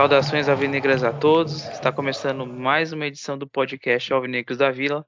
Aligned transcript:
Saudações 0.00 0.48
alvinegras 0.48 1.04
a 1.04 1.12
todos. 1.12 1.68
Está 1.68 1.92
começando 1.92 2.46
mais 2.46 2.94
uma 2.94 3.06
edição 3.06 3.36
do 3.36 3.46
podcast 3.46 4.10
Alvinegros 4.10 4.56
da 4.56 4.70
Vila, 4.70 5.04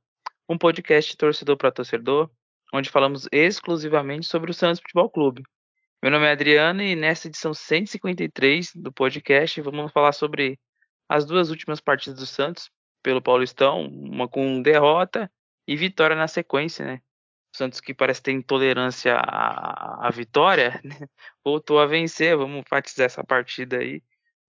um 0.46 0.58
podcast 0.58 1.16
torcedor 1.16 1.56
para 1.56 1.72
torcedor, 1.72 2.28
onde 2.72 2.88
falamos 2.88 3.28
exclusivamente 3.30 4.26
sobre 4.26 4.50
o 4.50 4.54
Santos 4.54 4.80
Futebol 4.80 5.10
Clube. 5.10 5.42
Meu 6.02 6.10
nome 6.10 6.26
é 6.26 6.32
Adriano 6.32 6.82
e 6.82 6.96
nessa 6.96 7.28
edição 7.28 7.52
153 7.52 8.72
do 8.74 8.90
podcast 8.90 9.60
vamos 9.60 9.92
falar 9.92 10.12
sobre 10.12 10.58
as 11.08 11.26
duas 11.26 11.50
últimas 11.50 11.80
partidas 11.80 12.18
do 12.18 12.26
Santos 12.26 12.70
pelo 13.02 13.20
Paulistão, 13.20 13.84
uma 13.86 14.26
com 14.26 14.62
derrota 14.62 15.30
e 15.68 15.76
vitória 15.76 16.16
na 16.16 16.26
sequência, 16.26 16.86
né? 16.86 17.02
O 17.54 17.58
Santos 17.58 17.80
que 17.80 17.92
parece 17.92 18.22
ter 18.22 18.32
intolerância 18.32 19.16
à, 19.16 20.08
à 20.08 20.10
vitória, 20.10 20.80
né? 20.82 20.96
voltou 21.44 21.78
a 21.78 21.86
vencer. 21.86 22.36
Vamos 22.36 22.60
enfatizar 22.60 23.06
essa 23.06 23.22
partida 23.22 23.78
aí 23.78 24.02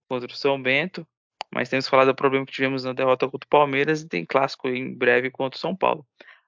contra 0.08 0.32
o 0.32 0.34
São 0.34 0.60
Bento, 0.60 1.06
mas 1.52 1.68
temos 1.68 1.86
falado 1.86 2.06
do 2.08 2.14
problema 2.14 2.46
que 2.46 2.52
tivemos 2.52 2.84
na 2.84 2.94
derrota 2.94 3.28
contra 3.28 3.46
o 3.46 3.50
Palmeiras 3.50 4.00
e 4.00 4.08
tem 4.08 4.24
clássico 4.24 4.68
em 4.68 4.96
breve 4.96 5.30
contra 5.30 5.58
o 5.58 5.60
São 5.60 5.76
Paulo. 5.76 6.06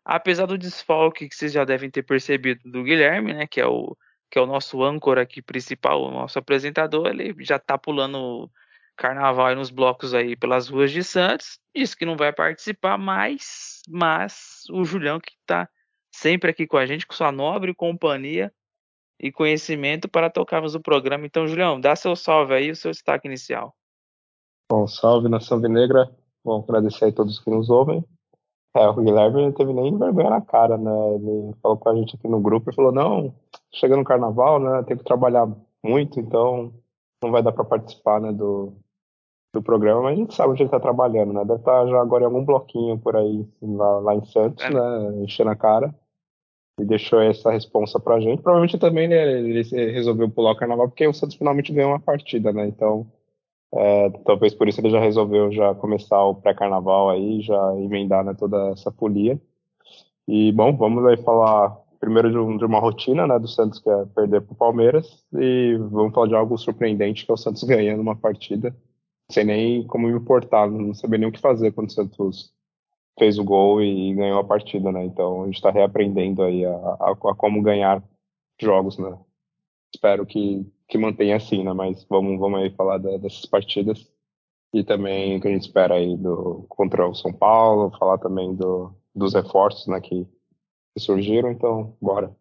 Apesar 0.08 0.46
do 0.46 0.56
desfalque 0.56 1.28
que 1.28 1.34
vocês 1.34 1.52
já 1.52 1.64
devem 1.64 1.90
ter 1.90 2.04
percebido 2.04 2.70
do 2.70 2.84
Guilherme, 2.84 3.34
né, 3.34 3.46
que 3.46 3.60
é 3.60 3.66
o 3.66 3.96
que 4.30 4.38
é 4.38 4.42
o 4.42 4.46
nosso 4.46 4.82
âncora 4.82 5.22
aqui 5.22 5.40
principal, 5.40 6.02
o 6.02 6.10
nosso 6.10 6.38
apresentador, 6.38 7.06
ele 7.08 7.34
já 7.44 7.60
tá 7.60 7.78
pulando 7.78 8.50
carnaval 8.96 9.54
nos 9.54 9.70
blocos 9.70 10.14
aí 10.14 10.34
pelas 10.36 10.68
ruas 10.68 10.90
de 10.90 11.04
Santos, 11.04 11.60
disse 11.74 11.96
que 11.96 12.04
não 12.04 12.16
vai 12.16 12.32
participar 12.32 12.98
mais, 12.98 13.82
mas 13.88 14.64
o 14.70 14.84
Julião 14.84 15.20
que 15.20 15.32
tá 15.46 15.68
sempre 16.12 16.50
aqui 16.50 16.66
com 16.66 16.76
a 16.76 16.86
gente, 16.86 17.06
com 17.06 17.14
sua 17.14 17.30
nobre 17.30 17.72
companhia, 17.72 18.52
e 19.18 19.32
conhecimento 19.32 20.08
para 20.08 20.30
tocarmos 20.30 20.74
o 20.74 20.80
programa. 20.80 21.26
Então, 21.26 21.46
Julião, 21.46 21.80
dá 21.80 21.96
seu 21.96 22.14
salve 22.14 22.54
aí, 22.54 22.70
o 22.70 22.76
seu 22.76 22.90
destaque 22.90 23.26
inicial. 23.26 23.74
Bom, 24.70 24.86
salve 24.86 25.28
nação 25.28 25.60
vinegra. 25.60 26.10
Bom, 26.44 26.62
agradecer 26.62 27.06
a 27.06 27.12
todos 27.12 27.40
que 27.40 27.50
nos 27.50 27.70
ouvem. 27.70 28.04
É, 28.76 28.88
o 28.88 28.94
Guilherme 28.94 29.42
não 29.42 29.52
teve 29.52 29.72
nem 29.72 29.96
vergonha 29.96 30.30
na 30.30 30.40
cara, 30.40 30.76
né? 30.76 31.14
Ele 31.14 31.54
falou 31.62 31.78
com 31.78 31.88
a 31.88 31.94
gente 31.94 32.14
aqui 32.16 32.28
no 32.28 32.40
grupo 32.40 32.70
e 32.70 32.74
falou: 32.74 32.92
não, 32.92 33.34
chega 33.72 33.96
no 33.96 34.04
carnaval, 34.04 34.60
né? 34.60 34.82
Tem 34.82 34.96
que 34.96 35.04
trabalhar 35.04 35.48
muito, 35.82 36.20
então 36.20 36.72
não 37.22 37.30
vai 37.30 37.42
dar 37.42 37.52
para 37.52 37.64
participar, 37.64 38.20
né, 38.20 38.32
do, 38.32 38.74
do 39.54 39.62
programa, 39.62 40.02
mas 40.02 40.12
a 40.12 40.16
gente 40.16 40.34
sabe 40.34 40.52
onde 40.52 40.62
ele 40.62 40.70
tá 40.70 40.78
trabalhando, 40.78 41.32
né? 41.32 41.44
Deve 41.44 41.60
estar 41.60 41.84
tá 41.84 41.86
já 41.86 42.00
agora 42.00 42.24
em 42.24 42.26
algum 42.26 42.44
bloquinho 42.44 42.98
por 42.98 43.16
aí, 43.16 43.48
lá, 43.62 43.98
lá 44.00 44.14
em 44.14 44.24
Santos, 44.26 44.62
é. 44.64 44.70
né? 44.70 45.22
Enchendo 45.22 45.50
a 45.50 45.56
cara 45.56 45.94
e 46.78 46.84
deixou 46.84 47.20
essa 47.20 47.50
responsa 47.50 47.98
pra 47.98 48.20
gente. 48.20 48.42
Provavelmente 48.42 48.78
também 48.78 49.08
né, 49.08 49.38
ele 49.38 49.62
resolveu 49.92 50.28
pular 50.28 50.52
o 50.52 50.56
carnaval 50.56 50.88
porque 50.88 51.06
o 51.06 51.14
Santos 51.14 51.36
finalmente 51.36 51.72
ganhou 51.72 51.92
uma 51.92 52.00
partida, 52.00 52.52
né? 52.52 52.66
Então, 52.66 53.06
é, 53.74 54.10
talvez 54.24 54.54
por 54.54 54.68
isso 54.68 54.80
ele 54.80 54.90
já 54.90 55.00
resolveu 55.00 55.52
já 55.52 55.74
começar 55.74 56.22
o 56.24 56.34
pré-carnaval 56.34 57.10
aí, 57.10 57.40
já 57.42 57.76
emendar 57.76 58.24
né, 58.24 58.34
toda 58.34 58.70
essa 58.70 58.90
folia. 58.92 59.40
E, 60.26 60.52
bom, 60.52 60.76
vamos 60.76 61.04
aí 61.06 61.16
falar 61.16 61.76
primeiro 62.00 62.30
de, 62.30 62.38
um, 62.38 62.56
de 62.56 62.64
uma 62.64 62.78
rotina 62.78 63.26
né, 63.26 63.38
do 63.38 63.48
Santos, 63.48 63.78
que 63.78 63.88
é 63.88 64.04
perder 64.06 64.42
pro 64.42 64.54
Palmeiras, 64.54 65.24
e 65.32 65.76
vamos 65.90 66.14
falar 66.14 66.28
de 66.28 66.34
algo 66.34 66.56
surpreendente, 66.58 67.24
que 67.24 67.30
é 67.30 67.34
o 67.34 67.36
Santos 67.36 67.62
ganhando 67.64 68.00
uma 68.00 68.16
partida, 68.16 68.74
sem 69.30 69.44
nem 69.44 69.86
como 69.86 70.08
importar, 70.08 70.70
não 70.70 70.94
sabia 70.94 71.18
nem 71.18 71.28
o 71.28 71.32
que 71.32 71.40
fazer 71.40 71.72
quando 71.72 71.88
o 71.88 71.92
Santos 71.92 72.52
fez 73.18 73.38
o 73.38 73.44
gol 73.44 73.82
e 73.82 74.14
ganhou 74.14 74.38
a 74.38 74.44
partida, 74.44 74.92
né? 74.92 75.04
Então 75.04 75.42
a 75.42 75.46
gente 75.46 75.56
está 75.56 75.70
reaprendendo 75.70 76.42
aí 76.42 76.64
a, 76.64 76.70
a, 76.74 77.10
a, 77.12 77.34
como 77.34 77.62
ganhar 77.62 78.02
jogos, 78.60 78.98
né? 78.98 79.18
Espero 79.94 80.26
que, 80.26 80.66
que 80.88 80.98
mantenha 80.98 81.36
assim, 81.36 81.64
né? 81.64 81.72
Mas 81.72 82.04
vamos, 82.08 82.38
vamos 82.38 82.60
aí 82.60 82.70
falar 82.70 82.98
da, 82.98 83.16
dessas 83.18 83.46
partidas 83.46 84.10
e 84.72 84.84
também 84.84 85.36
o 85.36 85.40
que 85.40 85.48
a 85.48 85.50
gente 85.50 85.62
espera 85.62 85.94
aí 85.94 86.16
do 86.16 86.66
contra 86.68 87.08
o 87.08 87.14
São 87.14 87.32
Paulo, 87.32 87.96
falar 87.98 88.18
também 88.18 88.54
do, 88.54 88.94
dos 89.14 89.34
reforços, 89.34 89.86
né? 89.86 90.00
Que, 90.00 90.24
que 90.94 91.00
surgiram, 91.00 91.50
então 91.50 91.96
bora. 92.00 92.34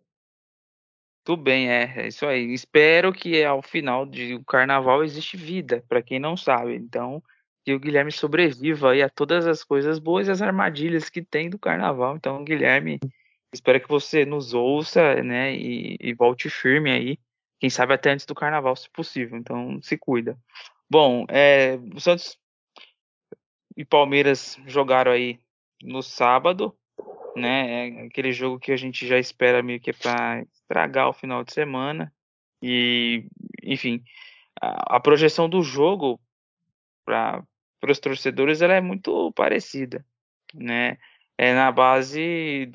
Tudo 1.24 1.42
bem, 1.42 1.70
é, 1.70 2.02
é 2.02 2.08
isso 2.08 2.26
aí. 2.26 2.54
Espero 2.54 3.12
que 3.12 3.44
ao 3.44 3.62
final 3.62 4.06
do 4.06 4.44
carnaval 4.46 5.04
existe 5.04 5.36
vida, 5.36 5.84
para 5.90 6.02
quem 6.02 6.20
não 6.20 6.38
sabe. 6.38 6.76
Então, 6.76 7.22
que 7.66 7.74
o 7.74 7.80
Guilherme 7.80 8.12
sobreviva 8.12 8.92
aí 8.92 9.02
a 9.02 9.10
todas 9.10 9.48
as 9.48 9.64
coisas 9.64 9.98
boas 9.98 10.28
e 10.28 10.32
as 10.32 10.42
armadilhas 10.42 11.10
que 11.10 11.24
tem 11.24 11.50
do 11.50 11.58
carnaval. 11.58 12.16
Então, 12.16 12.44
Guilherme, 12.44 13.00
espero 13.52 13.82
que 13.82 13.90
você 13.90 14.24
nos 14.24 14.54
ouça, 14.54 15.24
né, 15.24 15.56
e, 15.56 15.98
e 16.00 16.14
volte 16.14 16.48
firme 16.48 16.92
aí. 16.92 17.18
Quem 17.60 17.70
sabe 17.70 17.94
até 17.94 18.12
antes 18.12 18.26
do 18.26 18.36
carnaval, 18.36 18.76
se 18.76 18.90
possível. 18.90 19.38
Então, 19.38 19.82
se 19.82 19.98
cuida. 19.98 20.38
Bom, 20.90 21.26
é, 21.30 21.78
o 21.94 22.00
Santos 22.00 22.38
e 23.76 23.84
Palmeiras 23.84 24.58
jogaram 24.66 25.12
aí 25.12 25.40
no 25.82 26.02
sábado, 26.02 26.78
né? 27.36 27.90
É 27.90 28.06
aquele 28.06 28.32
jogo 28.32 28.60
que 28.60 28.72
a 28.72 28.78
gente 28.78 29.06
já 29.08 29.20
espera 29.20 29.64
meio 29.64 29.80
que 29.80 29.92
para 29.92 30.42
estragar 30.54 31.10
o 31.10 31.14
final 31.14 31.44
de 31.44 31.54
semana. 31.54 32.14
E, 32.62 33.28
enfim, 33.64 34.04
a, 34.62 34.96
a 34.98 35.00
projeção 35.00 35.50
do 35.50 35.62
jogo 35.62 36.20
para 37.06 37.46
os 37.88 38.00
torcedores 38.00 38.62
ela 38.62 38.74
é 38.74 38.82
muito 38.82 39.32
parecida, 39.34 40.06
né? 40.54 40.98
É 41.38 41.54
na 41.54 41.72
base 41.72 42.72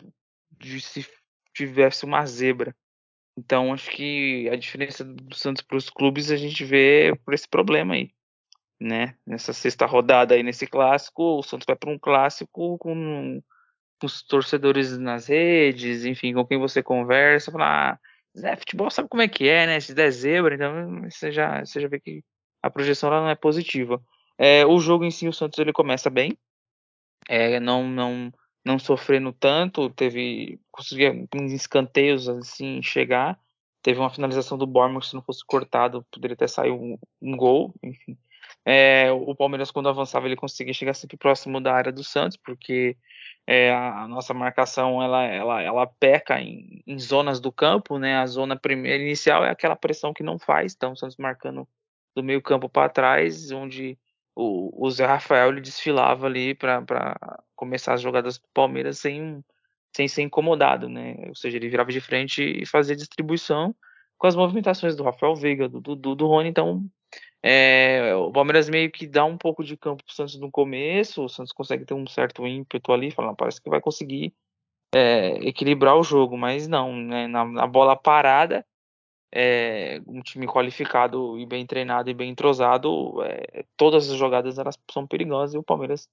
de 0.58 0.80
se 0.80 1.06
tivesse 1.54 2.04
uma 2.04 2.24
zebra. 2.26 2.76
Então 3.40 3.72
acho 3.72 3.90
que 3.90 4.48
a 4.50 4.56
diferença 4.56 5.02
do 5.02 5.34
Santos 5.34 5.62
para 5.62 5.78
os 5.78 5.88
clubes 5.88 6.30
a 6.30 6.36
gente 6.36 6.62
vê 6.62 7.18
por 7.24 7.32
esse 7.32 7.48
problema 7.48 7.94
aí, 7.94 8.10
né? 8.78 9.16
Nessa 9.26 9.54
sexta 9.54 9.86
rodada 9.86 10.34
aí 10.34 10.42
nesse 10.42 10.66
clássico, 10.66 11.38
o 11.38 11.42
Santos 11.42 11.64
vai 11.66 11.74
para 11.74 11.90
um 11.90 11.98
clássico 11.98 12.76
com, 12.78 12.78
com, 12.78 13.42
os 14.04 14.22
torcedores 14.22 14.96
nas 14.98 15.26
redes, 15.26 16.04
enfim, 16.04 16.34
com 16.34 16.46
quem 16.46 16.58
você 16.58 16.82
conversa, 16.82 17.50
falar, 17.50 17.94
ah, 17.94 17.98
Zé, 18.38 18.56
futebol 18.56 18.90
sabe 18.90 19.08
como 19.08 19.22
é 19.22 19.28
que 19.28 19.48
é, 19.48 19.66
né? 19.66 19.80
Se 19.80 19.94
der 19.94 20.10
zebra, 20.10 20.54
então 20.54 21.02
você 21.02 21.32
já, 21.32 21.64
você 21.64 21.80
já 21.80 21.88
vê 21.88 21.98
que 21.98 22.22
a 22.62 22.70
projeção 22.70 23.10
ela 23.10 23.22
não 23.22 23.30
é 23.30 23.34
positiva. 23.34 24.00
É, 24.38 24.66
o 24.66 24.78
jogo 24.80 25.04
em 25.04 25.10
si, 25.10 25.26
o 25.26 25.32
Santos 25.32 25.58
ele 25.58 25.72
começa 25.72 26.10
bem, 26.10 26.38
é, 27.28 27.58
não, 27.58 27.88
não, 27.88 28.32
não 28.64 28.78
sofrendo 28.78 29.32
tanto, 29.32 29.90
teve 29.90 30.60
conseguia 30.70 31.14
escanteios 31.48 32.28
assim 32.28 32.82
chegar, 32.82 33.38
teve 33.82 33.98
uma 33.98 34.10
finalização 34.10 34.58
do 34.58 34.66
Bournemouth 34.66 35.02
se 35.02 35.14
não 35.14 35.22
fosse 35.22 35.44
cortado 35.44 36.04
poderia 36.10 36.34
até 36.34 36.46
sair 36.46 36.70
um, 36.70 36.98
um 37.20 37.36
gol, 37.36 37.74
enfim. 37.82 38.16
É, 38.64 39.10
o 39.10 39.34
Palmeiras 39.34 39.70
quando 39.70 39.88
avançava 39.88 40.26
ele 40.26 40.36
conseguia 40.36 40.74
chegar 40.74 40.92
sempre 40.92 41.16
próximo 41.16 41.60
da 41.60 41.72
área 41.72 41.90
do 41.90 42.04
Santos 42.04 42.36
porque 42.36 42.94
é, 43.46 43.72
a, 43.72 44.02
a, 44.02 44.08
nossa 44.08 44.34
marcação 44.34 45.02
ela, 45.02 45.24
ela, 45.24 45.62
ela 45.62 45.86
peca 45.86 46.40
em, 46.40 46.82
em, 46.86 46.98
zonas 46.98 47.40
do 47.40 47.50
campo, 47.50 47.98
né? 47.98 48.16
A 48.18 48.26
zona 48.26 48.56
primeira 48.56 49.02
inicial 49.02 49.44
é 49.44 49.50
aquela 49.50 49.74
pressão 49.74 50.12
que 50.12 50.22
não 50.22 50.38
faz, 50.38 50.74
então 50.74 50.92
o 50.92 50.96
Santos 50.96 51.16
marcando 51.16 51.66
do 52.14 52.22
meio 52.22 52.42
campo 52.42 52.68
para 52.68 52.88
trás, 52.88 53.50
onde 53.50 53.98
o, 54.34 54.86
o 54.86 54.90
Zé 54.90 55.06
Rafael 55.06 55.50
ele 55.50 55.60
desfilava 55.60 56.26
ali 56.26 56.54
para 56.54 57.16
começar 57.54 57.94
as 57.94 58.00
jogadas 58.00 58.38
do 58.38 58.48
Palmeiras 58.54 58.98
sem, 58.98 59.44
sem 59.94 60.08
ser 60.08 60.22
incomodado, 60.22 60.88
né? 60.88 61.16
Ou 61.28 61.34
seja, 61.34 61.56
ele 61.56 61.68
virava 61.68 61.92
de 61.92 62.00
frente 62.00 62.42
e 62.42 62.66
fazia 62.66 62.96
distribuição 62.96 63.74
com 64.16 64.26
as 64.26 64.36
movimentações 64.36 64.94
do 64.96 65.02
Rafael 65.02 65.34
Veiga, 65.34 65.68
do, 65.68 65.80
do, 65.80 66.14
do 66.14 66.26
Rony, 66.26 66.48
então 66.50 66.84
é, 67.42 68.14
o 68.14 68.30
Palmeiras 68.30 68.68
meio 68.68 68.90
que 68.90 69.06
dá 69.06 69.24
um 69.24 69.38
pouco 69.38 69.64
de 69.64 69.76
campo 69.76 70.04
pro 70.04 70.14
Santos 70.14 70.38
no 70.38 70.50
começo, 70.50 71.24
o 71.24 71.28
Santos 71.28 71.52
consegue 71.52 71.86
ter 71.86 71.94
um 71.94 72.06
certo 72.06 72.46
ímpeto 72.46 72.92
ali, 72.92 73.10
falando, 73.10 73.36
parece 73.36 73.62
que 73.62 73.70
vai 73.70 73.80
conseguir 73.80 74.34
é, 74.94 75.36
equilibrar 75.46 75.96
o 75.96 76.02
jogo, 76.02 76.36
mas 76.36 76.68
não, 76.68 76.94
né? 76.94 77.26
na, 77.26 77.44
na 77.44 77.66
bola 77.66 77.96
parada 77.96 78.64
é, 79.32 80.00
um 80.06 80.20
time 80.20 80.46
qualificado 80.46 81.38
e 81.38 81.46
bem 81.46 81.66
treinado 81.66 82.10
e 82.10 82.14
bem 82.14 82.30
entrosado, 82.30 83.22
é, 83.22 83.64
todas 83.76 84.10
as 84.10 84.16
jogadas 84.16 84.58
elas 84.58 84.78
são 84.90 85.06
perigosas 85.06 85.54
e 85.54 85.58
o 85.58 85.62
Palmeiras 85.62 86.08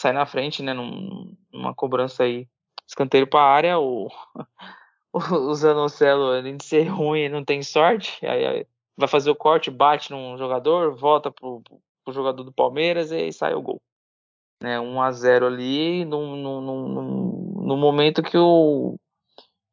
sai 0.00 0.12
na 0.12 0.26
frente, 0.26 0.62
né, 0.62 0.72
num, 0.72 1.36
numa 1.52 1.74
cobrança 1.74 2.24
aí, 2.24 2.48
escanteio 2.86 3.26
para 3.26 3.40
a 3.40 3.52
área, 3.52 3.78
o, 3.80 4.08
o 5.12 5.54
Zanocelo, 5.54 6.32
além 6.32 6.56
de 6.56 6.64
ser 6.64 6.84
ruim, 6.84 7.28
não 7.28 7.44
tem 7.44 7.62
sorte, 7.62 8.24
aí, 8.26 8.46
aí 8.46 8.66
vai 8.96 9.08
fazer 9.08 9.30
o 9.30 9.36
corte, 9.36 9.70
bate 9.70 10.10
num 10.10 10.38
jogador, 10.38 10.94
volta 10.94 11.30
pro, 11.30 11.62
pro 12.04 12.14
jogador 12.14 12.42
do 12.42 12.52
Palmeiras 12.52 13.10
e 13.10 13.16
aí 13.16 13.32
sai 13.32 13.54
o 13.54 13.62
gol. 13.62 13.80
Né, 14.62 14.80
1 14.80 15.02
a 15.02 15.12
0 15.12 15.46
ali, 15.46 16.06
no, 16.06 16.34
no, 16.34 16.60
no, 16.62 17.62
no 17.66 17.76
momento 17.76 18.22
que 18.22 18.38
o 18.38 18.96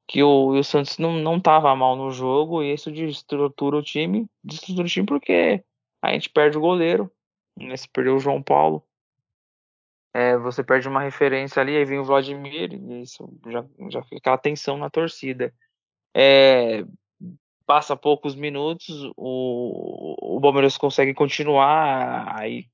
que 0.07 0.21
o, 0.23 0.49
o 0.49 0.63
Santos 0.63 0.97
não, 0.97 1.13
não 1.13 1.39
tava 1.39 1.75
mal 1.75 1.95
no 1.95 2.11
jogo 2.11 2.61
e 2.61 2.73
isso 2.73 2.91
destrutura 2.91 3.77
o 3.77 3.83
time. 3.83 4.27
Destrutura 4.43 4.85
o 4.85 4.89
time 4.89 5.05
porque 5.05 5.63
a 6.01 6.11
gente 6.13 6.29
perde 6.29 6.57
o 6.57 6.61
goleiro. 6.61 7.11
Né? 7.57 7.75
Perdeu 7.91 8.15
o 8.15 8.19
João 8.19 8.41
Paulo. 8.41 8.83
É, 10.13 10.37
você 10.37 10.63
perde 10.63 10.87
uma 10.87 11.01
referência 11.01 11.59
ali, 11.59 11.75
aí 11.75 11.85
vem 11.85 11.97
o 11.97 12.03
Vladimir, 12.03 12.71
e 12.71 13.01
isso 13.01 13.27
já, 13.47 13.65
já 13.89 14.03
fica 14.03 14.17
aquela 14.17 14.37
tensão 14.37 14.77
na 14.77 14.87
torcida. 14.87 15.51
É, 16.15 16.85
passa 17.65 17.95
poucos 17.95 18.35
minutos, 18.35 19.11
o, 19.17 20.35
o 20.37 20.39
Palmeiras 20.39 20.77
consegue 20.77 21.15
continuar 21.15 22.39
aí 22.39 22.67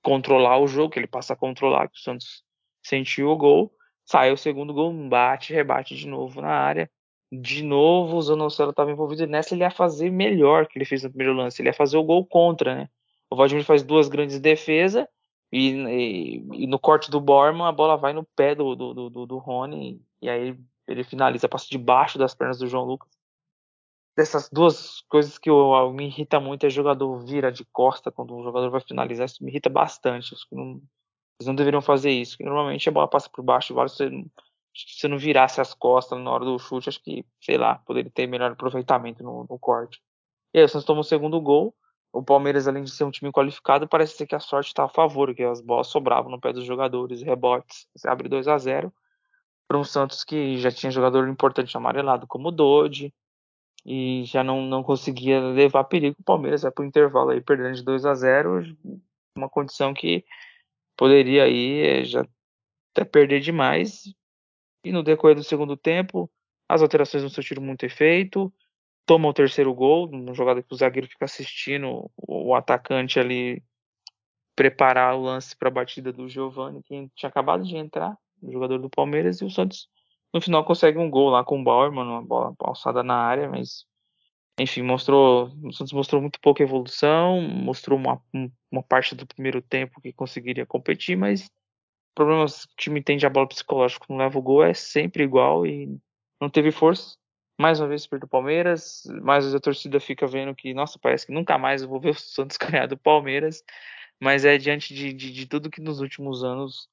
controlar 0.00 0.58
o 0.58 0.68
jogo, 0.68 0.90
que 0.90 1.00
ele 1.00 1.08
passa 1.08 1.32
a 1.32 1.36
controlar, 1.36 1.88
que 1.88 1.98
o 1.98 2.00
Santos 2.00 2.44
sentiu 2.80 3.30
o 3.30 3.36
gol, 3.36 3.75
sai 4.06 4.32
o 4.32 4.36
segundo 4.36 4.72
gol, 4.72 4.92
bate, 5.08 5.52
rebate 5.52 5.94
de 5.94 6.08
novo 6.08 6.40
na 6.40 6.48
área, 6.48 6.90
de 7.30 7.62
novo 7.62 8.16
o 8.16 8.22
Zanocelo 8.22 8.70
estava 8.70 8.90
envolvido, 8.90 9.24
e 9.24 9.26
nessa 9.26 9.54
ele 9.54 9.64
ia 9.64 9.70
fazer 9.70 10.10
melhor 10.10 10.66
que 10.66 10.78
ele 10.78 10.84
fez 10.84 11.02
no 11.02 11.10
primeiro 11.10 11.34
lance, 11.34 11.60
ele 11.60 11.68
ia 11.68 11.74
fazer 11.74 11.96
o 11.98 12.04
gol 12.04 12.24
contra, 12.24 12.74
né? 12.74 12.88
O 13.28 13.36
Vladimir 13.36 13.64
faz 13.64 13.82
duas 13.82 14.08
grandes 14.08 14.40
defesas, 14.40 15.06
e, 15.52 15.72
e, 15.72 16.64
e 16.64 16.66
no 16.66 16.78
corte 16.78 17.10
do 17.10 17.20
Borman 17.20 17.66
a 17.66 17.72
bola 17.72 17.96
vai 17.96 18.12
no 18.12 18.24
pé 18.24 18.54
do, 18.54 18.74
do, 18.74 19.10
do, 19.10 19.26
do 19.26 19.38
Rony, 19.38 20.00
e 20.22 20.30
aí 20.30 20.56
ele 20.88 21.04
finaliza, 21.04 21.48
passa 21.48 21.66
debaixo 21.68 22.18
das 22.18 22.34
pernas 22.34 22.58
do 22.58 22.68
João 22.68 22.84
Lucas 22.84 23.10
dessas 24.16 24.48
duas 24.48 25.02
coisas 25.02 25.36
que 25.36 25.50
eu, 25.50 25.92
me 25.92 26.06
irrita 26.06 26.40
muito 26.40 26.64
é 26.64 26.70
jogador 26.70 27.18
vira 27.18 27.52
de 27.52 27.64
costa 27.66 28.10
quando 28.10 28.34
o 28.34 28.42
jogador 28.42 28.70
vai 28.70 28.80
finalizar, 28.80 29.26
isso 29.26 29.44
me 29.44 29.50
irrita 29.50 29.68
bastante. 29.68 30.34
Acho 30.34 30.48
que 30.48 30.56
não, 30.56 30.80
eles 31.38 31.46
não 31.46 31.54
deveriam 31.54 31.82
fazer 31.82 32.10
isso. 32.10 32.36
Normalmente 32.40 32.88
a 32.88 32.92
bola 32.92 33.08
passa 33.08 33.28
por 33.28 33.42
baixo, 33.42 33.74
se 33.88 34.98
você 34.98 35.08
não 35.08 35.18
virasse 35.18 35.60
as 35.60 35.74
costas 35.74 36.18
na 36.18 36.30
hora 36.30 36.44
do 36.44 36.58
chute, 36.58 36.88
acho 36.88 37.02
que, 37.02 37.24
sei 37.40 37.56
lá, 37.56 37.76
poderia 37.86 38.10
ter 38.10 38.26
melhor 38.26 38.52
aproveitamento 38.52 39.22
no, 39.22 39.46
no 39.48 39.58
corte. 39.58 40.00
E 40.52 40.58
aí 40.58 40.64
o 40.64 40.68
Santos 40.68 40.86
tomou 40.86 41.00
o 41.00 41.04
segundo 41.04 41.40
gol. 41.40 41.74
O 42.12 42.22
Palmeiras, 42.22 42.66
além 42.66 42.82
de 42.82 42.90
ser 42.90 43.04
um 43.04 43.10
time 43.10 43.30
qualificado, 43.30 43.86
parece 43.86 44.16
ser 44.16 44.26
que 44.26 44.34
a 44.34 44.40
sorte 44.40 44.68
está 44.68 44.84
a 44.84 44.88
favor, 44.88 45.34
que 45.34 45.42
as 45.42 45.60
bolas 45.60 45.88
sobravam 45.88 46.30
no 46.30 46.40
pé 46.40 46.52
dos 46.52 46.64
jogadores, 46.64 47.22
rebotes. 47.22 47.86
Você 47.94 48.08
abre 48.08 48.28
2 48.28 48.48
a 48.48 48.56
0 48.56 48.92
para 49.68 49.78
um 49.78 49.84
Santos 49.84 50.24
que 50.24 50.56
já 50.58 50.70
tinha 50.70 50.90
jogador 50.90 51.28
importante 51.28 51.76
amarelado, 51.76 52.26
como 52.26 52.48
o 52.48 52.52
Dodge, 52.52 53.12
e 53.84 54.24
já 54.24 54.42
não, 54.42 54.62
não 54.62 54.82
conseguia 54.82 55.40
levar 55.40 55.84
perigo. 55.84 56.16
O 56.18 56.24
Palmeiras 56.24 56.62
vai 56.62 56.70
para 56.70 56.82
o 56.82 56.86
intervalo 56.86 57.30
aí 57.30 57.40
perdendo 57.40 57.74
de 57.74 57.82
2 57.82 58.06
a 58.06 58.14
0 58.14 58.76
uma 59.36 59.48
condição 59.48 59.92
que 59.92 60.24
poderia 60.96 61.44
aí 61.44 61.80
eh, 61.80 62.04
já 62.04 62.26
até 62.94 63.04
perder 63.04 63.40
demais. 63.40 64.04
E 64.84 64.92
no 64.92 65.02
decorrer 65.02 65.36
do 65.36 65.44
segundo 65.44 65.76
tempo, 65.76 66.30
as 66.68 66.82
alterações 66.82 67.22
não 67.22 67.30
surtiram 67.30 67.62
muito 67.62 67.84
efeito. 67.84 68.52
Toma 69.04 69.28
o 69.28 69.34
terceiro 69.34 69.72
gol, 69.74 70.08
uma 70.08 70.34
jogada 70.34 70.62
que 70.62 70.72
o 70.72 70.76
zagueiro 70.76 71.08
fica 71.08 71.24
assistindo 71.24 72.10
o 72.16 72.54
atacante 72.54 73.20
ali 73.20 73.62
preparar 74.56 75.14
o 75.14 75.22
lance 75.22 75.54
para 75.54 75.68
a 75.68 75.72
batida 75.72 76.12
do 76.12 76.28
Giovani, 76.28 76.82
que 76.82 77.08
tinha 77.14 77.28
acabado 77.28 77.62
de 77.62 77.76
entrar, 77.76 78.16
o 78.42 78.50
jogador 78.50 78.78
do 78.78 78.88
Palmeiras, 78.88 79.40
e 79.40 79.44
o 79.44 79.50
Santos 79.50 79.88
no 80.32 80.40
final 80.40 80.64
consegue 80.64 80.98
um 80.98 81.10
gol 81.10 81.28
lá 81.28 81.44
com 81.44 81.60
o 81.60 81.64
Bauerman, 81.64 82.04
uma 82.04 82.22
bola 82.22 82.54
alçada 82.60 83.02
na 83.02 83.16
área, 83.16 83.48
mas 83.48 83.84
enfim, 84.58 84.82
mostrou, 84.82 85.52
o 85.62 85.72
Santos 85.72 85.92
mostrou 85.92 86.20
muito 86.20 86.40
pouca 86.40 86.62
evolução, 86.62 87.40
mostrou 87.42 87.98
uma, 87.98 88.22
uma 88.70 88.82
parte 88.82 89.14
do 89.14 89.26
primeiro 89.26 89.60
tempo 89.60 90.00
que 90.00 90.12
conseguiria 90.12 90.64
competir, 90.64 91.16
mas 91.16 91.50
problemas 92.14 92.64
que 92.64 92.72
o 92.72 92.76
time 92.76 93.02
tem 93.02 93.18
de 93.18 93.28
bola 93.28 93.46
psicológica 93.46 94.06
não 94.08 94.16
leva 94.16 94.38
o 94.38 94.42
gol 94.42 94.64
é 94.64 94.72
sempre 94.72 95.22
igual 95.24 95.66
e 95.66 95.98
não 96.40 96.48
teve 96.48 96.72
força. 96.72 97.16
Mais 97.58 97.80
uma 97.80 97.88
vez 97.88 98.06
perdeu 98.06 98.26
o 98.26 98.30
Palmeiras, 98.30 99.02
mais 99.22 99.44
vezes 99.44 99.54
a 99.54 99.60
torcida 99.60 100.00
fica 100.00 100.26
vendo 100.26 100.54
que, 100.54 100.74
nossa, 100.74 100.98
parece 100.98 101.26
que 101.26 101.32
nunca 101.32 101.58
mais 101.58 101.82
eu 101.82 101.88
vou 101.88 102.00
ver 102.00 102.10
o 102.10 102.14
Santos 102.14 102.56
ganhar 102.58 102.86
do 102.86 102.96
Palmeiras, 102.96 103.62
mas 104.20 104.44
é 104.44 104.56
diante 104.56 104.94
de, 104.94 105.12
de, 105.12 105.32
de 105.32 105.46
tudo 105.46 105.70
que 105.70 105.80
nos 105.80 106.00
últimos 106.00 106.42
anos 106.42 106.88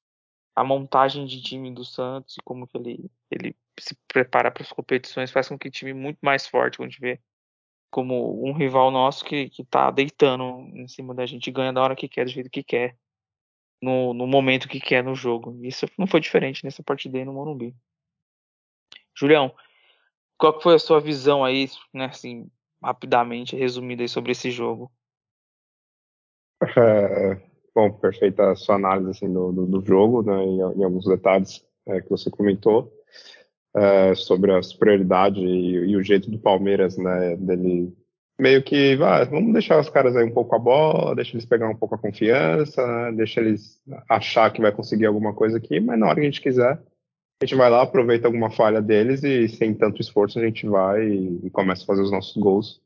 a 0.54 0.62
montagem 0.62 1.26
de 1.26 1.42
time 1.42 1.72
do 1.72 1.84
Santos 1.84 2.36
e 2.36 2.42
como 2.44 2.66
que 2.66 2.76
ele, 2.76 3.10
ele 3.30 3.56
se 3.78 3.96
prepara 4.06 4.50
para 4.50 4.62
as 4.62 4.72
competições 4.72 5.30
faz 5.30 5.48
com 5.48 5.58
que 5.58 5.68
o 5.68 5.70
time 5.70 5.92
muito 5.92 6.18
mais 6.22 6.46
forte, 6.46 6.76
quando 6.76 6.88
a 6.88 6.90
gente 6.90 7.00
vê 7.00 7.20
como 7.94 8.44
um 8.44 8.52
rival 8.52 8.90
nosso 8.90 9.24
que, 9.24 9.48
que 9.48 9.62
tá 9.62 9.88
deitando 9.88 10.68
em 10.74 10.88
cima 10.88 11.14
da 11.14 11.24
gente, 11.24 11.48
ganha 11.52 11.72
da 11.72 11.80
hora 11.80 11.94
que 11.94 12.08
quer, 12.08 12.24
do 12.24 12.30
jeito 12.32 12.50
que 12.50 12.64
quer, 12.64 12.96
no, 13.80 14.12
no 14.12 14.26
momento 14.26 14.68
que 14.68 14.80
quer 14.80 15.04
no 15.04 15.14
jogo. 15.14 15.56
Isso 15.62 15.86
não 15.96 16.04
foi 16.04 16.18
diferente 16.18 16.64
nessa 16.64 16.82
partida 16.82 17.18
aí 17.18 17.24
no 17.24 17.32
Morumbi. 17.32 17.72
Julião, 19.16 19.54
qual 20.36 20.60
foi 20.60 20.74
a 20.74 20.78
sua 20.80 21.00
visão 21.00 21.44
aí, 21.44 21.68
né, 21.92 22.06
assim, 22.06 22.50
rapidamente 22.82 23.54
resumida 23.54 24.02
aí 24.02 24.08
sobre 24.08 24.32
esse 24.32 24.50
jogo? 24.50 24.90
É, 26.76 27.40
Bom, 27.72 27.92
perfeita 27.92 28.50
a 28.50 28.56
sua 28.56 28.74
análise 28.74 29.10
assim, 29.10 29.32
do, 29.32 29.52
do, 29.52 29.66
do 29.66 29.86
jogo, 29.86 30.20
né, 30.20 30.42
em, 30.42 30.58
em, 30.58 30.82
alguns 30.84 31.04
detalhes 31.04 31.64
é, 31.86 32.00
que 32.00 32.10
você 32.10 32.28
comentou, 32.28 32.92
é, 33.76 34.14
sobre 34.14 34.52
a 34.52 34.62
superioridade 34.62 35.40
e, 35.40 35.90
e, 35.90 35.96
o 35.96 36.02
jeito 36.02 36.30
do 36.30 36.38
Palmeiras, 36.38 36.96
né, 36.96 37.36
dele 37.36 37.92
meio 38.38 38.62
que, 38.62 38.98
ah, 39.02 39.24
vamos 39.24 39.52
deixar 39.52 39.80
os 39.80 39.88
caras 39.88 40.16
aí 40.16 40.24
um 40.24 40.32
pouco 40.32 40.54
a 40.54 40.58
bola, 40.58 41.14
deixa 41.14 41.32
eles 41.34 41.46
pegar 41.46 41.68
um 41.68 41.76
pouco 41.76 41.94
a 41.94 41.98
confiança, 41.98 42.84
né, 42.86 43.12
deixa 43.12 43.40
eles 43.40 43.80
achar 44.08 44.52
que 44.52 44.60
vai 44.60 44.72
conseguir 44.72 45.06
alguma 45.06 45.32
coisa 45.32 45.58
aqui, 45.58 45.80
mas 45.80 45.98
na 45.98 46.06
hora 46.06 46.16
que 46.16 46.22
a 46.22 46.24
gente 46.24 46.40
quiser, 46.40 46.80
a 47.42 47.44
gente 47.44 47.56
vai 47.56 47.70
lá, 47.70 47.82
aproveita 47.82 48.26
alguma 48.26 48.50
falha 48.50 48.80
deles 48.80 49.22
e 49.22 49.48
sem 49.48 49.74
tanto 49.74 50.00
esforço 50.00 50.38
a 50.38 50.44
gente 50.44 50.66
vai 50.66 51.06
e, 51.06 51.40
e 51.44 51.50
começa 51.50 51.82
a 51.82 51.86
fazer 51.86 52.02
os 52.02 52.10
nossos 52.10 52.36
gols. 52.36 52.80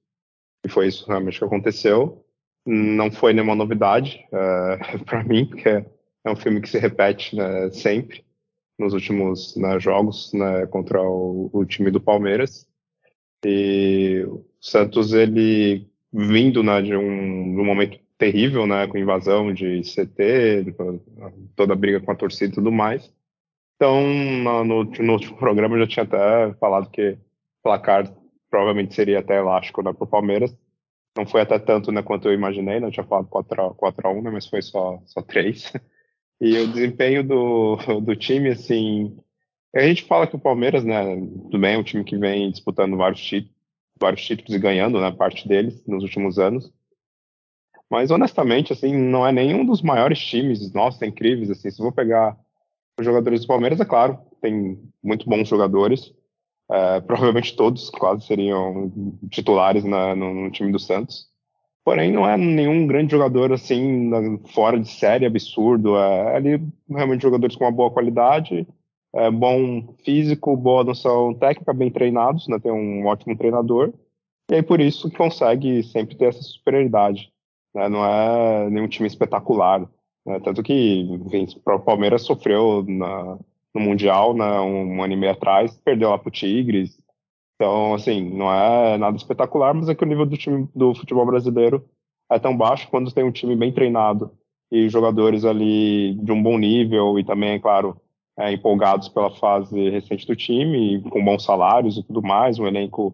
E 0.65 0.69
foi 0.69 0.89
isso 0.89 1.07
realmente 1.07 1.39
que 1.39 1.45
aconteceu 1.45 2.25
não 2.69 3.11
foi 3.11 3.33
nenhuma 3.33 3.55
novidade 3.55 4.25
uh, 4.31 4.75
é, 4.95 4.99
para 5.05 5.25
mim, 5.25 5.47
porque 5.47 5.69
é 5.69 6.31
um 6.31 6.37
filme 6.37 6.61
que 6.61 6.69
se 6.69 6.79
repete 6.79 7.35
né, 7.35 7.71
sempre 7.71 8.25
nos 8.79 8.93
últimos 8.93 9.57
né, 9.57 9.79
jogos 9.81 10.33
né, 10.33 10.67
contra 10.67 11.03
o, 11.03 11.51
o, 11.53 11.65
time 11.65 11.91
do 11.91 12.01
Palmeiras. 12.01 12.67
E 13.45 14.25
o 14.29 14.45
Santos, 14.61 15.13
ele 15.13 15.89
vindo 16.13 16.63
né, 16.63 16.81
de, 16.83 16.97
um, 16.97 17.55
de 17.55 17.61
um 17.61 17.65
momento 17.65 17.99
terrível, 18.17 18.67
né, 18.67 18.87
com 18.87 18.99
invasão 18.99 19.53
de 19.53 19.83
CT, 19.83 20.75
toda 21.55 21.73
a 21.73 21.77
briga 21.77 22.01
com 22.01 22.11
a 22.11 22.17
torcida 22.17 22.53
e 22.53 22.55
tudo 22.55 22.73
mais. 22.73 23.13
Então, 23.77 24.03
no, 24.65 24.85
no, 24.85 25.13
último 25.13 25.37
programa 25.37 25.77
eu 25.77 25.81
já 25.81 25.87
tinha 25.87 26.05
até 26.05 26.53
falado 26.59 26.91
que 26.91 27.11
o 27.13 27.19
placar 27.63 28.13
provavelmente 28.51 28.95
seria 28.95 29.21
até 29.21 29.39
elástico 29.39 29.83
né, 29.83 29.93
para 29.93 30.05
o 30.05 30.07
Palmeiras 30.07 30.57
não 31.19 31.27
foi 31.27 31.41
até 31.41 31.59
tanto 31.59 31.91
né, 31.91 32.01
quanto 32.01 32.29
eu 32.29 32.33
imaginei, 32.33 32.79
não 32.79 32.93
tinha 32.93 33.05
falado 33.05 33.27
4 33.27 33.77
a 34.05 34.11
1 34.11 34.23
né, 34.23 34.31
mas 34.31 34.47
foi 34.47 34.63
só, 34.63 35.03
só 35.05 35.21
3. 35.21 35.73
E 36.41 36.57
o 36.59 36.69
desempenho 36.69 37.25
do, 37.25 37.77
do 38.01 38.17
time, 38.17 38.51
assim. 38.51 39.17
A 39.75 39.81
gente 39.81 40.05
fala 40.05 40.27
que 40.27 40.37
o 40.37 40.41
Palmeiras, 40.41 40.85
né, 40.85 41.05
tudo 41.17 41.59
bem, 41.59 41.75
é 41.75 41.79
um 41.79 41.83
time 41.83 42.03
que 42.03 42.17
vem 42.17 42.51
disputando 42.51 42.97
vários 42.97 43.21
títulos, 43.21 43.55
vários 44.01 44.25
títulos 44.25 44.55
e 44.55 44.59
ganhando, 44.59 45.01
né, 45.01 45.11
parte 45.11 45.47
deles 45.47 45.85
nos 45.87 46.03
últimos 46.03 46.39
anos. 46.39 46.73
Mas 47.91 48.11
honestamente, 48.11 48.73
assim, 48.73 48.95
não 48.95 49.27
é 49.27 49.33
nenhum 49.33 49.65
dos 49.65 49.83
maiores 49.83 50.19
times, 50.19 50.73
nossa, 50.73 51.07
incríveis, 51.07 51.51
assim, 51.51 51.71
se 51.71 51.81
eu 51.81 51.85
vou 51.85 51.93
pegar 51.93 52.37
os 52.99 53.05
jogadores 53.05 53.43
do 53.43 53.47
Palmeiras, 53.47 53.81
é 53.81 53.85
claro, 53.85 54.19
tem 54.41 54.79
muito 55.03 55.29
bons 55.29 55.49
jogadores, 55.49 56.13
é, 56.71 57.01
provavelmente 57.01 57.57
todos 57.57 57.89
quase 57.91 58.27
seriam 58.27 58.93
titulares 59.31 59.85
na, 59.85 60.15
no, 60.15 60.35
no, 60.35 60.51
time 60.51 60.71
do 60.71 60.79
Santos. 60.79 61.28
Porém, 61.89 62.13
não 62.13 62.29
é 62.29 62.37
nenhum 62.37 62.87
grande 62.87 63.13
jogador 63.13 63.51
assim, 63.51 64.11
fora 64.53 64.79
de 64.79 64.87
série, 64.91 65.25
absurdo. 65.25 65.97
É, 65.97 66.37
ali 66.37 66.63
realmente 66.87 67.23
jogadores 67.23 67.57
com 67.57 67.65
uma 67.65 67.73
boa 67.73 67.91
qualidade, 67.91 68.69
é, 69.15 69.31
bom 69.31 69.95
físico, 70.05 70.55
boa 70.55 70.85
noção 70.85 71.33
técnica, 71.33 71.73
bem 71.73 71.91
treinados, 71.91 72.47
né, 72.47 72.59
tem 72.59 72.71
um 72.71 73.07
ótimo 73.07 73.35
treinador. 73.39 73.95
E 74.51 74.57
aí 74.57 74.63
por 74.63 74.83
isso 74.83 75.11
consegue 75.13 75.83
sempre 75.83 76.15
ter 76.15 76.27
essa 76.27 76.43
superioridade. 76.43 77.33
Né, 77.75 77.89
não 77.89 78.05
é 78.05 78.69
nenhum 78.69 78.87
time 78.87 79.07
espetacular. 79.07 79.89
Né, 80.27 80.41
tanto 80.41 80.63
que 80.63 81.01
enfim, 81.01 81.47
o 81.65 81.79
Palmeiras 81.79 82.21
sofreu 82.21 82.85
na, 82.87 83.39
no 83.75 83.81
Mundial, 83.81 84.37
né, 84.37 84.61
um, 84.61 84.97
um 84.97 85.03
ano 85.03 85.15
e 85.15 85.17
meio 85.17 85.33
atrás, 85.33 85.75
perdeu 85.83 86.11
lá 86.11 86.19
pro 86.19 86.31
Tigres. 86.31 86.99
Então, 87.59 87.95
assim, 87.95 88.23
não 88.31 88.53
é 88.53 88.97
nada 88.97 89.17
espetacular, 89.17 89.75
mas 89.75 89.89
é 89.89 89.95
que 89.95 90.05
o 90.05 90.07
nível 90.07 90.25
do 90.25 90.37
time 90.37 90.69
do 90.73 90.95
futebol 90.95 91.27
brasileiro 91.27 91.85
é 92.31 92.39
tão 92.39 92.57
baixo 92.57 92.89
quando 92.89 93.13
tem 93.13 93.25
um 93.25 93.33
time 93.33 93.57
bem 93.57 93.73
treinado 93.73 94.31
e 94.71 94.89
jogadores 94.89 95.45
ali 95.45 96.15
de 96.15 96.31
um 96.31 96.41
bom 96.41 96.57
nível 96.57 97.19
e 97.19 97.25
também, 97.25 97.55
é 97.55 97.59
claro, 97.59 98.01
é, 98.39 98.53
empolgados 98.53 99.09
pela 99.09 99.35
fase 99.35 99.91
recente 99.91 100.25
do 100.25 100.37
time, 100.37 101.03
com 101.11 101.25
bons 101.25 101.43
salários 101.43 101.97
e 101.97 102.03
tudo 102.05 102.23
mais, 102.23 102.61
um 102.61 102.67
elenco 102.67 103.13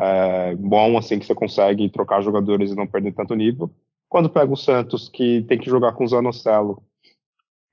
é, 0.00 0.54
bom, 0.54 0.96
assim, 0.96 1.18
que 1.18 1.26
você 1.26 1.34
consegue 1.34 1.90
trocar 1.90 2.22
jogadores 2.22 2.70
e 2.70 2.74
não 2.74 2.86
perder 2.86 3.12
tanto 3.12 3.34
nível. 3.34 3.70
Quando 4.08 4.30
pega 4.30 4.50
o 4.50 4.56
Santos, 4.56 5.10
que 5.10 5.42
tem 5.42 5.58
que 5.58 5.68
jogar 5.68 5.92
com 5.92 6.04
o 6.04 6.08
Zanocelo, 6.08 6.82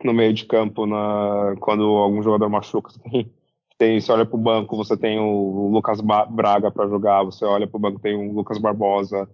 no 0.04 0.14
meio 0.14 0.34
de 0.34 0.46
campo, 0.46 0.86
na, 0.86 1.56
quando 1.62 1.84
algum 1.84 2.22
jogador 2.22 2.50
machuca, 2.50 2.92
você 2.92 3.00
tem, 3.10 3.32
tem, 3.80 4.00
você 4.02 4.12
olha 4.12 4.26
para 4.26 4.36
o 4.36 4.40
banco, 4.40 4.76
você 4.76 4.98
tem 4.98 5.18
o 5.18 5.70
Lucas 5.72 6.02
Braga 6.02 6.70
para 6.70 6.90
jogar, 6.90 7.24
você 7.24 7.46
olha 7.46 7.66
para 7.66 7.78
o 7.78 7.80
banco, 7.80 8.00
tem 8.00 8.14
o 8.14 8.34
Lucas 8.34 8.58
Barbosa. 8.58 9.28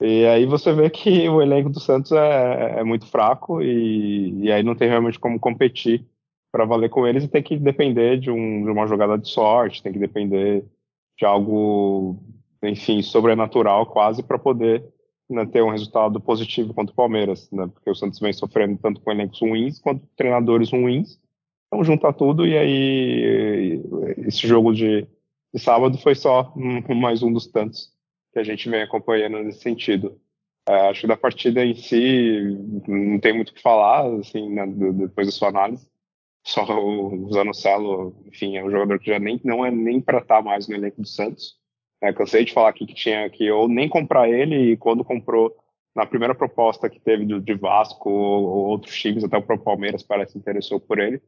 E 0.00 0.24
aí 0.26 0.46
você 0.46 0.72
vê 0.72 0.88
que 0.88 1.28
o 1.28 1.42
elenco 1.42 1.68
do 1.68 1.80
Santos 1.80 2.12
é, 2.12 2.78
é 2.78 2.84
muito 2.84 3.04
fraco 3.06 3.60
e, 3.60 4.44
e 4.44 4.52
aí 4.52 4.62
não 4.62 4.76
tem 4.76 4.88
realmente 4.88 5.18
como 5.18 5.40
competir 5.40 6.06
para 6.52 6.64
valer 6.64 6.88
com 6.88 7.04
eles 7.04 7.24
e 7.24 7.28
tem 7.28 7.42
que 7.42 7.56
depender 7.58 8.18
de, 8.18 8.30
um, 8.30 8.64
de 8.64 8.70
uma 8.70 8.86
jogada 8.86 9.18
de 9.18 9.28
sorte, 9.28 9.82
tem 9.82 9.92
que 9.92 9.98
depender 9.98 10.64
de 11.18 11.24
algo, 11.26 12.16
enfim, 12.62 13.02
sobrenatural 13.02 13.86
quase 13.86 14.22
para 14.22 14.38
poder 14.38 14.84
né, 15.28 15.44
ter 15.46 15.62
um 15.62 15.70
resultado 15.70 16.20
positivo 16.20 16.72
contra 16.72 16.92
o 16.92 16.96
Palmeiras, 16.96 17.50
né, 17.50 17.68
porque 17.74 17.90
o 17.90 17.94
Santos 17.94 18.20
vem 18.20 18.32
sofrendo 18.32 18.78
tanto 18.80 19.00
com 19.00 19.10
elencos 19.10 19.40
ruins 19.40 19.80
quanto 19.80 20.06
treinadores 20.16 20.70
ruins. 20.70 21.18
Então 21.72 21.84
junta 21.84 22.12
tudo 22.12 22.44
e 22.44 22.58
aí 22.58 23.80
esse 24.26 24.46
jogo 24.46 24.74
de, 24.74 25.06
de 25.54 25.60
sábado 25.60 25.96
foi 25.98 26.16
só 26.16 26.52
mais 26.88 27.22
um 27.22 27.32
dos 27.32 27.46
tantos 27.46 27.92
que 28.32 28.40
a 28.40 28.42
gente 28.42 28.68
vem 28.68 28.82
acompanhando 28.82 29.38
nesse 29.38 29.60
sentido. 29.60 30.20
É, 30.68 30.88
acho 30.88 31.02
que 31.02 31.06
da 31.06 31.16
partida 31.16 31.64
em 31.64 31.74
si 31.74 32.58
não 32.88 33.20
tem 33.20 33.32
muito 33.32 33.50
o 33.50 33.54
que 33.54 33.62
falar, 33.62 34.04
assim, 34.16 34.50
né, 34.52 34.66
depois 34.66 35.28
da 35.28 35.32
sua 35.32 35.48
análise. 35.48 35.88
Só 36.44 36.64
o 36.64 37.32
Zanocelo, 37.32 38.16
enfim, 38.26 38.56
é 38.56 38.64
um 38.64 38.70
jogador 38.70 38.98
que 38.98 39.06
já 39.06 39.18
nem, 39.18 39.40
não 39.44 39.64
é 39.64 39.70
nem 39.70 40.00
para 40.00 40.18
estar 40.18 40.36
tá 40.36 40.42
mais 40.42 40.66
no 40.66 40.74
elenco 40.74 41.00
do 41.00 41.06
Santos. 41.06 41.56
É, 42.02 42.12
cansei 42.12 42.44
de 42.44 42.52
falar 42.52 42.70
aqui 42.70 42.86
que 42.86 42.94
tinha 42.94 43.28
que 43.30 43.50
ou 43.50 43.68
nem 43.68 43.88
comprar 43.88 44.28
ele 44.28 44.72
e 44.72 44.76
quando 44.76 45.04
comprou 45.04 45.54
na 45.94 46.06
primeira 46.06 46.34
proposta 46.34 46.88
que 46.88 46.98
teve 46.98 47.26
do, 47.26 47.40
de 47.40 47.54
Vasco 47.54 48.08
ou, 48.10 48.44
ou, 48.44 48.66
outros 48.68 48.94
times, 48.98 49.22
até 49.22 49.36
o 49.36 49.42
próprio 49.42 49.64
Palmeiras 49.64 50.02
parece 50.02 50.38
interessou 50.38 50.80
por 50.80 50.98
ele, 50.98 51.20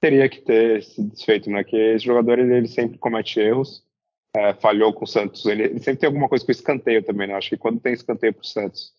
teria 0.00 0.28
que 0.28 0.40
ter 0.40 0.82
se 0.82 1.02
desfeito, 1.02 1.50
né? 1.50 1.64
Que 1.64 1.76
esse 1.76 2.04
jogador 2.04 2.38
ele, 2.38 2.54
ele 2.54 2.68
sempre 2.68 2.98
comete 2.98 3.40
erros, 3.40 3.84
é, 4.34 4.54
falhou 4.54 4.92
com 4.92 5.04
o 5.04 5.08
Santos, 5.08 5.44
ele, 5.46 5.64
ele, 5.64 5.78
sempre 5.78 6.00
tem 6.00 6.06
alguma 6.08 6.28
coisa 6.28 6.44
com 6.44 6.52
escanteio 6.52 7.02
também, 7.02 7.26
né? 7.26 7.34
Acho 7.34 7.50
que 7.50 7.56
quando 7.56 7.80
tem 7.80 7.92
escanteio 7.92 8.34
pro 8.34 8.46
Santos 8.46 8.92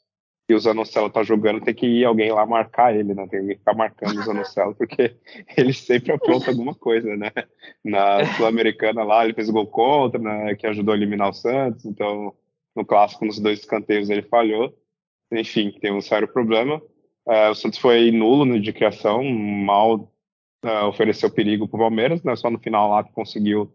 e 0.50 0.54
o 0.54 0.60
Zanocelo 0.60 1.10
tá 1.10 1.24
jogando, 1.24 1.62
tem 1.62 1.74
que 1.74 1.86
ir 1.86 2.06
alguém 2.06 2.32
lá 2.32 2.46
marcar 2.46 2.96
ele, 2.96 3.14
né? 3.14 3.28
Tem 3.30 3.46
que 3.46 3.56
ficar 3.56 3.74
marcando 3.74 4.20
o 4.20 4.24
Zanocelo, 4.24 4.74
porque 4.76 5.16
ele 5.56 5.74
sempre 5.74 6.12
apronta 6.14 6.50
alguma 6.50 6.74
coisa, 6.74 7.16
né? 7.16 7.32
Na 7.84 8.26
Sul-Americana 8.36 9.04
lá, 9.04 9.26
ele 9.26 9.34
fez 9.34 9.50
gol 9.50 9.68
contra, 9.68 10.20
né? 10.20 10.56
Que 10.56 10.66
ajudou 10.68 10.94
a 10.94 10.98
eliminar 10.98 11.30
o 11.30 11.34
Santos, 11.34 11.86
então 11.86 12.34
no 12.76 12.86
clássico, 12.86 13.26
nos 13.26 13.40
dois 13.40 13.60
escanteios, 13.60 14.10
ele 14.10 14.22
falhou. 14.22 14.74
Enfim, 15.32 15.72
tem 15.82 15.92
um 15.92 16.02
sério 16.02 16.28
problema. 16.28 16.82
É, 17.28 17.50
o 17.50 17.56
Santos 17.56 17.80
foi 17.80 18.12
nulo 18.12 18.46
né, 18.46 18.60
de 18.60 18.72
criação, 18.72 19.24
mal 19.24 20.12
é, 20.64 20.84
ofereceu 20.84 21.30
perigo 21.30 21.68
pro 21.68 21.80
Palmeiras, 21.80 22.24
né? 22.24 22.36
Só 22.36 22.50
no 22.50 22.60
final 22.60 22.90
lá 22.90 23.04
que 23.04 23.12
conseguiu 23.14 23.72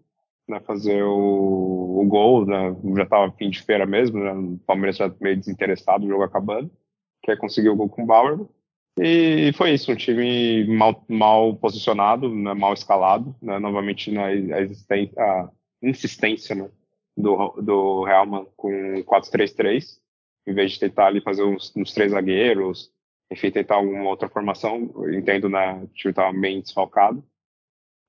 né, 0.48 0.60
fazer 0.60 1.02
o, 1.02 2.00
o 2.00 2.06
gol, 2.06 2.46
né, 2.46 2.76
já 2.96 3.02
estava 3.04 3.32
fim 3.32 3.50
de 3.50 3.62
feira 3.62 3.86
mesmo, 3.86 4.18
né, 4.18 4.32
o 4.32 4.58
Palmeiras 4.66 4.96
já 4.96 5.12
meio 5.20 5.36
desinteressado, 5.36 6.04
o 6.04 6.08
jogo 6.08 6.24
acabando, 6.24 6.70
que 7.22 7.36
conseguiu 7.36 7.72
o 7.72 7.76
gol 7.76 7.88
com 7.88 8.02
o 8.02 8.06
Bauer, 8.06 8.38
e 8.98 9.52
foi 9.54 9.72
isso, 9.72 9.90
um 9.90 9.96
time 9.96 10.66
mal, 10.66 11.04
mal 11.08 11.56
posicionado, 11.56 12.28
né, 12.28 12.52
mal 12.54 12.74
escalado, 12.74 13.34
né, 13.40 13.58
novamente 13.58 14.10
na 14.10 14.26
a, 14.26 15.22
a 15.22 15.50
insistência 15.82 16.54
né, 16.54 16.68
do, 17.16 17.54
do 17.62 18.04
Realman 18.04 18.46
com 18.56 18.70
4-3-3, 19.04 19.98
em 20.46 20.54
vez 20.54 20.72
de 20.72 20.80
tentar 20.80 21.06
ali 21.06 21.20
fazer 21.20 21.44
uns, 21.44 21.72
uns 21.76 21.94
três 21.94 22.12
zagueiros, 22.12 22.90
enfim, 23.32 23.50
tentar 23.50 23.76
alguma 23.76 24.08
outra 24.08 24.28
formação, 24.28 24.92
entendo, 25.12 25.48
né, 25.48 25.74
o 25.82 25.86
time 25.88 26.10
estava 26.10 26.32
bem 26.32 26.60
desfalcado, 26.60 27.24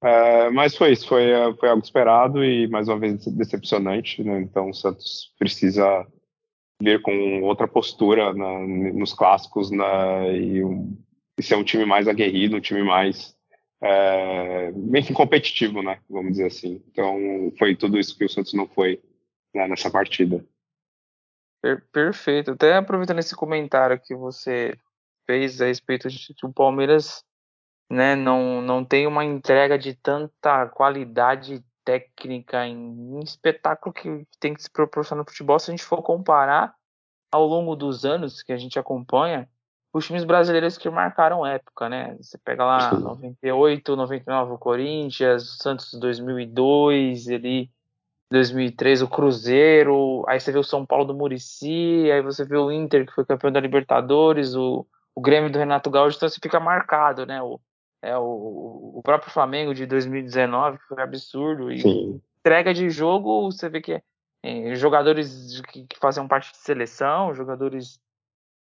é, 0.03 0.49
mas 0.49 0.75
foi 0.75 0.91
isso, 0.91 1.07
foi, 1.07 1.31
foi 1.57 1.69
algo 1.69 1.81
esperado 1.81 2.43
e 2.43 2.67
mais 2.67 2.89
uma 2.89 2.99
vez 2.99 3.25
decepcionante. 3.25 4.21
Né? 4.21 4.41
Então 4.41 4.69
o 4.69 4.73
Santos 4.73 5.33
precisa 5.39 6.05
vir 6.81 7.01
com 7.01 7.41
outra 7.43 7.69
postura 7.69 8.33
na, 8.33 8.59
nos 8.59 9.13
clássicos 9.13 9.71
né? 9.71 10.37
e, 10.37 10.61
um, 10.61 11.01
e, 11.39 11.41
ser 11.41 11.55
um 11.55 11.63
time 11.63 11.85
mais 11.85 12.09
aguerrido, 12.09 12.57
um 12.57 12.61
time 12.61 12.83
mais 12.83 13.33
é, 13.81 14.73
enfim, 14.93 15.13
competitivo, 15.13 15.81
né? 15.81 15.99
vamos 16.09 16.33
dizer 16.33 16.47
assim. 16.47 16.83
Então 16.91 17.53
foi 17.57 17.73
tudo 17.73 17.97
isso 17.97 18.17
que 18.17 18.25
o 18.25 18.29
Santos 18.29 18.53
não 18.53 18.67
foi 18.67 19.01
né, 19.55 19.69
nessa 19.69 19.89
partida. 19.89 20.45
Perfeito. 21.93 22.51
Até 22.51 22.75
aproveitando 22.75 23.19
esse 23.19 23.33
comentário 23.37 23.97
que 23.97 24.13
você 24.13 24.77
fez 25.25 25.61
a 25.61 25.65
respeito 25.65 26.09
de 26.09 26.33
o 26.43 26.53
Palmeiras 26.53 27.23
né, 27.89 28.15
não, 28.15 28.61
não 28.61 28.83
tem 28.83 29.05
uma 29.05 29.23
entrega 29.23 29.77
de 29.77 29.93
tanta 29.93 30.67
qualidade 30.69 31.63
técnica 31.83 32.65
em, 32.65 32.75
em 32.75 33.19
espetáculo 33.21 33.93
que 33.93 34.25
tem 34.39 34.53
que 34.53 34.63
se 34.63 34.71
proporcionar 34.71 35.23
no 35.23 35.29
futebol. 35.29 35.59
Se 35.59 35.69
a 35.69 35.73
gente 35.73 35.83
for 35.83 36.01
comparar 36.01 36.73
ao 37.31 37.45
longo 37.45 37.75
dos 37.75 38.05
anos 38.05 38.41
que 38.41 38.53
a 38.53 38.57
gente 38.57 38.79
acompanha, 38.79 39.49
os 39.93 40.07
times 40.07 40.23
brasileiros 40.23 40.77
que 40.77 40.89
marcaram 40.89 41.45
época, 41.45 41.87
né? 41.87 42.15
Você 42.19 42.37
pega 42.37 42.65
lá 42.65 42.93
98, 42.93 43.95
99 43.95 44.53
o 44.53 44.57
Corinthians, 44.57 45.43
o 45.43 45.63
Santos 45.63 45.93
2002, 45.93 47.27
ali 47.27 47.69
2003 48.31 49.03
o 49.03 49.07
Cruzeiro, 49.07 50.23
aí 50.27 50.39
você 50.39 50.51
vê 50.51 50.57
o 50.57 50.63
São 50.63 50.83
Paulo 50.83 51.05
do 51.05 51.13
Murici, 51.13 52.09
aí 52.11 52.21
você 52.23 52.43
vê 52.43 52.57
o 52.57 52.71
Inter 52.71 53.05
que 53.05 53.13
foi 53.13 53.23
campeão 53.23 53.51
da 53.51 53.59
Libertadores, 53.59 54.55
o, 54.55 54.87
o 55.15 55.21
Grêmio 55.21 55.51
do 55.51 55.59
Renato 55.59 55.89
Gaúcho, 55.89 56.17
então 56.17 56.29
você 56.29 56.39
fica 56.41 56.59
marcado, 56.59 57.25
né? 57.25 57.41
O, 57.41 57.59
é, 58.01 58.17
o, 58.17 58.93
o 58.95 59.01
próprio 59.03 59.31
Flamengo 59.31 59.73
de 59.73 59.85
2019 59.85 60.77
foi 60.87 61.01
absurdo. 61.01 61.71
E 61.71 61.81
Sim. 61.81 62.21
entrega 62.39 62.73
de 62.73 62.89
jogo, 62.89 63.51
você 63.51 63.69
vê 63.69 63.81
que 63.81 64.01
é, 64.43 64.75
jogadores 64.75 65.61
que, 65.61 65.85
que 65.87 65.97
fazem 65.99 66.27
parte 66.27 66.51
de 66.51 66.57
seleção, 66.57 67.33
jogadores 67.33 67.99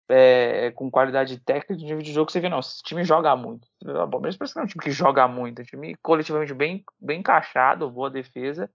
é, 0.10 0.72
com 0.72 0.89
qualidade 0.89 1.38
técnica 1.39 1.75
de 1.75 1.84
nível 1.84 2.01
de 2.01 2.13
jogo, 2.13 2.32
você 2.32 2.39
vê, 2.39 2.50
não, 2.50 2.60
esse 2.60 2.82
time 2.82 3.04
joga 3.04 3.36
muito. 3.36 3.68
O 3.84 4.10
Palmeiras 4.10 4.38
parece 4.38 4.54
que 4.54 4.60
é 4.60 4.63
um 4.63 4.68
time 4.68 4.84
que 4.84 4.92
joga 4.92 5.27
muito, 5.27 5.60
é 5.60 5.62
um 5.63 5.66
time 5.66 5.96
coletivamente 6.01 6.54
bem, 6.54 6.84
bem 7.00 7.20
encaixado, 7.20 7.89
boa 7.89 8.10
defesa, 8.10 8.70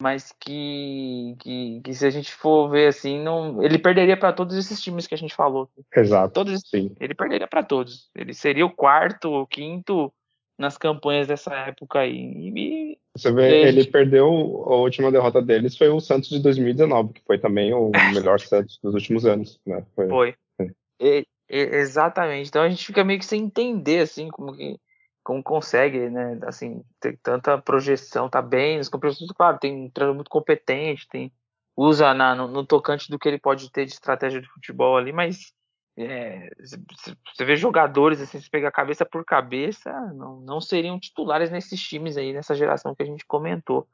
mas 0.00 0.32
que, 0.40 1.36
que, 1.38 1.80
que, 1.84 1.94
se 1.94 2.06
a 2.06 2.10
gente 2.10 2.32
for 2.32 2.70
ver 2.70 2.88
assim, 2.88 3.22
não, 3.22 3.62
ele 3.62 3.78
perderia 3.78 4.16
para 4.16 4.32
todos 4.32 4.56
esses 4.56 4.80
times 4.80 5.06
que 5.06 5.14
a 5.14 5.18
gente 5.18 5.34
falou. 5.34 5.68
Exato. 5.94 6.32
Todos, 6.32 6.62
sim. 6.66 6.94
Ele 6.98 7.14
perderia 7.14 7.46
para 7.46 7.62
todos. 7.62 8.08
Ele 8.14 8.32
seria 8.32 8.64
o 8.64 8.74
quarto 8.74 9.30
ou 9.30 9.46
quinto 9.46 10.10
nas 10.58 10.78
campanhas 10.78 11.28
dessa 11.28 11.54
época 11.54 12.00
aí. 12.00 12.16
E, 12.16 12.98
Você 13.14 13.30
vê, 13.30 13.68
ele 13.68 13.84
perdeu 13.84 14.26
a 14.26 14.76
última 14.76 15.12
derrota 15.12 15.42
deles 15.42 15.76
foi 15.76 15.88
o 15.88 16.00
Santos 16.00 16.30
de 16.30 16.38
2019, 16.38 17.12
que 17.12 17.22
foi 17.26 17.38
também 17.38 17.74
o 17.74 17.90
melhor 18.14 18.40
Santos 18.40 18.78
dos 18.82 18.94
últimos 18.94 19.26
anos, 19.26 19.60
né? 19.66 19.84
Foi. 19.94 20.08
foi. 20.08 20.34
É. 20.98 21.20
E, 21.20 21.26
exatamente. 21.48 22.48
Então 22.48 22.62
a 22.62 22.68
gente 22.70 22.86
fica 22.86 23.04
meio 23.04 23.18
que 23.18 23.26
sem 23.26 23.42
entender 23.42 24.00
assim 24.00 24.28
como 24.28 24.56
que 24.56 24.78
como 25.30 25.44
consegue, 25.44 26.10
né, 26.10 26.40
assim, 26.42 26.82
ter 26.98 27.16
tanta 27.22 27.56
projeção, 27.56 28.28
tá 28.28 28.42
bem 28.42 28.78
nos 28.78 28.88
compromissos, 28.88 29.30
claro, 29.30 29.60
tem 29.60 29.84
um 29.84 29.88
treinador 29.88 30.16
muito 30.16 30.28
competente, 30.28 31.06
tem 31.08 31.32
usa 31.76 32.12
na, 32.12 32.34
no, 32.34 32.48
no, 32.48 32.66
tocante 32.66 33.08
do 33.08 33.16
que 33.16 33.28
ele 33.28 33.38
pode 33.38 33.70
ter 33.70 33.86
de 33.86 33.92
estratégia 33.92 34.40
de 34.40 34.48
futebol 34.48 34.96
ali, 34.96 35.12
mas 35.12 35.52
é, 35.96 36.50
você 36.58 37.44
vê 37.44 37.54
jogadores 37.54 38.20
assim, 38.20 38.40
se 38.40 38.50
pegar 38.50 38.72
cabeça 38.72 39.06
por 39.06 39.24
cabeça, 39.24 39.92
não, 40.14 40.40
não 40.40 40.60
seriam 40.60 40.98
titulares 40.98 41.48
nesses 41.48 41.80
times 41.80 42.16
aí, 42.16 42.32
nessa 42.32 42.56
geração 42.56 42.92
que 42.92 43.04
a 43.04 43.06
gente 43.06 43.24
comentou. 43.24 43.86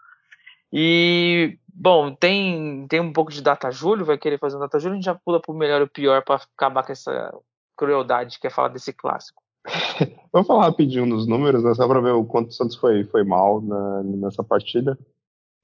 E, 0.73 1.59
bom, 1.69 2.15
tem, 2.15 2.87
tem 2.89 2.99
um 2.99 3.13
pouco 3.13 3.31
de 3.31 3.43
data 3.43 3.71
julho, 3.71 4.07
vai 4.07 4.17
querer 4.17 4.39
fazer 4.39 4.57
um 4.57 4.61
data 4.61 4.81
julho, 4.81 4.93
a 4.93 4.97
gente 4.97 5.05
já 5.05 5.15
pula 5.15 5.39
pro 5.39 5.53
melhor 5.53 5.83
e 5.83 5.87
pior 5.87 6.25
para 6.25 6.37
acabar 6.37 6.83
com 6.83 6.93
essa 6.93 7.31
crueldade 7.77 8.41
que 8.41 8.47
é 8.47 8.51
falar 8.51 8.69
desse 8.69 8.95
clássico. 8.95 9.46
Vamos 10.33 10.47
falar 10.47 10.65
rapidinho 10.65 11.09
dos 11.09 11.27
números, 11.27 11.63
né, 11.65 11.75
só 11.75 11.87
para 11.87 12.01
ver 12.01 12.13
o 12.13 12.25
quanto 12.25 12.51
o 12.51 12.53
Santos 12.53 12.77
foi, 12.77 13.05
foi 13.05 13.25
mal 13.25 13.61
na, 13.61 14.03
nessa 14.03 14.43
partida. 14.43 14.99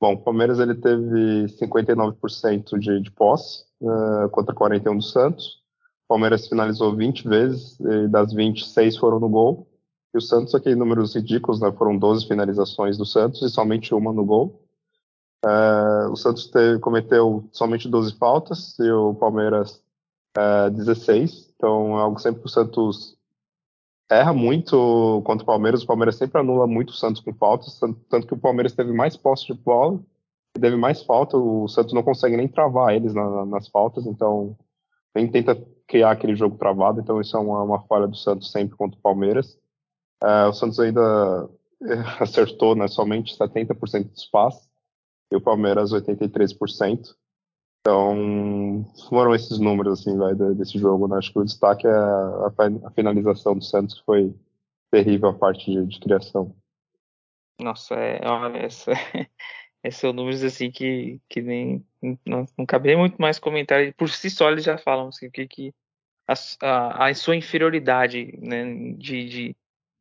Bom, 0.00 0.14
o 0.14 0.18
Palmeiras 0.18 0.58
ele 0.58 0.74
teve 0.74 1.46
59% 1.60 2.78
de, 2.78 3.00
de 3.00 3.10
posse 3.12 3.64
uh, 3.80 4.28
contra 4.30 4.54
41% 4.54 4.96
do 4.96 5.02
Santos. 5.02 5.62
O 6.04 6.08
Palmeiras 6.08 6.48
finalizou 6.48 6.94
20 6.94 7.28
vezes, 7.28 7.78
e 7.80 8.08
das 8.08 8.32
20, 8.32 8.66
6 8.66 8.96
foram 8.96 9.20
no 9.20 9.28
gol. 9.28 9.68
E 10.12 10.18
o 10.18 10.20
Santos, 10.20 10.54
aqui 10.54 10.74
números 10.74 11.14
ridículos, 11.14 11.60
né, 11.60 11.70
foram 11.72 11.96
12 11.96 12.26
finalizações 12.26 12.98
do 12.98 13.06
Santos 13.06 13.42
e 13.42 13.48
somente 13.48 13.94
uma 13.94 14.12
no 14.12 14.24
gol. 14.24 14.60
Uh, 15.44 16.10
o 16.10 16.16
Santos 16.16 16.48
teve, 16.48 16.78
cometeu 16.78 17.48
somente 17.52 17.88
12 17.88 18.14
faltas 18.14 18.78
e 18.78 18.90
o 18.90 19.14
Palmeiras 19.14 19.82
uh, 20.36 20.70
16. 20.70 21.54
Então 21.56 21.98
é 21.98 22.02
algo 22.02 22.18
sempre 22.20 22.40
que 22.40 22.46
o 22.46 22.50
Santos 22.50 23.16
erra 24.18 24.32
muito 24.32 25.22
contra 25.24 25.42
o 25.42 25.46
Palmeiras. 25.46 25.82
O 25.82 25.86
Palmeiras 25.86 26.16
sempre 26.16 26.40
anula 26.40 26.66
muito 26.66 26.90
o 26.90 26.94
Santos 26.94 27.20
com 27.20 27.32
faltas, 27.34 27.78
tanto 27.78 28.26
que 28.26 28.34
o 28.34 28.38
Palmeiras 28.38 28.72
teve 28.72 28.92
mais 28.92 29.16
posse 29.16 29.46
de 29.46 29.54
bola 29.54 30.00
e 30.56 30.60
teve 30.60 30.76
mais 30.76 31.02
falta. 31.02 31.36
O 31.36 31.68
Santos 31.68 31.92
não 31.92 32.02
consegue 32.02 32.36
nem 32.36 32.48
travar 32.48 32.94
eles 32.94 33.14
na, 33.14 33.46
nas 33.46 33.68
faltas, 33.68 34.06
então 34.06 34.56
nem 35.14 35.28
tenta 35.28 35.56
criar 35.86 36.10
aquele 36.10 36.34
jogo 36.34 36.56
travado. 36.56 37.00
Então 37.00 37.20
isso 37.20 37.36
é 37.36 37.40
uma, 37.40 37.62
uma 37.62 37.82
falha 37.82 38.06
do 38.06 38.16
Santos 38.16 38.50
sempre 38.50 38.76
contra 38.76 38.98
o 38.98 39.02
Palmeiras. 39.02 39.58
Uh, 40.22 40.48
o 40.48 40.52
Santos 40.52 40.78
ainda 40.78 41.48
acertou 42.20 42.74
né, 42.74 42.88
somente 42.88 43.36
70% 43.36 44.10
dos 44.10 44.26
passes 44.26 44.68
e 45.30 45.36
o 45.36 45.40
Palmeiras 45.40 45.92
83%. 45.92 47.14
Então, 47.82 48.86
foram 49.08 49.34
esses 49.34 49.58
números 49.58 50.00
assim, 50.00 50.16
vai, 50.16 50.34
desse 50.54 50.78
jogo. 50.78 51.08
Né? 51.08 51.18
Acho 51.18 51.32
que 51.32 51.38
o 51.40 51.44
destaque 51.44 51.86
é 51.86 51.90
a, 51.90 52.52
a, 52.84 52.90
finalização 52.92 53.56
do 53.56 53.64
Santos, 53.64 53.98
que 53.98 54.04
foi 54.04 54.32
terrível 54.90 55.30
a 55.30 55.34
parte 55.34 55.68
de, 55.68 55.84
de 55.86 55.98
criação. 55.98 56.54
Nossa, 57.60 57.96
é, 57.96 58.20
olha, 58.24 58.66
esses 59.82 60.00
são 60.00 60.12
números 60.12 60.44
assim 60.44 60.70
que, 60.70 61.20
que 61.28 61.42
nem 61.42 61.84
não, 62.24 62.46
não 62.56 62.64
cabe 62.64 62.94
muito 62.96 63.20
mais 63.20 63.40
comentário. 63.40 63.92
Por 63.94 64.08
si 64.08 64.30
só 64.30 64.48
eles 64.48 64.64
já 64.64 64.78
falam 64.78 65.08
assim, 65.08 65.28
que, 65.28 65.48
que 65.48 65.74
a, 66.28 66.34
a, 66.60 67.08
a 67.08 67.14
sua 67.14 67.34
inferioridade 67.34 68.38
né, 68.40 68.94
de, 68.94 69.28
de, 69.28 69.56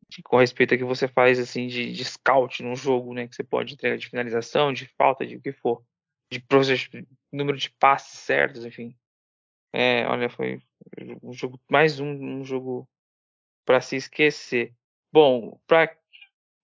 de, 0.08 0.24
com 0.24 0.38
respeito 0.38 0.76
a 0.76 0.78
que 0.78 0.84
você 0.84 1.08
faz 1.08 1.40
assim 1.40 1.66
de, 1.66 1.92
de 1.92 2.06
scout 2.06 2.62
num 2.62 2.76
jogo, 2.76 3.12
né, 3.16 3.28
que 3.28 3.36
você 3.36 3.44
pode 3.44 3.74
entregar 3.74 3.98
de 3.98 4.08
finalização, 4.08 4.72
de 4.72 4.86
falta, 4.86 5.26
de 5.26 5.38
o 5.38 5.42
que 5.42 5.52
for, 5.52 5.84
de 6.32 6.40
número 7.32 7.58
de 7.58 7.70
passes 7.72 8.20
certos, 8.20 8.66
enfim. 8.66 8.96
É, 9.74 10.06
olha, 10.08 10.30
foi 10.30 10.62
um 11.24 11.32
jogo 11.32 11.60
mais 11.70 12.00
um, 12.00 12.10
um 12.10 12.44
jogo 12.44 12.88
para 13.66 13.80
se 13.80 13.96
esquecer. 13.96 14.74
Bom, 15.12 15.60
para 15.66 15.96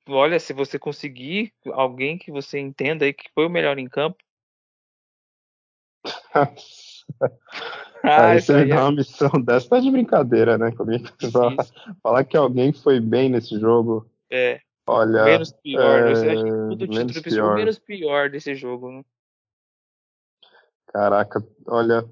olha, 0.09 0.39
se 0.39 0.53
você 0.53 0.77
conseguir 0.79 1.53
alguém 1.67 2.17
que 2.17 2.31
você 2.31 2.59
entenda 2.59 3.05
aí 3.05 3.13
que 3.13 3.29
foi 3.33 3.45
o 3.45 3.49
melhor 3.49 3.77
em 3.77 3.87
campo. 3.87 4.17
ah, 8.03 8.31
aí 8.31 8.41
você 8.41 8.63
me 8.63 8.69
dá 8.69 8.75
é... 8.75 8.79
uma 8.81 8.91
missão 8.91 9.31
dessa, 9.43 9.69
tá 9.69 9.79
de 9.79 9.91
brincadeira, 9.91 10.57
né? 10.57 10.71
Comigo. 10.71 11.07
Falar 12.01 12.23
que 12.23 12.37
alguém 12.37 12.71
foi 12.71 12.99
bem 12.99 13.29
nesse 13.29 13.59
jogo. 13.59 14.09
É. 14.29 14.61
Olha. 14.85 15.25
Menos 15.25 15.51
pior. 15.51 16.07
É... 16.07 16.15
Você 16.15 16.29
acha 16.29 16.43
que 16.43 16.49
tudo 16.49 16.87
título 16.87 17.23
pior. 17.23 17.55
menos 17.55 17.79
pior 17.79 18.29
desse 18.29 18.55
jogo, 18.55 18.91
né? 18.91 19.03
Caraca, 20.87 21.45
olha, 21.67 22.05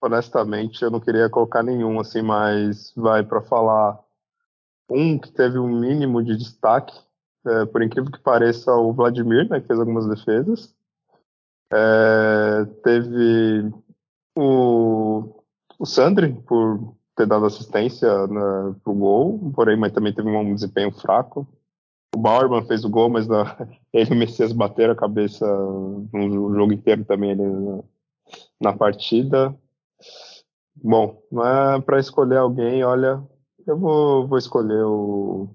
honestamente, 0.00 0.82
eu 0.82 0.90
não 0.90 1.00
queria 1.00 1.28
colocar 1.30 1.62
nenhum, 1.62 2.00
assim, 2.00 2.22
mas 2.22 2.92
vai 2.96 3.22
para 3.22 3.40
falar 3.42 3.98
um 4.90 5.18
que 5.18 5.32
teve 5.32 5.58
um 5.58 5.68
mínimo 5.68 6.22
de 6.22 6.36
destaque, 6.36 6.94
é, 7.46 7.64
por 7.66 7.82
incrível 7.82 8.10
que 8.10 8.20
pareça, 8.20 8.72
o 8.72 8.92
Vladimir, 8.92 9.48
né, 9.48 9.60
que 9.60 9.66
fez 9.66 9.78
algumas 9.78 10.06
defesas. 10.06 10.74
É, 11.72 12.64
teve 12.84 13.72
o, 14.36 15.42
o 15.78 15.86
Sandri, 15.86 16.34
por 16.46 16.94
ter 17.16 17.26
dado 17.26 17.46
assistência 17.46 18.26
né, 18.26 18.74
pro 18.82 18.94
gol, 18.94 19.52
porém, 19.54 19.76
mas 19.76 19.92
também 19.92 20.12
teve 20.12 20.28
um 20.28 20.54
desempenho 20.54 20.92
fraco. 20.92 21.46
O 22.14 22.18
Bauerman 22.18 22.66
fez 22.66 22.84
o 22.84 22.90
gol, 22.90 23.08
mas 23.08 23.26
na, 23.26 23.56
ele 23.92 24.10
e 24.10 24.14
o 24.14 24.16
Messias 24.16 24.52
bateram 24.52 24.92
a 24.92 24.96
cabeça 24.96 25.46
no 26.12 26.54
jogo 26.54 26.72
inteiro 26.72 27.04
também 27.04 27.32
ali 27.32 27.42
na, 27.42 27.82
na 28.60 28.72
partida. 28.72 29.56
Bom, 30.74 31.22
para 31.84 31.98
escolher 31.98 32.38
alguém, 32.38 32.82
olha, 32.84 33.22
eu 33.66 33.78
vou, 33.78 34.26
vou 34.26 34.38
escolher 34.38 34.84
o, 34.84 35.54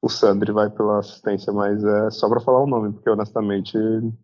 o 0.00 0.08
Sandri, 0.08 0.52
vai 0.52 0.70
pela 0.70 0.98
assistência, 0.98 1.52
mas 1.52 1.84
é 1.84 2.10
só 2.10 2.28
para 2.28 2.40
falar 2.40 2.62
o 2.62 2.66
nome, 2.66 2.92
porque 2.92 3.10
honestamente 3.10 3.76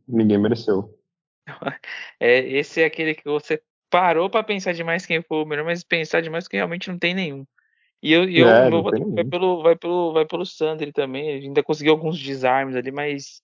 ninguém 0.08 0.38
mereceu. 0.38 0.98
É, 2.20 2.38
esse 2.38 2.80
é 2.80 2.84
aquele 2.84 3.16
que 3.16 3.24
você 3.24 3.60
parou 3.90 4.30
para 4.30 4.44
pensar 4.44 4.72
demais 4.72 5.04
quem 5.04 5.20
foi 5.20 5.42
o 5.42 5.44
melhor, 5.44 5.64
mas 5.64 5.82
pensar 5.82 6.22
demais 6.22 6.46
que 6.46 6.56
realmente 6.56 6.88
não 6.88 6.96
tem 6.96 7.12
nenhum. 7.12 7.44
E 8.02 8.12
eu, 8.12 8.28
eu 8.28 8.48
é, 8.48 8.68
meu 8.68 8.82
voto 8.82 9.14
vai 9.14 9.24
pelo, 9.24 9.62
vai, 9.62 9.76
pelo, 9.76 10.12
vai 10.12 10.26
pelo 10.26 10.44
Sandri 10.44 10.92
também. 10.92 11.28
Ele 11.28 11.46
ainda 11.46 11.62
conseguiu 11.62 11.92
alguns 11.92 12.20
desarmes 12.20 12.74
ali, 12.74 12.90
mas 12.90 13.40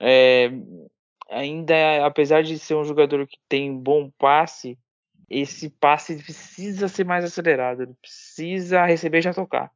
é, 0.00 0.50
ainda, 1.28 2.06
apesar 2.06 2.42
de 2.42 2.58
ser 2.58 2.74
um 2.74 2.84
jogador 2.84 3.26
que 3.26 3.38
tem 3.48 3.76
bom 3.76 4.10
passe, 4.16 4.78
esse 5.28 5.68
passe 5.68 6.22
precisa 6.22 6.86
ser 6.86 7.04
mais 7.04 7.24
acelerado, 7.24 7.82
ele 7.82 7.94
precisa 8.00 8.86
receber 8.86 9.18
e 9.18 9.22
já 9.22 9.34
tocar. 9.34 9.72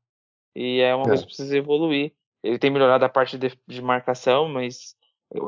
E 0.54 0.80
é 0.80 0.94
uma 0.94 1.04
é. 1.04 1.08
coisa 1.08 1.22
que 1.22 1.28
precisa 1.28 1.56
evoluir. 1.56 2.12
Ele 2.42 2.58
tem 2.58 2.70
melhorado 2.70 3.04
a 3.04 3.08
parte 3.08 3.36
de, 3.36 3.52
de 3.66 3.82
marcação, 3.82 4.48
mas 4.48 4.94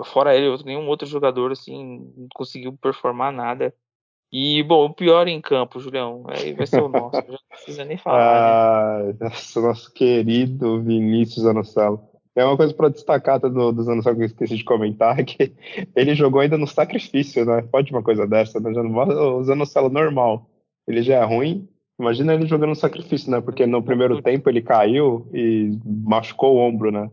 fora 0.06 0.36
ele, 0.36 0.62
nenhum 0.64 0.86
outro 0.88 1.06
jogador 1.06 1.52
assim 1.52 2.28
conseguiu 2.34 2.76
performar 2.76 3.32
nada. 3.32 3.74
E, 4.32 4.62
bom, 4.62 4.86
o 4.86 4.94
pior 4.94 5.28
em 5.28 5.40
campo, 5.42 5.78
Julião, 5.78 6.24
aí 6.26 6.54
vai 6.54 6.66
ser 6.66 6.82
o 6.82 6.88
nosso, 6.88 7.22
não 7.28 7.38
precisa 7.50 7.84
nem 7.84 7.98
falar, 7.98 9.04
né? 9.04 9.14
ah, 9.20 9.24
né? 9.24 9.30
Nosso 9.56 9.92
querido 9.92 10.80
Vinícius 10.82 11.44
Anocelo. 11.44 12.00
É 12.34 12.42
uma 12.42 12.56
coisa 12.56 12.72
para 12.72 12.88
destacar 12.88 13.38
do, 13.38 13.72
dos 13.72 13.86
anos 13.88 14.04
que 14.04 14.10
eu 14.10 14.24
esqueci 14.24 14.56
de 14.56 14.64
comentar, 14.64 15.16
que 15.22 15.52
ele 15.94 16.14
jogou 16.14 16.40
ainda 16.40 16.56
no 16.56 16.66
sacrifício, 16.66 17.44
né? 17.44 17.60
Pode 17.60 17.92
uma 17.92 18.02
coisa 18.02 18.26
dessa, 18.26 18.58
né? 18.58 18.72
Já 18.72 18.80
usando 18.80 19.62
o 19.62 19.66
celo 19.66 19.90
normal. 19.90 20.48
Ele 20.88 21.02
já 21.02 21.16
é 21.16 21.24
ruim. 21.24 21.68
Imagina 22.00 22.32
ele 22.32 22.46
jogando 22.46 22.70
no 22.70 22.74
sacrifício, 22.74 23.30
né? 23.30 23.40
Porque 23.42 23.66
no 23.66 23.82
primeiro 23.82 24.22
tempo 24.22 24.48
ele 24.48 24.62
caiu 24.62 25.28
e 25.34 25.78
machucou 25.84 26.56
o 26.56 26.58
ombro, 26.58 26.90
né? 26.90 27.10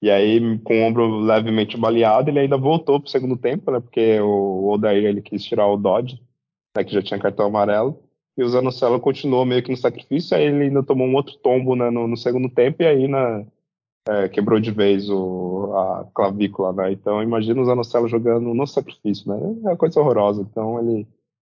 E 0.00 0.10
aí, 0.10 0.58
com 0.60 0.80
o 0.80 0.84
ombro 0.84 1.20
levemente 1.20 1.76
baleado, 1.76 2.30
ele 2.30 2.40
ainda 2.40 2.56
voltou 2.56 2.98
pro 2.98 3.10
segundo 3.10 3.36
tempo, 3.36 3.70
né? 3.70 3.78
Porque 3.78 4.18
o 4.20 4.70
Odair 4.72 5.04
ele 5.04 5.20
quis 5.20 5.44
tirar 5.44 5.66
o 5.68 5.76
Dodge, 5.76 6.18
né? 6.76 6.84
Que 6.84 6.92
já 6.92 7.02
tinha 7.02 7.20
cartão 7.20 7.46
amarelo. 7.46 8.02
E 8.36 8.42
o 8.42 8.48
Zanocelo 8.48 8.98
continuou 8.98 9.44
meio 9.44 9.62
que 9.62 9.70
no 9.70 9.76
sacrifício, 9.76 10.36
aí 10.36 10.44
ele 10.44 10.64
ainda 10.64 10.82
tomou 10.82 11.06
um 11.06 11.14
outro 11.14 11.36
tombo 11.36 11.76
né, 11.76 11.90
no, 11.90 12.08
no 12.08 12.16
segundo 12.16 12.48
tempo, 12.48 12.82
e 12.82 12.86
aí 12.86 13.06
na, 13.06 13.44
é, 14.08 14.28
quebrou 14.28 14.58
de 14.58 14.70
vez 14.70 15.08
o, 15.10 15.72
a 15.76 16.10
clavícula, 16.14 16.72
né? 16.72 16.92
Então 16.92 17.22
imagina 17.22 17.60
o 17.60 17.64
Zanocelo 17.64 18.08
jogando 18.08 18.52
no 18.54 18.66
sacrifício, 18.66 19.28
né? 19.28 19.36
É 19.64 19.68
uma 19.68 19.76
coisa 19.76 20.00
horrorosa. 20.00 20.42
Então 20.42 20.78
ele 20.80 21.06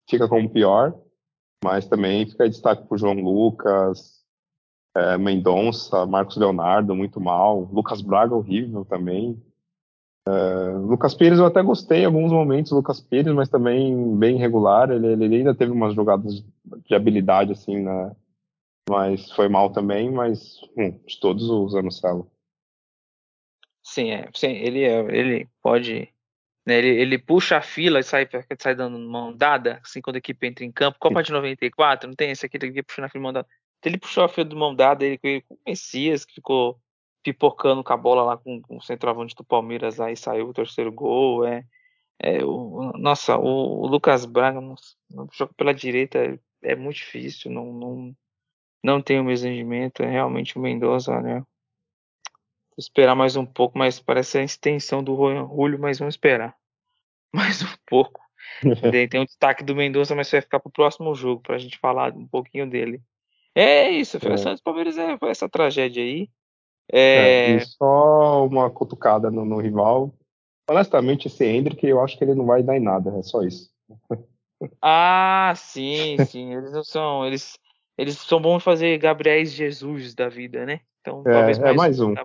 fica 0.10 0.28
como 0.28 0.49
pior, 0.49 0.93
mas 1.63 1.88
também 1.88 2.26
fica 2.26 2.45
em 2.45 2.49
destaque 2.49 2.88
pro 2.88 2.97
João 2.97 3.13
Lucas, 3.13 4.23
é, 4.95 5.17
Mendonça, 5.17 6.06
Marcos 6.06 6.38
Leonardo, 6.38 6.95
muito 6.95 7.21
mal. 7.21 7.69
Lucas 7.71 8.02
Braga, 8.02 8.36
horrível 8.36 8.84
também. 8.84 9.41
É, 10.26 10.78
Lucas 10.78 11.14
Pires 11.14 11.38
eu 11.38 11.46
até 11.46 11.62
gostei 11.62 12.02
em 12.02 12.06
alguns 12.06 12.32
momentos, 12.32 12.72
Lucas 12.72 13.02
Pires, 13.02 13.34
mas 13.34 13.50
também 13.50 14.18
bem 14.18 14.38
irregular. 14.38 14.90
Ele, 14.90 15.08
ele 15.08 15.36
ainda 15.38 15.54
teve 15.54 15.72
umas 15.72 15.94
jogadas 15.94 16.44
de 16.86 16.96
habilidade, 16.96 17.52
assim, 17.52 17.82
né? 17.82 18.16
Mas 18.90 19.32
foi 19.32 19.48
mal 19.48 19.72
também, 19.72 20.12
mas 20.12 20.60
hum, 20.78 20.92
de 21.06 21.20
todos 21.20 21.50
os 21.50 21.76
anos 21.76 21.98
Celo. 21.98 22.30
Sim, 23.82 24.12
é, 24.12 24.30
sim, 24.34 24.52
ele, 24.52 24.84
é, 24.84 25.00
ele 25.16 25.50
pode. 25.62 26.10
Né, 26.66 26.78
ele, 26.78 27.02
ele 27.02 27.18
puxa 27.18 27.58
a 27.58 27.62
fila 27.62 28.00
e 28.00 28.04
sai, 28.04 28.28
sai 28.58 28.74
dando 28.74 28.98
mão 28.98 29.36
dada, 29.36 29.82
assim, 29.84 30.02
quando 30.02 30.16
a 30.16 30.20
equipe 30.20 30.48
entra 30.48 30.64
em 30.64 30.72
campo. 30.72 30.98
Copa 30.98 31.22
de 31.22 31.32
94, 31.34 32.08
não 32.08 32.16
tem 32.16 32.32
esse 32.32 32.46
aqui 32.46 32.58
que 32.58 32.84
puxando 32.84 33.06
a 33.06 33.10
fila 33.10 33.24
mão 33.24 33.34
dada. 33.34 33.48
Então, 33.80 33.90
ele 33.90 34.00
puxou 34.00 34.24
a 34.24 34.30
fila 34.30 34.48
de 34.48 34.56
mão 34.56 34.74
dada, 34.74 35.04
ele 35.04 35.18
com 35.18 35.56
o 35.56 35.58
Messias, 35.68 36.24
que 36.24 36.36
ficou 36.36 36.80
pipocando 37.24 37.84
com 37.84 37.94
a 37.94 37.98
bola 37.98 38.24
lá 38.24 38.38
com, 38.38 38.62
com 38.62 38.78
o 38.78 38.82
centroavante 38.82 39.36
do 39.36 39.44
Palmeiras, 39.44 40.00
aí 40.00 40.16
saiu 40.16 40.50
o 40.50 40.54
terceiro 40.54 40.92
gol. 40.92 41.46
É, 41.46 41.64
é, 42.20 42.44
o, 42.44 42.92
nossa, 42.98 43.38
o, 43.38 43.82
o 43.82 43.88
Lucas 43.88 44.26
Braga, 44.26 44.62
nossa, 44.62 44.96
joga 45.32 45.54
pela 45.56 45.74
direita 45.74 46.20
é, 46.20 46.40
é 46.64 46.76
muito 46.76 46.98
difícil, 46.98 47.52
não, 47.52 47.74
não, 47.74 48.16
não 48.84 49.02
tem 49.02 49.20
o 49.20 49.24
mesmo 49.24 49.50
rendimento. 49.50 50.04
É 50.04 50.10
realmente 50.10 50.58
o 50.58 50.62
Mendoza, 50.62 51.20
né? 51.22 51.44
esperar 52.78 53.16
mais 53.16 53.36
um 53.36 53.46
pouco, 53.46 53.78
mas 53.78 54.00
parece 54.00 54.40
a 54.40 54.44
extensão 54.44 55.04
do 55.04 55.16
Julio, 55.16 55.80
mas 55.80 56.00
vamos 56.00 56.16
esperar 56.16 56.56
mais 57.34 57.62
um 57.62 57.76
pouco. 57.86 58.22
tem 59.10 59.20
um 59.22 59.26
destaque 59.26 59.64
do 59.64 59.76
Mendonça, 59.76 60.16
mas 60.16 60.30
vai 60.30 60.42
ficar 60.42 60.60
para 60.60 60.70
o 60.70 60.74
próximo 60.74 61.14
jogo 61.16 61.42
para 61.42 61.56
a 61.56 61.60
gente 61.60 61.78
falar 61.78 62.14
um 62.14 62.28
pouquinho 62.28 62.70
dele. 62.70 63.02
É 63.56 63.90
isso, 63.90 64.18
é. 64.18 64.38
Santos 64.38 64.62
Palmeiras 64.62 64.98
é 64.98 65.18
essa 65.24 65.48
tragédia 65.48 66.04
aí. 66.04 66.30
É... 66.91 67.52
É, 67.52 67.56
e 67.56 67.65
só 67.65 68.46
uma 68.46 68.69
cutucada 68.69 69.32
no, 69.32 69.46
no, 69.46 69.60
rival. 69.60 70.13
Honestamente, 70.69 71.28
esse 71.28 71.46
Hendrick, 71.46 71.86
eu 71.86 72.02
acho 72.02 72.17
que 72.17 72.24
ele 72.24 72.36
não 72.36 72.46
vai 72.46 72.63
dar 72.63 72.78
em 72.78 72.82
nada, 72.82 73.17
é 73.17 73.22
só 73.22 73.41
isso. 73.41 73.72
Ah, 74.82 75.54
sim, 75.56 76.17
sim. 76.26 76.54
Eles 76.54 76.72
não 76.72 76.84
são. 76.84 77.26
Eles, 77.26 77.60
eles 77.98 78.17
são 78.17 78.41
bons 78.41 78.60
de 78.60 78.63
fazer 78.63 78.98
Gabriéis 78.98 79.52
Jesus 79.52 80.15
da 80.15 80.30
vida, 80.30 80.65
né? 80.65 80.80
Então, 81.02 81.22
é, 81.26 81.32
talvez 81.34 81.60
mais, 81.60 81.72
é 81.72 81.76
mais 81.76 82.00
um. 82.00 82.15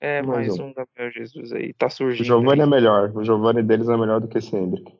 É, 0.00 0.22
mais, 0.22 0.46
mais 0.46 0.58
um. 0.58 0.66
um 0.66 0.72
Gabriel 0.72 1.10
Jesus 1.10 1.52
aí, 1.52 1.74
tá 1.74 1.90
surgindo. 1.90 2.22
O 2.22 2.24
Giovanni 2.24 2.62
aí. 2.62 2.66
é 2.66 2.70
melhor, 2.70 3.14
o 3.14 3.24
Giovanni 3.24 3.62
deles 3.62 3.88
é 3.88 3.96
melhor 3.96 4.20
do 4.20 4.28
que 4.28 4.38
esse 4.38 4.56
Hendrick. 4.56 4.96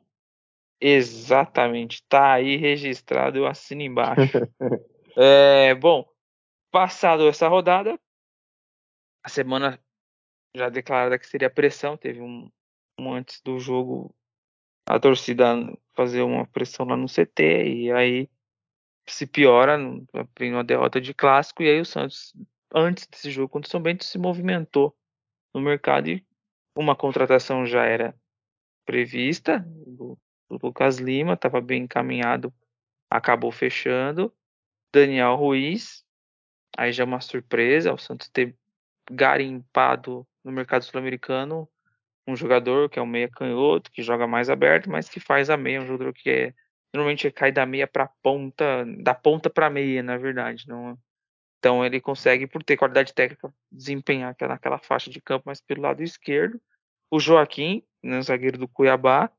Exatamente, 0.79 2.03
tá 2.07 2.33
aí 2.33 2.57
registrado, 2.57 3.37
eu 3.37 3.47
assino 3.47 3.81
embaixo. 3.81 4.21
é, 5.17 5.73
bom, 5.75 6.05
passado 6.71 7.27
essa 7.27 7.47
rodada, 7.47 7.99
a 9.23 9.29
semana 9.29 9.79
já 10.55 10.69
declarada 10.69 11.17
que 11.17 11.27
seria 11.27 11.49
pressão, 11.49 11.95
teve 11.97 12.21
um, 12.21 12.51
um 12.99 13.13
antes 13.13 13.41
do 13.41 13.59
jogo 13.59 14.13
a 14.85 14.99
torcida 14.99 15.55
fazer 15.93 16.21
uma 16.21 16.45
pressão 16.47 16.85
lá 16.85 16.97
no 16.97 17.07
CT 17.07 17.65
e 17.65 17.91
aí 17.91 18.29
se 19.07 19.25
piora, 19.25 19.77
vem 20.37 20.53
uma 20.53 20.63
derrota 20.63 20.99
de 20.99 21.13
clássico 21.13 21.63
e 21.63 21.69
aí 21.69 21.79
o 21.79 21.85
Santos 21.85 22.33
antes 22.73 23.07
desse 23.07 23.29
jogo, 23.29 23.49
quando 23.49 23.65
o 23.65 23.69
São 23.69 23.81
Bento 23.81 24.03
se 24.03 24.17
movimentou 24.17 24.95
no 25.53 25.61
mercado 25.61 26.09
e 26.09 26.25
uma 26.75 26.95
contratação 26.95 27.65
já 27.65 27.85
era 27.85 28.15
prevista 28.85 29.59
do, 29.59 30.17
do 30.49 30.59
Lucas 30.61 30.97
Lima, 30.97 31.33
estava 31.33 31.59
bem 31.59 31.83
encaminhado, 31.83 32.53
acabou 33.09 33.51
fechando. 33.51 34.33
Daniel 34.93 35.35
Ruiz, 35.35 36.05
aí 36.77 36.91
já 36.91 37.03
é 37.03 37.05
uma 37.05 37.21
surpresa, 37.21 37.93
o 37.93 37.97
Santos 37.97 38.29
ter 38.29 38.57
garimpado 39.09 40.27
no 40.43 40.51
mercado 40.51 40.83
sul-americano 40.83 41.67
um 42.27 42.35
jogador 42.35 42.89
que 42.89 42.99
é 42.99 43.01
um 43.01 43.05
meia 43.05 43.27
canhoto, 43.29 43.91
que 43.91 44.03
joga 44.03 44.27
mais 44.27 44.49
aberto, 44.49 44.89
mas 44.89 45.09
que 45.09 45.19
faz 45.19 45.49
a 45.49 45.57
meia, 45.57 45.81
um 45.81 45.87
jogador 45.87 46.13
que 46.13 46.29
é 46.29 46.53
normalmente 46.93 47.31
cai 47.31 47.51
da 47.51 47.65
meia 47.65 47.87
para 47.87 48.07
ponta, 48.21 48.85
da 48.99 49.13
ponta 49.13 49.49
para 49.49 49.69
meia, 49.69 50.03
na 50.03 50.17
verdade, 50.17 50.67
não 50.67 50.97
então 51.61 51.85
ele 51.85 52.01
consegue, 52.01 52.47
por 52.47 52.63
ter 52.63 52.75
qualidade 52.75 53.13
técnica, 53.13 53.53
desempenhar 53.71 54.35
naquela 54.41 54.79
faixa 54.79 55.11
de 55.11 55.21
campo, 55.21 55.43
mas 55.45 55.61
pelo 55.61 55.83
lado 55.83 56.01
esquerdo. 56.01 56.59
O 57.11 57.19
Joaquim, 57.19 57.83
né, 58.01 58.19
zagueiro 58.23 58.57
do 58.57 58.67
Cuiabá, 58.67 59.29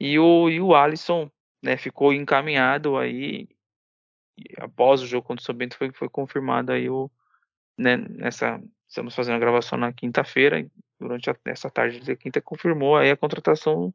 e 0.00 0.18
o, 0.18 0.48
e 0.48 0.62
o 0.62 0.74
Alisson 0.74 1.30
né, 1.62 1.76
ficou 1.76 2.14
encaminhado 2.14 2.96
aí. 2.96 3.46
após 4.56 5.02
o 5.02 5.06
jogo 5.06 5.26
contra 5.26 5.42
o 5.42 5.44
São 5.44 5.54
Bento 5.54 5.76
foi, 5.76 5.92
foi 5.92 6.08
confirmado 6.08 6.72
aí 6.72 6.88
o, 6.88 7.10
né, 7.78 7.98
nessa. 7.98 8.58
Estamos 8.88 9.14
fazendo 9.14 9.36
a 9.36 9.38
gravação 9.38 9.78
na 9.78 9.92
quinta-feira, 9.92 10.66
durante 10.98 11.30
a, 11.30 11.36
essa 11.44 11.70
tarde 11.70 12.00
de 12.00 12.16
quinta, 12.16 12.40
confirmou 12.40 12.96
aí 12.96 13.10
a 13.10 13.16
contratação 13.16 13.92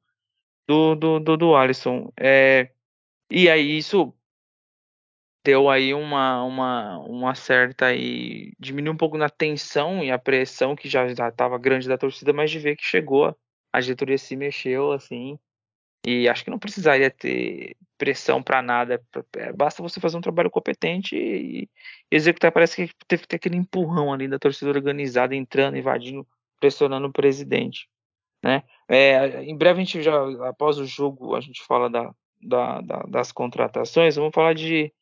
do, 0.68 0.96
do, 0.96 1.20
do, 1.20 1.38
do 1.38 1.56
Alisson. 1.56 2.12
É, 2.18 2.72
e 3.30 3.50
aí 3.50 3.78
isso 3.78 4.14
deu 5.46 5.70
aí 5.70 5.94
uma, 5.94 6.44
uma, 6.44 7.00
uma 7.00 7.36
certa 7.36 7.88
aí, 7.88 8.54
diminuiu 8.58 8.94
um 8.94 8.98
pouco 8.98 9.18
na 9.18 9.30
tensão 9.30 10.04
e 10.04 10.10
a 10.10 10.18
pressão 10.18 10.76
que 10.76 10.88
já 10.88 11.06
estava 11.08 11.58
grande 11.58 11.88
da 11.88 11.98
torcida, 11.98 12.32
mas 12.32 12.50
de 12.50 12.60
ver 12.60 12.78
que 12.78 12.86
chegou, 12.86 13.36
a 13.74 13.82
diretoria 13.82 14.18
se 14.18 14.36
mexeu 14.38 14.94
assim, 14.94 15.38
e 16.06 16.30
acho 16.30 16.44
que 16.44 16.50
não 16.50 16.60
precisaria 16.60 17.12
ter 17.12 17.76
pressão 17.98 18.42
para 18.42 18.62
nada, 18.62 19.02
é, 19.38 19.54
basta 19.54 19.82
você 19.82 20.00
fazer 20.00 20.18
um 20.18 20.22
trabalho 20.22 20.50
competente 20.50 21.16
e 21.16 21.70
executar, 22.12 22.52
parece 22.52 22.88
que 22.88 22.94
teve 23.08 23.24
que 23.24 23.28
ter 23.28 23.36
aquele 23.38 23.58
empurrão 23.58 24.12
ali 24.12 24.28
da 24.28 24.40
torcida 24.40 24.72
organizada, 24.72 25.36
entrando, 25.36 25.78
invadindo, 25.78 26.28
pressionando 26.60 27.08
o 27.08 27.14
presidente, 27.14 27.88
né? 28.44 28.64
É, 28.88 29.44
em 29.44 29.56
breve 29.58 29.82
a 29.82 29.84
gente 29.84 30.02
já, 30.02 30.14
após 30.48 30.78
o 30.78 30.86
jogo, 30.86 31.36
a 31.36 31.42
gente 31.42 31.64
fala 31.64 31.90
da, 31.90 32.14
da, 32.42 32.82
da 32.82 33.04
das 33.04 33.32
contratações, 33.32 34.16
vamos 34.16 34.34
falar 34.34 34.54
de 34.54 34.94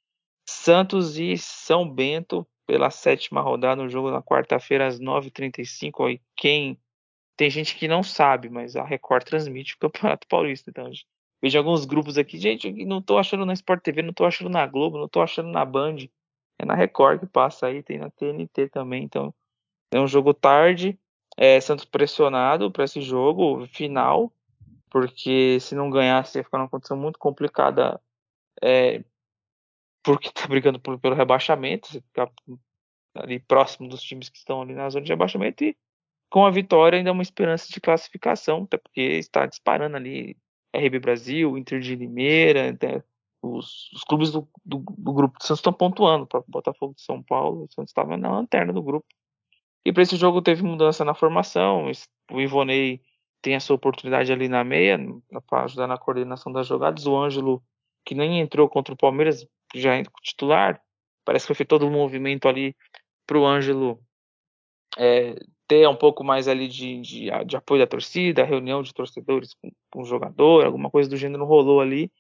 Santos 0.48 1.18
e 1.18 1.38
São 1.38 1.90
Bento 1.90 2.46
pela 2.68 2.90
sétima 2.90 3.42
rodada, 3.42 3.82
um 3.82 3.90
jogo 3.90 4.12
na 4.12 4.22
quarta-feira 4.22 4.88
às 4.88 5.00
9h35. 5.00 6.20
Quem 6.36 6.80
tem 7.36 7.50
gente 7.50 7.76
que 7.76 7.88
não 7.88 8.04
sabe, 8.04 8.50
mas 8.50 8.76
a 8.76 8.84
Record 8.84 9.24
transmite 9.24 9.76
o 9.76 9.80
Campeonato 9.80 10.28
Paulista. 10.28 10.70
Então, 10.70 10.90
vejo 11.42 11.58
alguns 11.58 11.86
grupos 11.86 12.18
aqui, 12.18 12.38
gente, 12.38 12.72
não 12.86 13.02
tô 13.02 13.18
achando 13.18 13.46
na 13.46 13.54
Sport 13.54 13.82
TV, 13.82 14.02
não 14.02 14.14
tô 14.14 14.26
achando 14.26 14.50
na 14.50 14.66
Globo, 14.66 14.98
não 14.98 15.08
tô 15.08 15.22
achando 15.22 15.50
na 15.50 15.66
Band. 15.66 15.98
É 16.60 16.66
na 16.66 16.76
Record 16.76 17.22
que 17.22 17.26
passa 17.26 17.68
aí, 17.68 17.82
tem 17.82 17.98
na 17.98 18.10
TNT 18.12 18.70
também. 18.70 19.04
Então, 19.04 19.34
é 19.92 20.00
um 20.00 20.08
jogo 20.08 20.34
tarde. 20.34 20.98
É, 21.38 21.60
Santos 21.60 21.86
pressionado 21.86 22.72
para 22.72 22.84
esse 22.84 23.02
jogo 23.02 23.66
final, 23.68 24.32
porque 24.90 25.60
se 25.60 25.74
não 25.74 25.90
ganhasse 25.90 26.38
ia 26.38 26.44
ficar 26.44 26.58
numa 26.58 26.70
condição 26.70 26.98
muito 26.98 27.18
complicada 27.18 28.00
é, 28.62 29.04
porque 30.04 30.32
tá 30.32 30.48
brigando 30.48 30.80
por, 30.80 31.00
pelo 31.00 31.16
rebaixamento, 31.16 31.88
você 31.88 32.02
ficar 32.02 32.32
ali 33.16 33.40
próximo 33.40 33.90
dos 33.90 34.02
times 34.02 34.30
que 34.30 34.38
estão 34.38 34.62
ali 34.62 34.74
na 34.74 34.90
zona 34.90 35.06
de 35.06 35.12
rebaixamento 35.12 35.64
e 35.64 35.78
com 36.30 36.46
a 36.46 36.52
vitória 36.52 36.98
ainda 36.98 37.10
é 37.10 37.14
uma 37.14 37.22
esperança 37.22 37.68
de 37.70 37.82
classificação, 37.82 38.64
até 38.64 38.78
porque 38.78 39.02
está 39.02 39.46
disparando 39.46 39.98
ali 39.98 40.38
RB 40.74 41.00
Brasil, 41.00 41.58
Inter 41.58 41.80
de 41.80 41.96
Limeira, 41.96 42.78
os, 43.42 43.92
os, 43.94 44.04
clubes 44.04 44.32
do, 44.32 44.48
do, 44.64 44.80
do, 44.98 45.14
grupo 45.14 45.38
do 45.38 45.44
Santos 45.44 45.60
estão 45.60 45.74
pontuando, 45.74 46.28
para 46.28 46.44
Botafogo 46.48 46.94
de 46.94 47.02
São 47.02 47.22
Paulo, 47.24 47.64
o 47.64 47.74
Santos 47.74 47.90
estava 47.90 48.16
na 48.16 48.32
lanterna 48.32 48.72
do 48.72 48.84
grupo. 48.84 49.06
E 49.84 49.92
para 49.92 50.04
esse 50.04 50.16
jogo 50.16 50.42
teve 50.42 50.62
mudança 50.62 51.04
na 51.04 51.16
formação, 51.16 51.92
o 52.32 52.40
Ivonei 52.40 53.02
tem 53.42 53.56
a 53.56 53.60
sua 53.60 53.76
oportunidade 53.76 54.32
ali 54.32 54.48
na 54.48 54.64
meia, 54.64 55.00
para 55.48 55.64
ajudar 55.64 55.88
na 55.88 55.98
coordenação 55.98 56.52
das 56.52 56.68
jogadas, 56.68 57.08
o 57.08 57.18
Ângelo, 57.18 57.64
que 58.06 58.14
nem 58.14 58.40
entrou 58.40 58.70
contra 58.70 58.94
o 58.94 58.98
Palmeiras, 58.98 59.46
já 59.74 59.98
entra 59.98 60.12
com 60.12 60.22
titular. 60.22 60.80
Parece 61.26 61.46
que 61.46 61.48
foi 61.48 61.56
feito 61.56 61.70
todo 61.70 61.88
um 61.88 61.92
movimento 61.92 62.48
ali 62.48 62.76
para 63.26 63.40
o 63.40 63.46
Ângelo 63.46 64.00
é, 64.98 65.36
ter 65.72 65.88
um 65.88 65.96
pouco 65.96 66.22
mais 66.22 66.50
ali 66.50 66.68
de, 66.68 67.00
de, 67.00 67.46
de, 67.46 67.56
apoio 67.56 67.80
da 67.80 67.88
torcida, 67.88 68.44
reunião 68.44 68.84
de 68.84 68.94
torcedores 68.94 69.54
com, 69.54 69.72
com 69.90 70.02
o 70.02 70.06
jogador, 70.06 70.66
alguma 70.66 70.90
coisa 70.90 71.10
do 71.10 71.16
gênero 71.16 71.46
rolou 71.46 71.80
ali. 71.80 72.12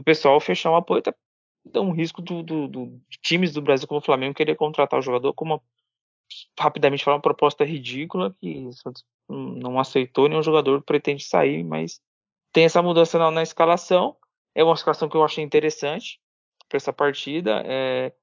O 0.00 0.02
pessoal 0.02 0.40
fechar 0.40 0.70
um 0.70 0.76
apoio, 0.76 1.00
até 1.00 1.14
dá 1.62 1.82
um 1.82 1.92
risco 1.92 2.22
do, 2.22 2.42
do, 2.42 2.66
do, 2.66 3.00
times 3.20 3.52
do 3.52 3.60
Brasil 3.60 3.86
como 3.86 4.00
o 4.00 4.02
Flamengo 4.02 4.34
querer 4.34 4.56
contratar 4.56 4.98
o 4.98 5.02
jogador 5.02 5.34
com 5.34 5.44
uma, 5.44 5.60
rapidamente 6.58 7.04
falar, 7.04 7.18
uma 7.18 7.22
proposta 7.22 7.66
ridícula 7.66 8.34
que 8.40 8.66
não 9.28 9.78
aceitou, 9.78 10.26
nenhum 10.26 10.42
jogador 10.42 10.80
pretende 10.80 11.22
sair, 11.22 11.62
mas 11.62 12.00
tem 12.50 12.64
essa 12.64 12.80
mudança 12.80 13.18
na, 13.18 13.30
na 13.30 13.42
escalação. 13.42 14.16
É 14.54 14.64
uma 14.64 14.72
escalação 14.72 15.06
que 15.06 15.18
eu 15.18 15.22
achei 15.22 15.44
interessante 15.44 16.18
para 16.66 16.78
essa 16.78 16.94
partida. 16.94 17.62
É, 17.66 18.14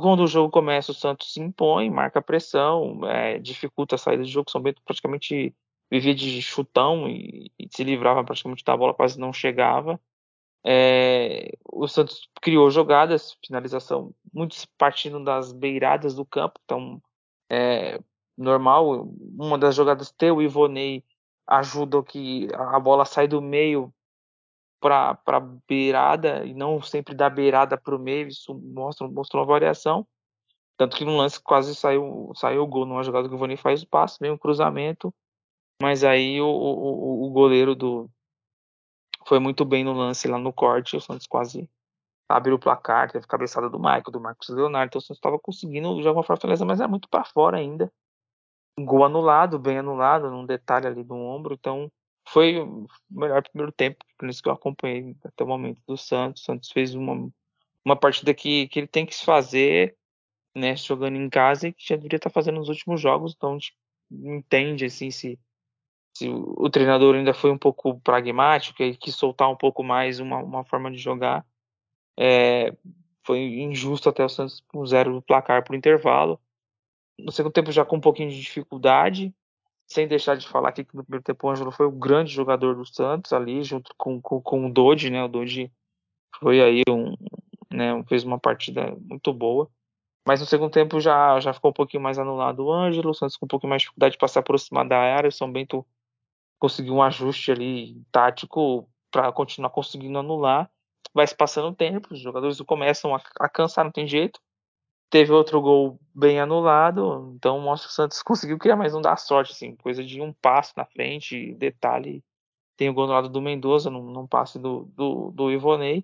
quando 0.00 0.20
o 0.20 0.26
jogo 0.26 0.50
começa, 0.50 0.92
o 0.92 0.94
Santos 0.94 1.32
se 1.32 1.40
impõe, 1.40 1.90
marca 1.90 2.22
pressão, 2.22 3.00
é, 3.06 3.38
dificulta 3.38 3.96
a 3.96 3.98
saída 3.98 4.24
de 4.24 4.30
jogo. 4.30 4.50
São 4.50 4.60
Bento 4.60 4.82
praticamente 4.84 5.54
vivia 5.90 6.14
de 6.14 6.40
chutão 6.40 7.08
e, 7.08 7.50
e, 7.58 7.68
se 7.70 7.84
livrava 7.84 8.24
praticamente 8.24 8.64
da 8.64 8.76
bola, 8.76 8.94
quase 8.94 9.18
não 9.20 9.32
chegava. 9.32 10.00
É, 10.64 11.52
o 11.70 11.86
Santos 11.88 12.28
criou 12.40 12.70
jogadas, 12.70 13.36
finalização, 13.44 14.14
muito 14.32 14.56
partindo 14.78 15.22
das 15.22 15.52
beiradas 15.52 16.14
do 16.14 16.24
campo, 16.24 16.58
então 16.64 17.02
é 17.50 18.00
normal. 18.38 19.08
Uma 19.38 19.58
das 19.58 19.74
jogadas 19.74 20.10
ter 20.10 20.30
o 20.30 20.40
Ivonei 20.40 21.04
ajuda 21.46 22.02
que 22.02 22.48
a 22.54 22.80
bola 22.80 23.04
sai 23.04 23.28
do 23.28 23.42
meio 23.42 23.92
para 24.82 25.16
a 25.26 25.40
beirada 25.68 26.44
e 26.44 26.52
não 26.52 26.82
sempre 26.82 27.14
da 27.14 27.30
beirada 27.30 27.78
para 27.78 27.94
o 27.94 27.98
meio, 27.98 28.26
isso 28.26 28.52
mostra, 28.54 29.06
mostrou 29.06 29.42
uma 29.42 29.48
variação. 29.48 30.06
Tanto 30.76 30.96
que 30.96 31.04
no 31.04 31.16
lance 31.16 31.40
quase 31.40 31.74
saiu, 31.76 32.32
saiu 32.34 32.64
o 32.64 32.66
gol 32.66 32.84
numa 32.84 33.04
jogada 33.04 33.28
que 33.28 33.34
o 33.34 33.38
Vani 33.38 33.56
faz 33.56 33.82
o 33.82 33.88
passe, 33.88 34.18
vem 34.20 34.32
um 34.32 34.38
cruzamento, 34.38 35.14
mas 35.80 36.02
aí 36.02 36.40
o, 36.40 36.46
o, 36.46 37.26
o 37.26 37.30
goleiro 37.30 37.76
do 37.76 38.10
foi 39.26 39.38
muito 39.38 39.64
bem 39.64 39.84
no 39.84 39.92
lance 39.92 40.26
lá 40.26 40.38
no 40.38 40.52
corte, 40.52 40.96
o 40.96 41.00
Santos 41.00 41.28
quase 41.28 41.70
abriu 42.28 42.56
o 42.56 42.58
placar, 42.58 43.12
teve 43.12 43.26
cabeçada 43.26 43.70
do 43.70 43.78
Michael, 43.78 44.10
do 44.10 44.20
Marcos 44.20 44.48
Leonardo, 44.48 44.88
então 44.88 44.98
o 44.98 45.02
Santos 45.02 45.18
estava 45.18 45.38
conseguindo 45.38 46.02
jogar 46.02 46.18
uma 46.18 46.24
fortaleza, 46.24 46.64
mas 46.64 46.80
é 46.80 46.86
muito 46.88 47.08
para 47.08 47.24
fora 47.24 47.58
ainda. 47.58 47.92
Gol 48.80 49.04
anulado, 49.04 49.58
bem 49.58 49.78
anulado, 49.78 50.30
num 50.30 50.44
detalhe 50.44 50.86
ali 50.86 51.04
do 51.04 51.14
ombro, 51.14 51.54
então 51.54 51.90
foi 52.28 52.58
o 52.58 52.86
melhor 53.10 53.42
primeiro 53.42 53.72
tempo, 53.72 54.04
por 54.18 54.28
isso 54.28 54.42
que 54.42 54.48
eu 54.48 54.52
acompanhei 54.52 55.16
até 55.24 55.44
o 55.44 55.46
momento 55.46 55.82
do 55.86 55.96
Santos. 55.96 56.42
O 56.42 56.44
Santos 56.44 56.70
fez 56.70 56.94
uma, 56.94 57.30
uma 57.84 57.96
partida 57.96 58.32
que, 58.32 58.68
que 58.68 58.80
ele 58.80 58.86
tem 58.86 59.04
que 59.04 59.14
se 59.14 59.24
fazer, 59.24 59.96
né, 60.54 60.76
jogando 60.76 61.16
em 61.16 61.28
casa 61.28 61.68
e 61.68 61.72
que 61.72 61.86
já 61.86 61.96
deveria 61.96 62.16
estar 62.16 62.30
fazendo 62.30 62.56
nos 62.58 62.68
últimos 62.68 63.00
jogos, 63.00 63.34
então 63.34 63.50
a 63.50 63.52
gente 63.54 63.74
entende 64.10 64.84
assim 64.84 65.10
se, 65.10 65.38
se 66.14 66.28
o, 66.28 66.54
o 66.58 66.70
treinador 66.70 67.14
ainda 67.14 67.34
foi 67.34 67.50
um 67.50 67.58
pouco 67.58 67.98
pragmático 68.00 68.82
e 68.82 68.96
quis 68.96 69.14
soltar 69.14 69.50
um 69.50 69.56
pouco 69.56 69.82
mais 69.82 70.20
uma, 70.20 70.38
uma 70.38 70.64
forma 70.64 70.90
de 70.90 70.98
jogar. 70.98 71.44
É, 72.18 72.74
foi 73.24 73.38
injusto 73.40 74.08
até 74.08 74.24
o 74.24 74.28
Santos 74.28 74.62
com 74.68 74.84
zero 74.84 75.14
do 75.14 75.22
placar 75.22 75.64
por 75.64 75.74
intervalo. 75.74 76.40
No 77.18 77.32
segundo 77.32 77.52
tempo 77.52 77.72
já 77.72 77.84
com 77.84 77.96
um 77.96 78.00
pouquinho 78.00 78.30
de 78.30 78.40
dificuldade, 78.40 79.34
sem 79.92 80.08
deixar 80.08 80.36
de 80.36 80.48
falar 80.48 80.70
aqui 80.70 80.84
que 80.84 80.96
no 80.96 81.04
primeiro 81.04 81.24
tempo 81.24 81.46
o 81.46 81.50
Ângelo 81.50 81.70
foi 81.70 81.86
o 81.86 81.92
grande 81.92 82.32
jogador 82.32 82.74
do 82.74 82.84
Santos 82.86 83.32
ali, 83.32 83.62
junto 83.62 83.94
com, 83.96 84.20
com, 84.20 84.40
com 84.40 84.66
o 84.66 84.72
Dodge, 84.72 85.10
né? 85.10 85.22
O 85.22 85.28
Dodge 85.28 85.70
foi 86.40 86.60
aí 86.60 86.82
um, 86.88 87.14
né, 87.70 88.02
fez 88.08 88.24
uma 88.24 88.38
partida 88.38 88.96
muito 89.00 89.32
boa. 89.32 89.70
Mas 90.26 90.40
no 90.40 90.46
segundo 90.46 90.70
tempo 90.70 91.00
já, 91.00 91.38
já 91.40 91.52
ficou 91.52 91.70
um 91.70 91.74
pouquinho 91.74 92.02
mais 92.02 92.18
anulado 92.18 92.64
o 92.64 92.72
Ângelo, 92.72 93.10
o 93.10 93.14
Santos 93.14 93.36
com 93.36 93.46
um 93.46 93.48
pouquinho 93.48 93.70
mais 93.70 93.82
de 93.82 93.86
dificuldade 93.86 94.12
de 94.12 94.18
passar 94.18 94.40
aproximar 94.40 94.86
da 94.86 94.98
área, 94.98 95.28
o 95.28 95.32
São 95.32 95.50
Bento 95.50 95.84
conseguiu 96.58 96.94
um 96.94 97.02
ajuste 97.02 97.50
ali 97.50 98.00
tático 98.12 98.88
para 99.10 99.32
continuar 99.32 99.70
conseguindo 99.70 100.18
anular. 100.18 100.70
Vai 101.12 101.26
se 101.26 101.36
passando 101.36 101.68
o 101.68 101.74
tempo, 101.74 102.14
os 102.14 102.20
jogadores 102.20 102.60
começam 102.62 103.14
a, 103.14 103.22
a 103.40 103.48
cansar, 103.48 103.84
não 103.84 103.92
tem 103.92 104.06
jeito 104.06 104.40
teve 105.12 105.30
outro 105.30 105.60
gol 105.60 106.00
bem 106.14 106.40
anulado, 106.40 107.34
então 107.36 107.60
mostra 107.60 107.86
que 107.86 107.92
o 107.92 107.94
Santos 107.94 108.22
conseguiu 108.24 108.58
criar, 108.58 108.76
mas 108.76 108.94
não 108.94 109.02
dá 109.02 109.14
sorte, 109.14 109.52
assim, 109.52 109.76
coisa 109.76 110.02
de 110.02 110.22
um 110.22 110.32
passo 110.32 110.72
na 110.74 110.86
frente, 110.86 111.52
detalhe, 111.54 112.24
tem 112.78 112.88
o 112.88 112.94
gol 112.94 113.04
anulado 113.04 113.28
do 113.28 113.42
Mendoza, 113.42 113.90
num, 113.90 114.10
num 114.10 114.26
passe 114.26 114.58
do, 114.58 114.86
do, 114.96 115.30
do 115.30 115.52
Ivonei, 115.52 116.02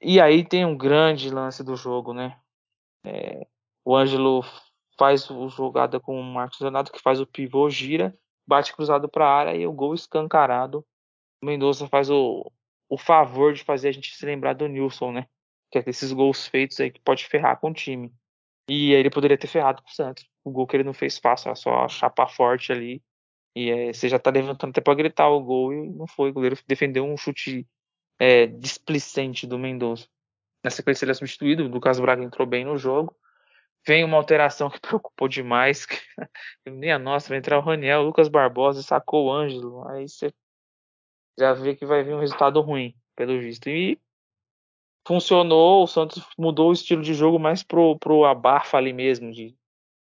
e 0.00 0.20
aí 0.20 0.44
tem 0.44 0.64
um 0.64 0.76
grande 0.76 1.28
lance 1.28 1.64
do 1.64 1.74
jogo, 1.74 2.14
né, 2.14 2.38
é, 3.04 3.44
o 3.84 3.96
Ângelo 3.96 4.44
faz 4.96 5.28
o 5.28 5.48
jogada 5.48 5.98
com 5.98 6.20
o 6.20 6.22
Marcos 6.22 6.60
Leonardo, 6.60 6.92
que 6.92 7.02
faz 7.02 7.20
o 7.20 7.26
pivô, 7.26 7.68
gira, 7.68 8.16
bate 8.46 8.72
cruzado 8.72 9.08
para 9.08 9.26
a 9.26 9.34
área 9.34 9.56
e 9.56 9.66
o 9.66 9.72
gol 9.72 9.94
escancarado. 9.94 10.84
O 11.42 11.46
Mendonça 11.46 11.88
faz 11.88 12.10
o, 12.10 12.50
o 12.88 12.98
favor 12.98 13.52
de 13.52 13.64
fazer 13.64 13.88
a 13.88 13.92
gente 13.92 14.14
se 14.14 14.26
lembrar 14.26 14.54
do 14.54 14.68
Nilson, 14.68 15.12
né? 15.12 15.26
Que 15.70 15.78
é 15.78 15.82
desses 15.82 16.12
gols 16.12 16.46
feitos 16.46 16.80
aí 16.80 16.90
que 16.90 17.00
pode 17.00 17.26
ferrar 17.26 17.58
com 17.60 17.70
o 17.70 17.74
time. 17.74 18.12
E 18.68 18.92
ele 18.92 19.10
poderia 19.10 19.38
ter 19.38 19.46
ferrado 19.46 19.82
com 19.82 19.88
o 19.88 19.92
Santos. 19.92 20.28
O 20.44 20.50
gol 20.50 20.66
que 20.66 20.76
ele 20.76 20.84
não 20.84 20.94
fez 20.94 21.18
fácil, 21.18 21.50
é 21.50 21.54
só 21.54 21.88
chapa 21.88 22.26
forte 22.26 22.70
ali. 22.72 23.02
E 23.56 23.70
é, 23.70 23.92
você 23.92 24.08
já 24.08 24.18
tá 24.18 24.30
levantando 24.30 24.70
até 24.70 24.80
para 24.80 24.94
gritar 24.94 25.28
o 25.28 25.42
gol 25.42 25.72
e 25.72 25.90
não 25.90 26.06
foi. 26.06 26.30
O 26.30 26.32
goleiro 26.32 26.56
defendeu 26.66 27.04
um 27.04 27.16
chute 27.16 27.66
é, 28.18 28.46
displicente 28.46 29.46
do 29.46 29.58
Mendonça. 29.58 30.06
Na 30.62 30.70
sequência 30.70 31.04
ele 31.04 31.12
é 31.12 31.14
substituído, 31.14 31.64
o 31.64 31.68
Lucas 31.68 31.98
Braga 31.98 32.22
entrou 32.22 32.46
bem 32.46 32.64
no 32.64 32.76
jogo. 32.76 33.16
Vem 33.86 34.04
uma 34.04 34.16
alteração 34.16 34.68
que 34.70 34.80
preocupou 34.80 35.28
demais. 35.28 35.86
Nem 36.66 36.92
a 36.92 36.98
nossa, 36.98 37.28
vai 37.28 37.38
entrar 37.38 37.58
o 37.58 37.62
Raniel, 37.62 38.00
o 38.00 38.04
Lucas 38.04 38.28
Barbosa 38.28 38.82
sacou 38.82 39.26
o 39.26 39.32
Ângelo. 39.32 39.88
Aí 39.88 40.08
você 40.08 40.32
já 41.38 41.54
vê 41.54 41.74
que 41.74 41.86
vai 41.86 42.02
vir 42.02 42.14
um 42.14 42.20
resultado 42.20 42.60
ruim, 42.60 42.94
pelo 43.16 43.40
visto. 43.40 43.68
E 43.68 43.98
funcionou, 45.08 45.84
o 45.84 45.86
Santos 45.86 46.22
mudou 46.36 46.68
o 46.68 46.72
estilo 46.74 47.00
de 47.00 47.14
jogo 47.14 47.38
mais 47.38 47.62
pro, 47.62 47.98
pro 47.98 48.26
abafa 48.26 48.76
ali 48.76 48.92
mesmo, 48.92 49.32
de, 49.32 49.56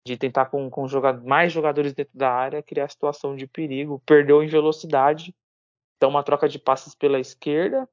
de 0.07 0.15
tentar 0.15 0.45
com, 0.47 0.69
com 0.69 0.87
jogador, 0.87 1.27
mais 1.27 1.51
jogadores 1.51 1.95
dentro 1.95 2.13
da 2.19 2.31
área 2.31 2.63
criar 2.63 2.87
situação 2.91 3.35
de 3.35 3.47
perigo. 3.47 4.03
Perdeu 4.05 4.43
em 4.43 4.47
velocidade, 4.47 5.35
então 5.97 6.11
uma 6.11 6.23
troca 6.23 6.47
de 6.47 6.59
passes 6.59 6.95
pela 6.95 7.19
esquerda, 7.19 7.89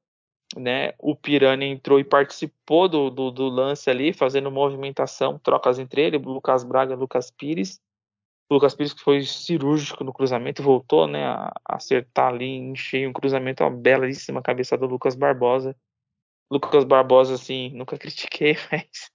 né? 0.54 0.92
O 0.98 1.16
Pirani 1.16 1.64
entrou 1.64 1.98
e 1.98 2.04
participou 2.04 2.86
do, 2.90 3.08
do, 3.08 3.30
do, 3.30 3.48
lance 3.48 3.88
ali, 3.88 4.12
fazendo 4.12 4.50
movimentação, 4.50 5.38
trocas 5.38 5.78
entre 5.78 6.02
ele, 6.02 6.18
Lucas 6.18 6.62
Braga 6.62 6.92
e 6.92 6.96
Lucas 6.96 7.30
Pires. 7.30 7.80
Lucas 8.50 8.74
Pires 8.74 8.92
que 8.92 9.00
foi 9.00 9.22
cirúrgico 9.22 10.04
no 10.04 10.12
cruzamento, 10.12 10.62
voltou 10.62 11.06
né, 11.06 11.24
a 11.24 11.50
acertar 11.64 12.34
ali 12.34 12.46
em 12.46 12.76
cheio 12.76 13.08
um 13.08 13.14
cruzamento, 13.14 13.64
uma 13.64 13.70
belíssima 13.70 14.42
cabeça 14.42 14.76
do 14.76 14.84
Lucas 14.84 15.14
Barbosa. 15.14 15.74
Lucas 16.50 16.84
Barbosa, 16.84 17.34
assim, 17.34 17.70
nunca 17.70 17.96
critiquei, 17.98 18.56
mas 18.70 19.10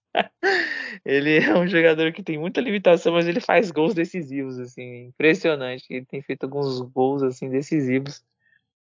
ele 1.04 1.40
é 1.40 1.58
um 1.58 1.68
jogador 1.68 2.12
que 2.12 2.24
tem 2.24 2.38
muita 2.38 2.62
limitação, 2.62 3.14
mas 3.14 3.28
ele 3.28 3.40
faz 3.40 3.72
gols 3.72 3.94
decisivos, 3.94 4.60
assim, 4.60 5.08
impressionante. 5.08 5.86
Ele 5.90 6.06
tem 6.06 6.22
feito 6.22 6.44
alguns 6.44 6.80
gols, 6.82 7.24
assim, 7.24 7.50
decisivos. 7.50 8.24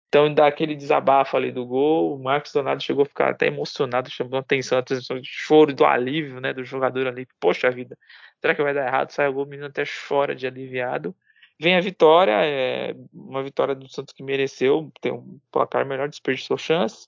Então 0.07 0.33
dá 0.33 0.47
aquele 0.47 0.75
desabafo 0.75 1.35
ali 1.35 1.51
do 1.51 1.65
gol. 1.65 2.15
O 2.15 2.23
Marcos 2.23 2.51
Donato 2.53 2.83
chegou 2.83 3.03
a 3.03 3.05
ficar 3.05 3.31
até 3.31 3.47
emocionado, 3.47 4.09
chamou 4.09 4.39
atenção, 4.39 4.77
a 4.77 4.81
atenção 4.81 5.19
de 5.19 5.27
choro 5.29 5.73
do 5.73 5.85
alívio, 5.85 6.39
né, 6.39 6.53
do 6.53 6.63
jogador 6.63 7.07
ali. 7.07 7.27
Poxa 7.39 7.69
vida, 7.69 7.97
será 8.39 8.55
que 8.55 8.63
vai 8.63 8.73
dar 8.73 8.87
errado? 8.87 9.11
Sai 9.11 9.27
o 9.27 9.33
gol, 9.33 9.43
o 9.45 9.47
menino 9.47 9.67
até 9.67 9.83
chora 10.07 10.35
de 10.35 10.47
aliviado. 10.47 11.15
Vem 11.59 11.75
a 11.75 11.81
vitória, 11.81 12.33
é 12.33 12.95
uma 13.13 13.41
vitória 13.43 13.73
do 13.73 13.89
Santos 13.89 14.13
que 14.13 14.23
mereceu, 14.23 14.91
tem 15.01 15.11
um 15.13 15.39
placar 15.51 15.85
melhor, 15.85 16.09
desperdiçou 16.09 16.57
chances. 16.57 17.07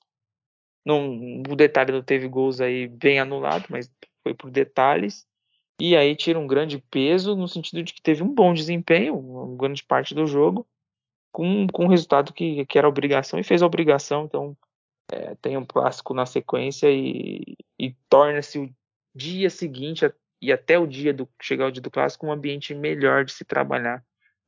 Não, 0.88 1.42
o 1.50 1.56
detalhe 1.58 1.92
não 1.92 2.02
teve 2.02 2.30
gols 2.30 2.62
aí 2.62 2.88
bem 2.88 3.20
anulado, 3.20 3.66
mas 3.70 3.92
foi 4.24 4.34
por 4.34 4.50
detalhes. 4.50 5.28
E 5.82 5.98
aí 5.98 6.16
tira 6.16 6.40
um 6.40 6.48
grande 6.48 6.80
peso 6.90 7.36
no 7.36 7.46
sentido 7.46 7.84
de 7.84 7.94
que 7.94 8.02
teve 8.02 8.24
um 8.24 8.34
bom 8.34 8.54
desempenho, 8.54 9.20
uma 9.20 9.58
grande 9.58 9.84
parte 9.84 10.16
do 10.16 10.26
jogo 10.26 10.66
com, 11.30 11.68
com 11.68 11.86
o 11.86 11.90
resultado 11.90 12.32
que, 12.32 12.66
que 12.66 12.78
era 12.78 12.88
obrigação 12.88 13.38
e 13.38 13.44
fez 13.44 13.62
a 13.62 13.66
obrigação. 13.66 14.24
Então, 14.24 14.58
é, 15.12 15.36
tem 15.36 15.58
um 15.58 15.66
clássico 15.66 16.14
na 16.14 16.26
sequência 16.26 16.90
e, 16.90 17.58
e 17.78 17.94
torna-se 18.08 18.58
o 18.58 18.74
dia 19.14 19.50
seguinte 19.50 20.10
e 20.42 20.54
até 20.54 20.80
o 20.80 20.88
dia 20.88 21.14
do 21.14 21.28
chegar 21.42 21.68
o 21.68 21.72
dia 21.72 21.82
do 21.82 21.92
clássico 21.92 22.28
um 22.28 22.32
ambiente 22.32 22.74
melhor 22.74 23.26
de 23.26 23.34
se 23.34 23.44
trabalhar, 23.44 24.02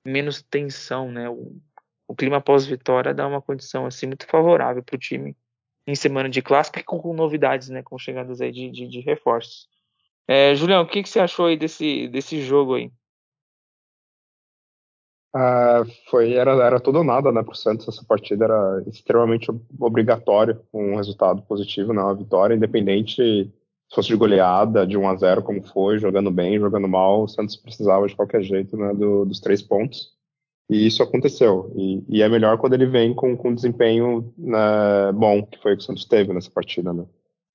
menos 0.05 0.41
tensão, 0.41 1.11
né? 1.11 1.29
O, 1.29 1.59
o 2.07 2.15
clima 2.15 2.39
pós-vitória 2.39 3.13
dá 3.13 3.27
uma 3.27 3.41
condição 3.41 3.85
assim 3.85 4.07
muito 4.07 4.25
favorável 4.25 4.81
para 4.81 4.95
o 4.95 4.99
time 4.99 5.35
em 5.89 5.95
semana 5.95 6.29
de 6.29 6.41
clássico 6.41 6.79
e 6.79 6.83
com, 6.83 6.99
com, 6.99 7.13
novidades, 7.13 7.69
né? 7.69 7.81
Com 7.81 7.97
chegadas 7.97 8.41
aí 8.41 8.51
de, 8.51 8.69
de, 8.69 8.87
de 8.87 8.99
reforços. 9.01 9.67
É, 10.27 10.53
Julião, 10.53 10.83
o 10.83 10.87
que, 10.87 11.01
que 11.01 11.09
você 11.09 11.19
achou 11.19 11.47
aí 11.47 11.57
desse, 11.57 12.07
desse 12.09 12.41
jogo 12.41 12.75
aí? 12.75 12.91
Uh, 15.35 15.85
foi, 16.09 16.33
era, 16.33 16.51
era 16.51 16.79
tudo 16.79 16.99
ou 16.99 17.03
nada, 17.03 17.31
né, 17.31 17.43
pro 17.43 17.55
Santos, 17.55 17.87
essa 17.87 18.03
partida 18.03 18.45
era 18.45 18.83
extremamente 18.87 19.51
obrigatório, 19.79 20.59
um 20.73 20.95
resultado 20.95 21.43
positivo, 21.43 21.93
né, 21.93 22.01
uma 22.01 22.15
vitória, 22.15 22.55
independente 22.55 23.15
se 23.15 23.95
fosse 23.95 24.07
de 24.07 24.15
goleada, 24.15 24.87
de 24.87 24.97
1 24.97 25.07
a 25.07 25.15
0 25.15 25.43
como 25.43 25.61
foi, 25.61 25.99
jogando 25.99 26.31
bem, 26.31 26.59
jogando 26.59 26.87
mal, 26.87 27.23
o 27.23 27.27
Santos 27.27 27.55
precisava 27.55 28.07
de 28.07 28.15
qualquer 28.15 28.41
jeito, 28.41 28.75
né, 28.75 28.91
do, 28.93 29.23
dos 29.23 29.39
três 29.39 29.61
pontos, 29.61 30.11
e 30.69 30.85
isso 30.85 31.01
aconteceu, 31.01 31.71
e, 31.75 32.03
e, 32.07 32.21
é 32.21 32.29
melhor 32.29 32.57
quando 32.57 32.73
ele 32.73 32.85
vem 32.85 33.13
com, 33.13 33.35
com 33.35 33.53
desempenho 33.53 34.33
né, 34.37 35.11
bom, 35.13 35.43
que 35.43 35.57
foi 35.59 35.73
o 35.73 35.77
que 35.77 35.83
o 35.83 35.85
Santos 35.85 36.05
teve 36.05 36.33
nessa 36.33 36.51
partida, 36.51 36.93
né, 36.93 37.05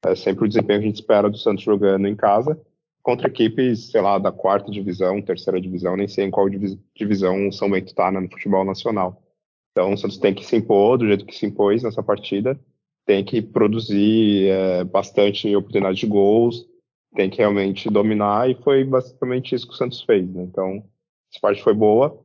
é 0.04 0.14
sempre 0.14 0.44
o 0.44 0.48
desempenho 0.48 0.80
que 0.80 0.86
a 0.86 0.88
gente 0.88 1.00
espera 1.00 1.30
do 1.30 1.38
Santos 1.38 1.64
jogando 1.64 2.06
em 2.06 2.16
casa, 2.16 2.60
contra 3.02 3.28
equipes, 3.28 3.90
sei 3.90 4.00
lá, 4.00 4.18
da 4.18 4.32
quarta 4.32 4.70
divisão, 4.70 5.20
terceira 5.20 5.60
divisão, 5.60 5.96
nem 5.96 6.08
sei 6.08 6.24
em 6.24 6.30
qual 6.30 6.48
divisão 6.94 7.48
o 7.48 7.52
São 7.52 7.70
Bento 7.70 7.88
está 7.88 8.10
né, 8.10 8.18
no 8.18 8.30
futebol 8.30 8.64
nacional. 8.64 9.22
Então 9.70 9.92
o 9.92 9.96
Santos 9.98 10.18
tem 10.18 10.32
que 10.32 10.44
se 10.44 10.56
impor 10.56 10.96
do 10.96 11.06
jeito 11.06 11.26
que 11.26 11.34
se 11.34 11.44
impôs 11.44 11.82
nessa 11.82 12.02
partida, 12.02 12.58
tem 13.04 13.22
que 13.22 13.42
produzir 13.42 14.48
é, 14.48 14.84
bastante 14.84 15.54
oportunidade 15.54 15.98
de 15.98 16.06
gols, 16.06 16.66
tem 17.14 17.28
que 17.28 17.38
realmente 17.38 17.90
dominar, 17.90 18.50
e 18.50 18.54
foi 18.54 18.84
basicamente 18.84 19.54
isso 19.54 19.66
que 19.66 19.74
o 19.74 19.76
Santos 19.76 20.00
fez. 20.02 20.26
Né? 20.28 20.42
Então, 20.42 20.82
essa 21.30 21.40
parte 21.40 21.62
foi 21.62 21.74
boa. 21.74 22.23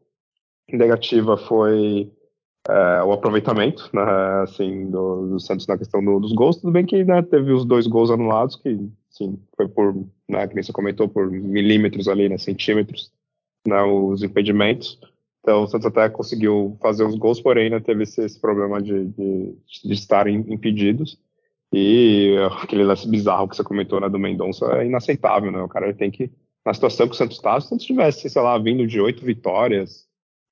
Negativa 0.75 1.37
foi 1.37 2.11
é, 2.67 3.03
o 3.03 3.11
aproveitamento, 3.11 3.89
né, 3.93 4.01
assim, 4.43 4.89
do, 4.89 5.27
do, 5.27 5.39
Santos 5.39 5.67
na 5.67 5.77
questão 5.77 6.03
do, 6.03 6.19
dos 6.19 6.33
gols. 6.33 6.57
Tudo 6.57 6.71
bem 6.71 6.85
que 6.85 7.03
né, 7.03 7.21
teve 7.21 7.51
os 7.51 7.65
dois 7.65 7.87
gols 7.87 8.11
anulados, 8.11 8.55
que 8.55 8.89
foi 9.55 9.67
por, 9.67 9.95
né, 10.27 10.47
que 10.47 10.61
você 10.61 10.71
comentou, 10.71 11.07
por 11.07 11.29
milímetros 11.29 12.07
ali, 12.07 12.29
né, 12.29 12.37
centímetros, 12.37 13.11
né, 13.67 13.81
os 13.83 14.23
impedimentos. 14.23 14.99
Então 15.41 15.63
o 15.63 15.67
Santos 15.67 15.87
até 15.87 16.09
conseguiu 16.09 16.77
fazer 16.81 17.03
os 17.05 17.15
gols, 17.15 17.41
porém 17.41 17.69
né, 17.69 17.79
teve 17.79 18.03
esse, 18.03 18.23
esse 18.23 18.39
problema 18.39 18.81
de, 18.81 19.05
de, 19.05 19.55
de 19.85 19.93
estarem 19.93 20.45
impedidos. 20.47 21.17
E 21.71 22.35
aquele 22.61 22.83
lance 22.83 23.07
bizarro 23.07 23.47
que 23.47 23.55
você 23.55 23.63
comentou 23.63 24.01
né, 24.01 24.09
do 24.09 24.17
Mendonça 24.17 24.65
é 24.77 24.87
inaceitável, 24.87 25.51
né? 25.51 25.61
O 25.61 25.67
cara 25.67 25.93
tem 25.93 26.09
que, 26.09 26.31
na 26.65 26.73
situação 26.73 27.07
que 27.07 27.13
o 27.13 27.17
Santos 27.17 27.37
está, 27.37 27.59
se 27.59 27.67
o 27.67 27.69
Santos 27.69 27.85
tivesse, 27.85 28.27
sei 28.27 28.41
lá, 28.41 28.57
vindo 28.57 28.87
de 28.87 28.99
oito 28.99 29.23
vitórias, 29.23 30.08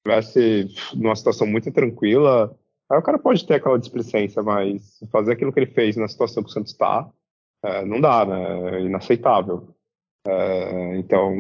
tivesse 0.08 0.70
numa 0.96 1.16
situação 1.16 1.46
muito 1.46 1.72
tranquila, 1.72 2.56
aí 2.90 2.98
o 2.98 3.02
cara 3.02 3.20
pode 3.20 3.46
ter 3.46 3.56
aquela 3.56 3.78
displicência, 3.78 4.42
mas 4.42 5.04
fazer 5.12 5.34
aquilo 5.34 5.52
que 5.52 5.60
ele 5.60 5.72
fez 5.72 5.98
na 5.98 6.08
situação 6.08 6.42
que 6.42 6.50
o 6.50 6.54
Santos 6.54 6.72
está, 6.72 7.10
é, 7.64 7.84
não 7.84 8.00
dá, 8.00 8.26
né? 8.26 8.78
É 8.78 8.82
inaceitável. 8.82 9.76
É, 10.26 10.98
então, 10.98 11.34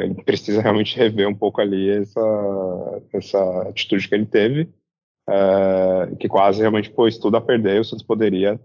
ele 0.00 0.22
precisa 0.22 0.60
realmente 0.60 0.96
rever 0.96 1.28
um 1.28 1.34
pouco 1.34 1.60
ali 1.60 1.90
essa, 1.90 3.02
essa 3.12 3.62
atitude 3.68 4.08
que 4.08 4.14
ele 4.14 4.26
teve, 4.26 4.68
é, 5.28 6.16
que 6.16 6.28
quase 6.28 6.60
realmente 6.60 6.90
pôs 6.90 7.18
tudo 7.18 7.36
a 7.36 7.40
perder. 7.40 7.80
O 7.80 7.84
Santos 7.84 8.04
poderia 8.04 8.60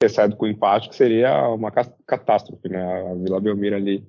ter 0.00 0.08
saído 0.08 0.36
com 0.36 0.46
empate, 0.46 0.88
que 0.88 0.96
seria 0.96 1.48
uma 1.48 1.70
catástrofe, 1.70 2.68
né? 2.68 3.10
A 3.10 3.14
Vila 3.14 3.40
Belmiro 3.40 3.76
ali 3.76 4.06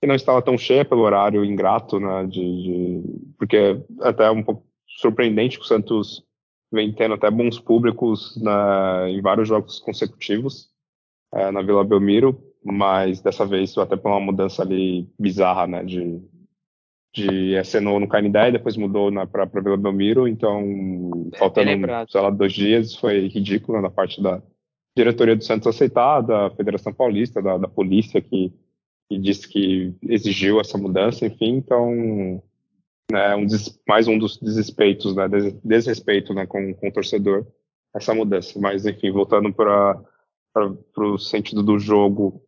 que 0.00 0.06
não 0.06 0.14
estava 0.14 0.40
tão 0.40 0.56
cheia 0.56 0.84
pelo 0.84 1.02
horário 1.02 1.44
ingrato, 1.44 1.98
né, 1.98 2.24
de, 2.26 2.40
de, 2.40 3.02
porque 3.36 3.56
é 3.56 4.08
até 4.08 4.30
um 4.30 4.42
pouco 4.42 4.64
surpreendente 4.86 5.58
que 5.58 5.64
o 5.64 5.68
Santos 5.68 6.24
vem 6.72 6.92
tendo 6.92 7.14
até 7.14 7.30
bons 7.30 7.58
públicos 7.58 8.40
na, 8.40 9.06
em 9.08 9.20
vários 9.20 9.48
jogos 9.48 9.80
consecutivos 9.80 10.68
é, 11.32 11.50
na 11.50 11.62
Vila 11.62 11.84
Belmiro, 11.84 12.38
mas 12.64 13.20
dessa 13.20 13.44
vez 13.44 13.76
até 13.76 13.96
por 13.96 14.10
uma 14.10 14.20
mudança 14.20 14.62
ali 14.62 15.08
bizarra, 15.18 15.66
né, 15.66 15.84
de, 15.84 16.20
de 17.14 17.56
acenou 17.56 17.98
no 17.98 18.08
Canindé 18.08 18.48
e 18.48 18.52
depois 18.52 18.76
mudou 18.76 19.10
para 19.26 19.46
Vila 19.46 19.76
Belmiro, 19.76 20.28
então 20.28 20.62
faltando, 21.36 21.86
sei 22.08 22.20
lá, 22.20 22.30
dois 22.30 22.52
dias, 22.52 22.94
foi 22.94 23.28
ridículo 23.28 23.80
na 23.80 23.90
parte 23.90 24.22
da 24.22 24.40
diretoria 24.96 25.36
do 25.36 25.44
Santos 25.44 25.66
aceitar, 25.66 26.20
da 26.20 26.50
Federação 26.50 26.92
Paulista, 26.92 27.42
da, 27.42 27.56
da 27.56 27.68
polícia 27.68 28.20
que 28.20 28.52
e 29.10 29.18
disse 29.18 29.48
que 29.48 29.94
exigiu 30.02 30.60
essa 30.60 30.76
mudança, 30.76 31.26
enfim, 31.26 31.56
então 31.56 32.42
né, 33.10 33.34
um 33.34 33.46
mais 33.88 34.06
um 34.06 34.18
dos 34.18 34.36
desrespeitos, 34.36 35.14
né, 35.16 35.26
desrespeito 35.64 36.34
né, 36.34 36.46
com, 36.46 36.74
com 36.74 36.88
o 36.88 36.92
torcedor, 36.92 37.46
essa 37.94 38.14
mudança. 38.14 38.58
Mas, 38.60 38.84
enfim, 38.84 39.10
voltando 39.10 39.52
para 39.52 40.04
o 40.96 41.18
sentido 41.18 41.62
do 41.62 41.78
jogo 41.78 42.42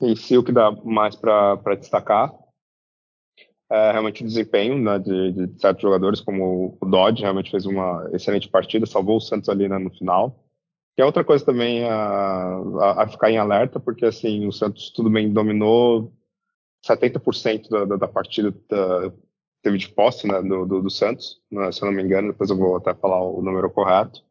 em 0.00 0.14
si, 0.14 0.36
o 0.36 0.44
que 0.44 0.52
dá 0.52 0.70
mais 0.70 1.16
para 1.16 1.74
destacar 1.78 2.32
é 3.70 3.90
realmente 3.90 4.22
o 4.22 4.26
desempenho 4.26 4.78
né, 4.78 4.98
de, 4.98 5.32
de, 5.32 5.60
certos 5.60 5.80
jogadores, 5.80 6.20
como 6.20 6.76
o 6.78 6.86
Dodge, 6.86 7.22
realmente 7.22 7.50
fez 7.50 7.64
uma 7.64 8.06
excelente 8.12 8.46
partida, 8.46 8.84
salvou 8.84 9.16
o 9.16 9.20
Santos 9.20 9.48
ali 9.48 9.66
né, 9.66 9.78
no 9.78 9.90
final. 9.90 10.41
Que 10.94 11.02
é 11.02 11.04
outra 11.04 11.24
coisa 11.24 11.44
também 11.44 11.84
a, 11.84 11.94
a, 12.80 13.02
a, 13.02 13.08
ficar 13.08 13.30
em 13.30 13.38
alerta, 13.38 13.80
porque 13.80 14.04
assim, 14.04 14.46
o 14.46 14.52
Santos 14.52 14.90
tudo 14.90 15.08
bem 15.08 15.32
dominou, 15.32 16.12
70% 16.86 17.68
da, 17.68 17.84
da, 17.84 17.96
da, 17.96 18.08
partida 18.08 18.54
da, 18.68 19.12
teve 19.62 19.78
de 19.78 19.88
posse 19.88 20.26
né, 20.26 20.42
do, 20.42 20.66
do, 20.66 20.82
do 20.82 20.90
Santos, 20.90 21.40
né, 21.50 21.72
se 21.72 21.82
eu 21.82 21.86
não 21.86 21.94
me 21.94 22.02
engano, 22.02 22.32
depois 22.32 22.50
eu 22.50 22.56
vou 22.56 22.76
até 22.76 22.92
falar 22.94 23.22
o 23.22 23.40
número 23.40 23.70
correto. 23.70 24.22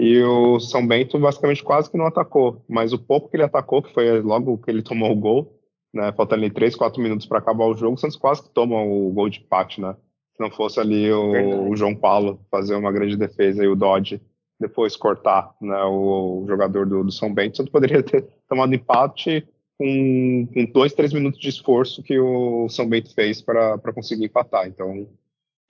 E 0.00 0.20
o 0.22 0.58
São 0.58 0.84
Bento 0.86 1.18
basicamente 1.18 1.62
quase 1.62 1.90
que 1.90 1.98
não 1.98 2.06
atacou, 2.06 2.64
mas 2.68 2.92
o 2.92 2.98
pouco 2.98 3.28
que 3.28 3.36
ele 3.36 3.44
atacou, 3.44 3.82
que 3.82 3.92
foi 3.92 4.20
logo 4.20 4.58
que 4.58 4.70
ele 4.70 4.82
tomou 4.82 5.12
o 5.12 5.16
gol, 5.16 5.62
né, 5.92 6.12
faltando 6.12 6.42
ali 6.42 6.52
3, 6.52 6.74
4 6.74 7.00
minutos 7.00 7.26
para 7.26 7.38
acabar 7.38 7.66
o 7.66 7.76
jogo, 7.76 7.94
o 7.94 7.98
Santos 7.98 8.16
quase 8.16 8.42
que 8.42 8.50
toma 8.50 8.82
o 8.82 9.10
gol 9.12 9.28
de 9.28 9.40
empate, 9.40 9.80
né? 9.80 9.94
Se 10.34 10.40
não 10.40 10.50
fosse 10.50 10.80
ali 10.80 11.12
o, 11.12 11.68
o, 11.68 11.76
João 11.76 11.94
Paulo 11.94 12.40
fazer 12.50 12.74
uma 12.74 12.90
grande 12.90 13.16
defesa 13.16 13.62
e 13.62 13.68
o 13.68 13.76
Dodge 13.76 14.20
depois 14.62 14.96
cortar 14.96 15.54
né, 15.60 15.82
o, 15.84 16.42
o 16.42 16.46
jogador 16.46 16.86
do, 16.86 17.04
do, 17.04 17.12
São 17.12 17.32
Bento, 17.32 17.62
o 17.62 17.70
poderia 17.70 18.02
ter 18.02 18.26
tomado 18.48 18.74
empate 18.74 19.46
com, 19.78 20.48
com 20.54 20.64
dois, 20.66 20.94
três 20.94 21.12
minutos 21.12 21.40
de 21.40 21.48
esforço 21.48 22.02
que 22.02 22.18
o 22.18 22.68
São 22.68 22.88
Bento 22.88 23.12
fez 23.14 23.42
para 23.42 23.92
conseguir 23.92 24.26
empatar. 24.26 24.66
Então, 24.66 25.08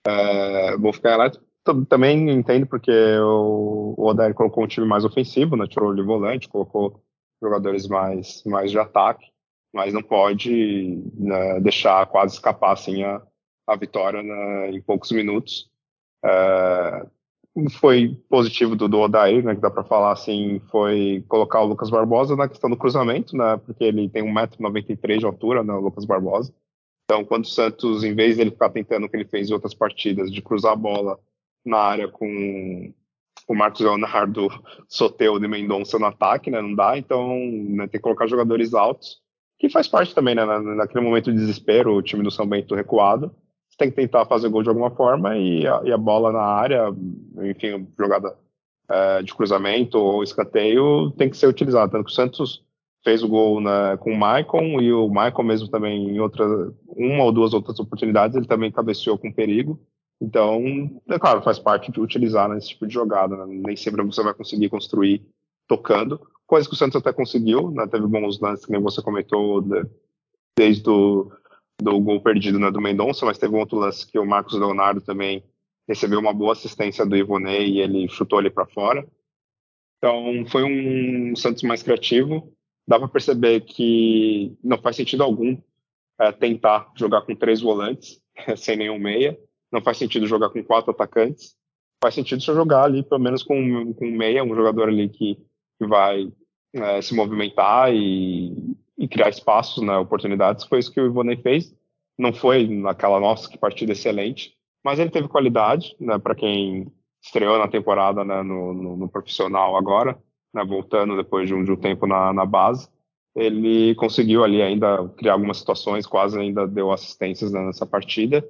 é, 0.07 0.77
vou 0.77 0.93
ficar 0.93 1.17
lá. 1.17 1.31
Também 1.89 2.29
entendo 2.29 2.67
porque 2.67 2.91
o, 2.91 3.95
o 3.97 4.05
Odair 4.05 4.33
colocou 4.33 4.63
um 4.63 4.67
time 4.67 4.85
mais 4.85 5.05
ofensivo, 5.05 5.55
né, 5.55 5.65
tirou 5.67 5.95
de 5.95 6.01
volante, 6.01 6.49
colocou 6.49 7.01
jogadores 7.41 7.87
mais, 7.87 8.43
mais 8.45 8.71
de 8.71 8.79
ataque, 8.79 9.25
mas 9.73 9.93
não 9.93 10.03
pode 10.03 11.01
né, 11.15 11.59
deixar 11.61 12.05
quase 12.07 12.35
escapar 12.35 12.73
assim, 12.73 13.03
a, 13.03 13.21
a 13.67 13.75
vitória 13.75 14.21
né, 14.21 14.71
em 14.71 14.81
poucos 14.81 15.11
minutos. 15.11 15.69
É, 16.23 17.05
foi 17.79 18.17
positivo 18.29 18.75
do, 18.75 18.87
do 18.87 18.99
Odair, 18.99 19.43
né, 19.43 19.53
que 19.53 19.61
dá 19.61 19.69
para 19.69 19.83
falar 19.83 20.11
assim, 20.11 20.59
foi 20.71 21.23
colocar 21.27 21.61
o 21.61 21.67
Lucas 21.67 21.89
Barbosa 21.89 22.35
na 22.35 22.47
questão 22.47 22.69
do 22.69 22.77
cruzamento, 22.77 23.37
né, 23.37 23.57
porque 23.57 23.83
ele 23.83 24.09
tem 24.09 24.23
1,93m 24.23 25.19
de 25.19 25.25
altura, 25.25 25.63
né, 25.63 25.73
o 25.73 25.79
Lucas 25.79 26.05
Barbosa. 26.05 26.53
Então, 27.05 27.23
quando 27.23 27.43
o 27.43 27.47
Santos, 27.47 28.03
em 28.03 28.15
vez 28.15 28.37
dele 28.37 28.51
ficar 28.51 28.69
tentando 28.69 29.05
o 29.05 29.09
que 29.09 29.15
ele 29.15 29.25
fez 29.25 29.49
em 29.49 29.53
outras 29.53 29.73
partidas, 29.73 30.31
de 30.31 30.41
cruzar 30.41 30.73
a 30.73 30.75
bola 30.75 31.19
na 31.63 31.77
área 31.77 32.07
com 32.07 32.91
o 33.47 33.53
Marcos 33.53 33.81
Leonardo, 33.81 34.47
Soteu 34.89 35.37
de 35.37 35.47
Mendonça 35.47 35.99
no 35.99 36.05
ataque, 36.05 36.49
né, 36.49 36.59
não 36.59 36.73
dá, 36.73 36.97
então 36.97 37.37
né, 37.37 37.87
tem 37.87 37.99
que 37.99 38.03
colocar 38.03 38.25
jogadores 38.25 38.73
altos, 38.73 39.21
que 39.59 39.69
faz 39.69 39.87
parte 39.87 40.15
também, 40.15 40.33
né, 40.33 40.43
naquele 40.43 41.05
momento 41.05 41.31
de 41.31 41.37
desespero, 41.37 41.93
o 41.93 42.01
time 42.01 42.23
do 42.23 42.31
São 42.31 42.47
Bento 42.47 42.73
recuado, 42.73 43.33
você 43.73 43.77
tem 43.77 43.89
que 43.89 43.95
tentar 43.95 44.25
fazer 44.25 44.49
gol 44.49 44.61
de 44.61 44.69
alguma 44.69 44.91
forma 44.91 45.35
e 45.35 45.65
a, 45.65 45.81
e 45.83 45.91
a 45.91 45.97
bola 45.97 46.31
na 46.31 46.43
área, 46.43 46.93
enfim, 47.41 47.87
jogada 47.97 48.37
é, 48.89 49.23
de 49.23 49.33
cruzamento 49.33 49.97
ou 49.97 50.23
escanteio 50.23 51.11
tem 51.11 51.29
que 51.29 51.37
ser 51.37 51.47
utilizada. 51.47 51.91
Tanto 51.91 52.05
que 52.05 52.11
o 52.11 52.13
Santos 52.13 52.63
fez 53.03 53.23
o 53.23 53.27
gol 53.27 53.59
né, 53.59 53.97
com 53.97 54.11
o 54.11 54.17
Maicon 54.17 54.79
e 54.79 54.93
o 54.93 55.09
Maicon 55.09 55.43
mesmo 55.43 55.67
também 55.69 56.07
em 56.07 56.19
outra, 56.19 56.45
uma 56.87 57.23
ou 57.23 57.31
duas 57.31 57.53
outras 57.53 57.79
oportunidades 57.79 58.37
ele 58.37 58.45
também 58.45 58.71
cabeceou 58.71 59.17
com 59.17 59.33
perigo. 59.33 59.79
Então, 60.21 60.61
é 61.09 61.17
claro, 61.17 61.41
faz 61.41 61.57
parte 61.57 61.91
de 61.91 61.99
utilizar 61.99 62.47
nesse 62.47 62.69
tipo 62.69 62.85
de 62.85 62.93
jogada. 62.93 63.35
Né? 63.35 63.61
Nem 63.65 63.75
sempre 63.75 64.03
você 64.03 64.21
vai 64.23 64.33
conseguir 64.35 64.69
construir 64.69 65.25
tocando, 65.67 66.21
coisa 66.45 66.67
que 66.67 66.75
o 66.75 66.77
Santos 66.77 66.97
até 66.97 67.11
conseguiu, 67.11 67.71
né? 67.71 67.87
teve 67.87 68.05
bons 68.05 68.39
lances, 68.39 68.67
nem 68.69 68.79
você 68.79 69.01
comentou, 69.01 69.61
de, 69.61 69.83
desde 70.55 70.87
o 70.87 71.31
do 71.81 71.99
gol 71.99 72.21
perdido 72.21 72.59
né, 72.59 72.71
do 72.71 72.81
Mendonça, 72.81 73.25
mas 73.25 73.37
teve 73.37 73.53
um 73.55 73.59
outro 73.59 73.77
lance 73.77 74.09
que 74.09 74.19
o 74.19 74.25
Marcos 74.25 74.53
Leonardo 74.53 75.01
também 75.01 75.43
recebeu 75.87 76.19
uma 76.19 76.33
boa 76.33 76.53
assistência 76.53 77.05
do 77.05 77.15
Ivonei 77.15 77.67
e 77.67 77.79
ele 77.79 78.07
chutou 78.07 78.39
ali 78.39 78.49
para 78.49 78.65
fora. 78.65 79.05
Então 79.97 80.45
foi 80.47 80.63
um 80.63 81.35
Santos 81.35 81.63
mais 81.63 81.83
criativo. 81.83 82.53
Dá 82.87 82.99
para 82.99 83.07
perceber 83.07 83.61
que 83.61 84.55
não 84.63 84.77
faz 84.77 84.95
sentido 84.95 85.23
algum 85.23 85.57
é, 86.19 86.31
tentar 86.31 86.91
jogar 86.95 87.21
com 87.21 87.35
três 87.35 87.61
volantes 87.61 88.21
sem 88.57 88.77
nenhum 88.77 88.99
meia. 88.99 89.37
Não 89.71 89.81
faz 89.81 89.97
sentido 89.97 90.27
jogar 90.27 90.49
com 90.49 90.63
quatro 90.63 90.91
atacantes. 90.91 91.55
Faz 92.01 92.15
sentido 92.15 92.41
só 92.41 92.53
jogar 92.53 92.83
ali 92.83 93.03
pelo 93.03 93.21
menos 93.21 93.43
com, 93.43 93.93
com 93.93 94.05
meia, 94.11 94.43
um 94.43 94.55
jogador 94.55 94.89
ali 94.89 95.09
que, 95.09 95.35
que 95.79 95.87
vai 95.87 96.31
é, 96.73 97.01
se 97.01 97.15
movimentar 97.15 97.93
e, 97.93 98.75
e 98.97 99.07
criar 99.07 99.29
espaços, 99.29 99.83
né, 99.83 99.97
oportunidades. 99.97 100.65
Foi 100.65 100.79
isso 100.79 100.91
que 100.91 101.01
o 101.01 101.05
Ivonei 101.05 101.37
fez. 101.37 101.73
Não 102.17 102.31
foi 102.31 102.67
naquela 102.67 103.19
nossa 103.19 103.49
que 103.49 103.57
partida 103.57 103.91
excelente, 103.91 104.55
mas 104.83 104.99
ele 104.99 105.09
teve 105.09 105.27
qualidade, 105.27 105.95
né, 105.99 106.19
para 106.19 106.35
quem 106.35 106.91
estreou 107.21 107.57
na 107.57 107.67
temporada 107.67 108.23
né, 108.23 108.43
no, 108.43 108.73
no, 108.73 108.97
no, 108.97 109.09
profissional 109.09 109.77
agora, 109.77 110.17
né, 110.53 110.63
voltando 110.63 111.15
depois 111.15 111.47
de 111.47 111.53
um, 111.53 111.63
de 111.63 111.71
um 111.71 111.77
tempo 111.77 112.05
na, 112.05 112.33
na, 112.33 112.45
base. 112.45 112.89
Ele 113.35 113.95
conseguiu 113.95 114.43
ali 114.43 114.61
ainda 114.61 115.07
criar 115.17 115.33
algumas 115.33 115.57
situações, 115.57 116.05
quase 116.05 116.37
ainda 116.39 116.67
deu 116.67 116.91
assistências 116.91 117.51
né, 117.51 117.65
nessa 117.65 117.85
partida. 117.85 118.45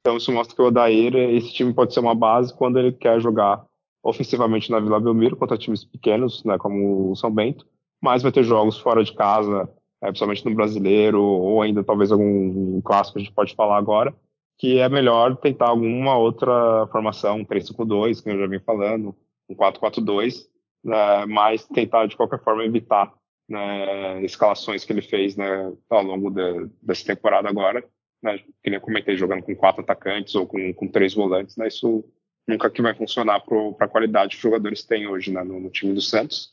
Então 0.00 0.16
isso 0.16 0.30
mostra 0.32 0.54
que 0.54 0.60
o 0.60 0.66
Odair, 0.66 1.14
esse 1.14 1.52
time 1.52 1.72
pode 1.72 1.94
ser 1.94 2.00
uma 2.00 2.14
base 2.14 2.54
quando 2.54 2.78
ele 2.78 2.92
quer 2.92 3.20
jogar 3.20 3.64
ofensivamente 4.02 4.70
na 4.70 4.78
Vila 4.78 5.00
Belmiro 5.00 5.36
contra 5.36 5.56
times 5.56 5.84
pequenos, 5.84 6.44
né, 6.44 6.58
como 6.58 7.10
o 7.10 7.16
São 7.16 7.30
Bento, 7.30 7.66
mas 8.00 8.22
vai 8.22 8.30
ter 8.30 8.44
jogos 8.44 8.78
fora 8.78 9.02
de 9.02 9.12
casa, 9.12 9.68
é, 10.02 10.06
principalmente 10.06 10.44
no 10.44 10.54
brasileiro, 10.54 11.22
ou 11.22 11.62
ainda 11.62 11.82
talvez 11.82 12.12
algum 12.12 12.80
clássico 12.82 13.18
a 13.18 13.22
gente 13.22 13.32
pode 13.32 13.54
falar 13.54 13.76
agora, 13.78 14.14
que 14.58 14.78
é 14.78 14.88
melhor 14.88 15.36
tentar 15.36 15.68
alguma 15.68 16.16
outra 16.16 16.86
formação, 16.90 17.38
um 17.38 17.44
3-5-2, 17.44 18.22
que 18.22 18.30
eu 18.30 18.38
já 18.38 18.46
vim 18.46 18.60
falando, 18.60 19.14
um 19.48 19.54
4-4-2, 19.54 20.46
né, 20.84 21.26
mas 21.26 21.66
tentar 21.66 22.06
de 22.06 22.16
qualquer 22.16 22.42
forma 22.42 22.64
evitar 22.64 23.12
né, 23.48 24.22
escalações 24.24 24.84
que 24.84 24.92
ele 24.92 25.02
fez 25.02 25.36
né, 25.36 25.72
ao 25.90 26.02
longo 26.02 26.30
de, 26.30 26.70
dessa 26.82 27.04
temporada 27.04 27.48
agora, 27.48 27.84
né, 28.22 28.38
que 28.38 28.70
nem 28.70 28.74
eu 28.74 28.80
comentei, 28.80 29.16
jogando 29.16 29.42
com 29.42 29.54
quatro 29.54 29.82
atacantes 29.82 30.34
ou 30.34 30.46
com, 30.46 30.72
com 30.74 30.88
três 30.88 31.14
volantes, 31.14 31.56
né, 31.56 31.68
isso 31.68 32.04
nunca 32.46 32.70
que 32.70 32.80
vai 32.80 32.94
funcionar 32.94 33.40
para 33.40 33.86
a 33.86 33.88
qualidade 33.88 34.30
que 34.30 34.36
os 34.36 34.42
jogadores 34.42 34.84
têm 34.84 35.06
hoje 35.06 35.32
né, 35.32 35.42
no, 35.42 35.60
no 35.60 35.70
time 35.70 35.92
do 35.92 36.00
Santos. 36.00 36.52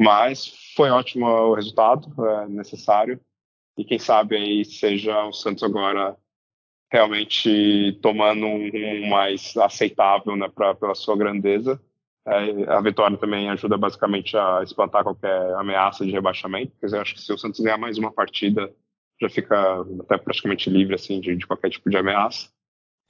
Mas 0.00 0.72
foi 0.74 0.88
ótimo 0.88 1.26
o 1.26 1.54
resultado, 1.54 2.10
é 2.26 2.48
necessário. 2.48 3.20
E 3.76 3.84
quem 3.84 3.98
sabe 3.98 4.34
aí 4.34 4.64
seja 4.64 5.26
o 5.26 5.32
Santos 5.32 5.62
agora 5.62 6.16
realmente 6.90 7.98
tomando 8.02 8.46
um 8.46 9.08
mais 9.10 9.54
aceitável 9.58 10.34
né, 10.36 10.48
pra, 10.48 10.74
pela 10.74 10.94
sua 10.94 11.18
grandeza. 11.18 11.78
É, 12.26 12.72
a 12.72 12.80
vitória 12.80 13.16
também 13.18 13.50
ajuda 13.50 13.76
basicamente 13.76 14.36
a 14.38 14.62
espantar 14.62 15.02
qualquer 15.02 15.54
ameaça 15.54 16.04
de 16.04 16.10
rebaixamento, 16.10 16.72
porque 16.72 16.94
eu 16.94 17.00
acho 17.00 17.14
que 17.14 17.20
se 17.20 17.32
o 17.32 17.38
Santos 17.38 17.60
ganhar 17.60 17.78
mais 17.78 17.98
uma 17.98 18.10
partida, 18.10 18.74
já 19.20 19.28
fica 19.28 19.84
até 20.00 20.16
praticamente 20.16 20.70
livre 20.70 20.94
assim 20.94 21.20
de, 21.20 21.36
de 21.36 21.46
qualquer 21.46 21.68
tipo 21.68 21.90
de 21.90 21.98
ameaça. 21.98 22.48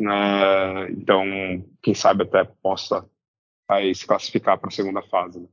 Né? 0.03 0.91
Então, 0.91 1.25
quem 1.83 1.95
sabe 1.95 2.25
até 2.25 2.43
possa 2.43 3.09
aí 3.69 3.95
se 3.95 4.05
classificar 4.05 4.59
para 4.59 4.69
a 4.69 4.73
segunda 4.73 5.03
fase. 5.03 5.39
Né? 5.39 5.47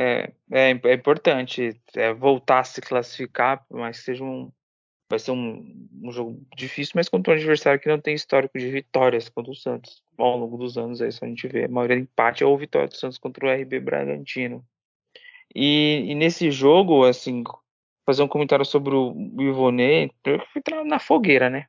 É, 0.00 0.32
é, 0.50 0.70
é 0.70 0.94
importante 0.94 1.78
é, 1.94 2.14
voltar 2.14 2.60
a 2.60 2.64
se 2.64 2.80
classificar, 2.80 3.62
mas 3.70 3.98
seja 3.98 4.24
um. 4.24 4.50
Vai 5.10 5.18
ser 5.18 5.32
um, 5.32 5.88
um 6.02 6.10
jogo 6.10 6.40
difícil, 6.56 6.92
mas 6.94 7.08
contra 7.08 7.34
um 7.34 7.36
adversário 7.36 7.80
que 7.80 7.88
não 7.88 8.00
tem 8.00 8.14
histórico 8.14 8.58
de 8.58 8.70
vitórias 8.70 9.28
contra 9.28 9.50
o 9.52 9.56
Santos. 9.56 10.02
Ao 10.16 10.38
longo 10.38 10.56
dos 10.56 10.78
anos, 10.78 11.02
aí 11.02 11.10
só 11.12 11.26
a 11.26 11.28
gente 11.28 11.48
vê 11.48 11.64
a 11.64 11.68
maioria 11.68 11.96
de 11.96 12.02
empate 12.04 12.44
ou 12.44 12.56
vitória 12.56 12.88
do 12.88 12.96
Santos 12.96 13.18
contra 13.18 13.44
o 13.44 13.50
RB 13.50 13.80
Bragantino. 13.80 14.64
E, 15.54 16.04
e, 16.06 16.14
nesse 16.14 16.50
jogo, 16.50 17.04
assim, 17.04 17.42
fazer 18.06 18.22
um 18.22 18.28
comentário 18.28 18.64
sobre 18.64 18.94
o 18.94 19.12
Ivonei, 19.38 20.12
eu 20.24 20.40
fui 20.52 20.62
na 20.86 21.00
fogueira, 21.00 21.50
né? 21.50 21.66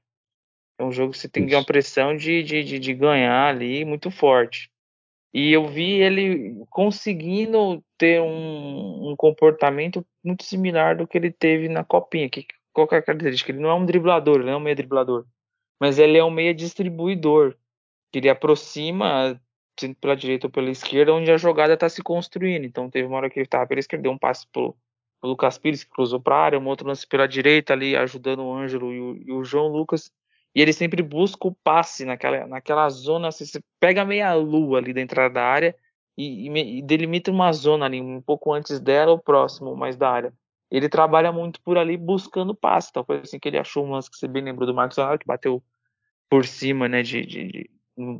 É 0.77 0.83
um 0.83 0.91
jogo 0.91 1.11
que 1.11 1.17
você 1.17 1.27
tem 1.27 1.51
uma 1.51 1.65
pressão 1.65 2.15
de, 2.15 2.43
de, 2.43 2.63
de, 2.63 2.79
de 2.79 2.93
ganhar 2.93 3.47
ali 3.47 3.83
muito 3.83 4.11
forte. 4.11 4.71
E 5.33 5.53
eu 5.53 5.65
vi 5.67 6.01
ele 6.01 6.65
conseguindo 6.69 7.83
ter 7.97 8.21
um, 8.21 9.11
um, 9.11 9.15
comportamento 9.15 10.05
muito 10.23 10.43
similar 10.43 10.97
do 10.97 11.07
que 11.07 11.17
ele 11.17 11.31
teve 11.31 11.69
na 11.69 11.85
copinha. 11.85 12.29
Que, 12.29 12.45
qual 12.73 12.87
é 12.91 12.97
a 12.97 13.01
característica? 13.01 13.51
Ele 13.51 13.61
não 13.61 13.69
é 13.69 13.73
um 13.75 13.85
driblador, 13.85 14.35
ele 14.35 14.45
não 14.45 14.53
é 14.53 14.57
um 14.57 14.59
meia 14.59 14.75
driblador. 14.75 15.25
Mas 15.79 15.99
ele 15.99 16.17
é 16.17 16.23
um 16.23 16.29
meia 16.29 16.53
distribuidor. 16.53 17.55
Que 18.11 18.19
ele 18.19 18.29
aproxima, 18.29 19.39
tanto 19.75 19.95
pela 20.01 20.15
direita 20.17 20.47
ou 20.47 20.51
pela 20.51 20.69
esquerda, 20.69 21.13
onde 21.13 21.31
a 21.31 21.37
jogada 21.37 21.75
está 21.75 21.87
se 21.87 22.03
construindo. 22.03 22.65
Então 22.65 22.89
teve 22.89 23.07
uma 23.07 23.17
hora 23.17 23.29
que 23.29 23.39
ele 23.39 23.45
estava 23.45 23.65
pela 23.65 23.79
esquerda, 23.79 24.03
deu 24.03 24.11
um 24.11 24.17
passe 24.17 24.45
pro, 24.51 24.75
pro 25.21 25.29
Lucas 25.29 25.57
Pires, 25.57 25.85
que 25.85 25.91
cruzou 25.91 26.19
para 26.19 26.35
a 26.35 26.43
área, 26.43 26.59
um 26.59 26.67
outro 26.67 26.85
lance 26.85 27.07
pela 27.07 27.25
direita 27.25 27.71
ali, 27.71 27.95
ajudando 27.95 28.43
o 28.43 28.53
Ângelo 28.53 28.91
e 28.91 28.99
o, 28.99 29.15
e 29.27 29.31
o 29.31 29.45
João 29.45 29.69
Lucas. 29.69 30.11
E 30.53 30.61
ele 30.61 30.73
sempre 30.73 31.01
busca 31.01 31.47
o 31.47 31.55
passe 31.63 32.05
naquela, 32.05 32.45
naquela 32.45 32.89
zona. 32.89 33.29
Assim, 33.29 33.45
você 33.45 33.61
pega 33.79 34.05
meia 34.05 34.33
lua 34.33 34.79
ali 34.79 34.93
da 34.93 35.01
entrada 35.01 35.33
da 35.33 35.43
área 35.43 35.75
e, 36.17 36.47
e, 36.47 36.79
e, 36.79 36.81
delimita 36.81 37.31
uma 37.31 37.51
zona 37.53 37.85
ali, 37.85 38.01
um 38.01 38.21
pouco 38.21 38.53
antes 38.53 38.79
dela 38.79 39.11
ou 39.11 39.19
próximo 39.19 39.75
mais 39.75 39.95
da 39.95 40.09
área. 40.09 40.33
Ele 40.69 40.89
trabalha 40.89 41.31
muito 41.31 41.61
por 41.61 41.77
ali 41.77 41.97
buscando 41.97 42.55
passe. 42.55 42.89
Então 42.91 43.03
foi 43.03 43.19
assim 43.19 43.39
que 43.39 43.47
ele 43.47 43.57
achou 43.57 43.85
um 43.85 43.91
lance 43.91 44.09
que 44.09 44.17
você 44.17 44.27
bem 44.27 44.43
lembrou 44.43 44.67
do 44.67 44.73
Marcos 44.73 44.97
Leonardo, 44.97 45.19
que 45.19 45.27
bateu 45.27 45.63
por 46.29 46.45
cima, 46.45 46.87
né? 46.87 47.01
De, 47.01 47.25
de, 47.25 47.69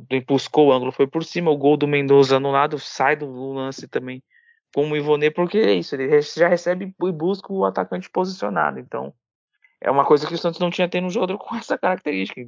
de, 0.08 0.20
buscou 0.26 0.68
o 0.68 0.72
ângulo, 0.72 0.92
foi 0.92 1.06
por 1.06 1.24
cima. 1.24 1.50
O 1.50 1.56
gol 1.56 1.76
do 1.76 1.88
Mendoza 1.88 2.36
anulado 2.36 2.78
sai 2.78 3.16
do 3.16 3.52
lance 3.52 3.88
também 3.88 4.22
como 4.74 4.94
o 4.94 4.96
Ivonê, 4.96 5.30
porque 5.30 5.58
é 5.58 5.74
isso, 5.74 5.94
ele 5.94 6.20
já 6.22 6.48
recebe 6.48 6.94
e 7.02 7.12
busca 7.12 7.52
o 7.52 7.64
atacante 7.64 8.08
posicionado. 8.10 8.78
Então, 8.78 9.12
é 9.82 9.90
uma 9.90 10.04
coisa 10.04 10.26
que 10.26 10.34
o 10.34 10.38
Santos 10.38 10.60
não 10.60 10.70
tinha 10.70 10.88
tendo 10.88 11.06
um 11.06 11.10
jogador 11.10 11.36
com 11.38 11.54
essa 11.56 11.76
característica. 11.76 12.40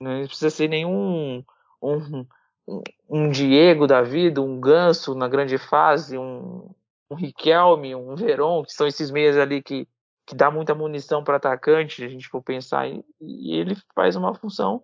Não 0.00 0.26
precisa 0.26 0.50
ser 0.50 0.68
nenhum 0.68 1.42
um, 1.82 2.26
um, 2.68 2.82
um 3.08 3.30
Diego 3.30 3.86
da 3.86 4.02
vida, 4.02 4.42
um 4.42 4.60
Ganso 4.60 5.14
na 5.14 5.26
grande 5.26 5.56
fase, 5.56 6.18
um, 6.18 6.70
um 7.10 7.14
Riquelme, 7.14 7.94
um 7.94 8.14
Veron, 8.14 8.62
que 8.64 8.72
são 8.72 8.86
esses 8.86 9.10
meias 9.10 9.36
ali 9.36 9.62
que, 9.62 9.88
que 10.26 10.34
dá 10.34 10.50
muita 10.50 10.74
munição 10.74 11.24
para 11.24 11.36
atacante, 11.36 12.04
a 12.04 12.08
gente 12.08 12.28
for 12.28 12.42
pensar, 12.42 12.86
e, 12.88 13.02
e 13.20 13.56
ele 13.56 13.76
faz 13.94 14.14
uma 14.14 14.34
função 14.34 14.82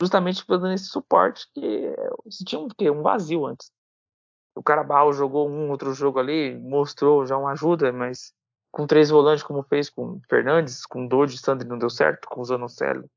justamente 0.00 0.44
dando 0.48 0.72
esse 0.72 0.86
suporte 0.86 1.46
que 1.52 1.94
se 2.30 2.44
tinha 2.44 2.60
um, 2.60 2.68
um 2.98 3.02
vazio 3.02 3.44
antes. 3.44 3.70
O 4.54 4.62
Carabao 4.62 5.12
jogou 5.12 5.48
um 5.48 5.70
outro 5.70 5.92
jogo 5.92 6.18
ali, 6.18 6.56
mostrou 6.56 7.26
já 7.26 7.36
uma 7.36 7.52
ajuda, 7.52 7.92
mas 7.92 8.32
com 8.70 8.86
três 8.86 9.10
volantes, 9.10 9.42
como 9.42 9.62
fez 9.62 9.90
com 9.90 10.20
Fernandes, 10.28 10.86
com 10.86 11.06
Dodge, 11.06 11.38
Sandri 11.38 11.68
não 11.68 11.78
deu 11.78 11.90
certo, 11.90 12.28
com 12.28 12.44
Zanocelo, 12.44 13.10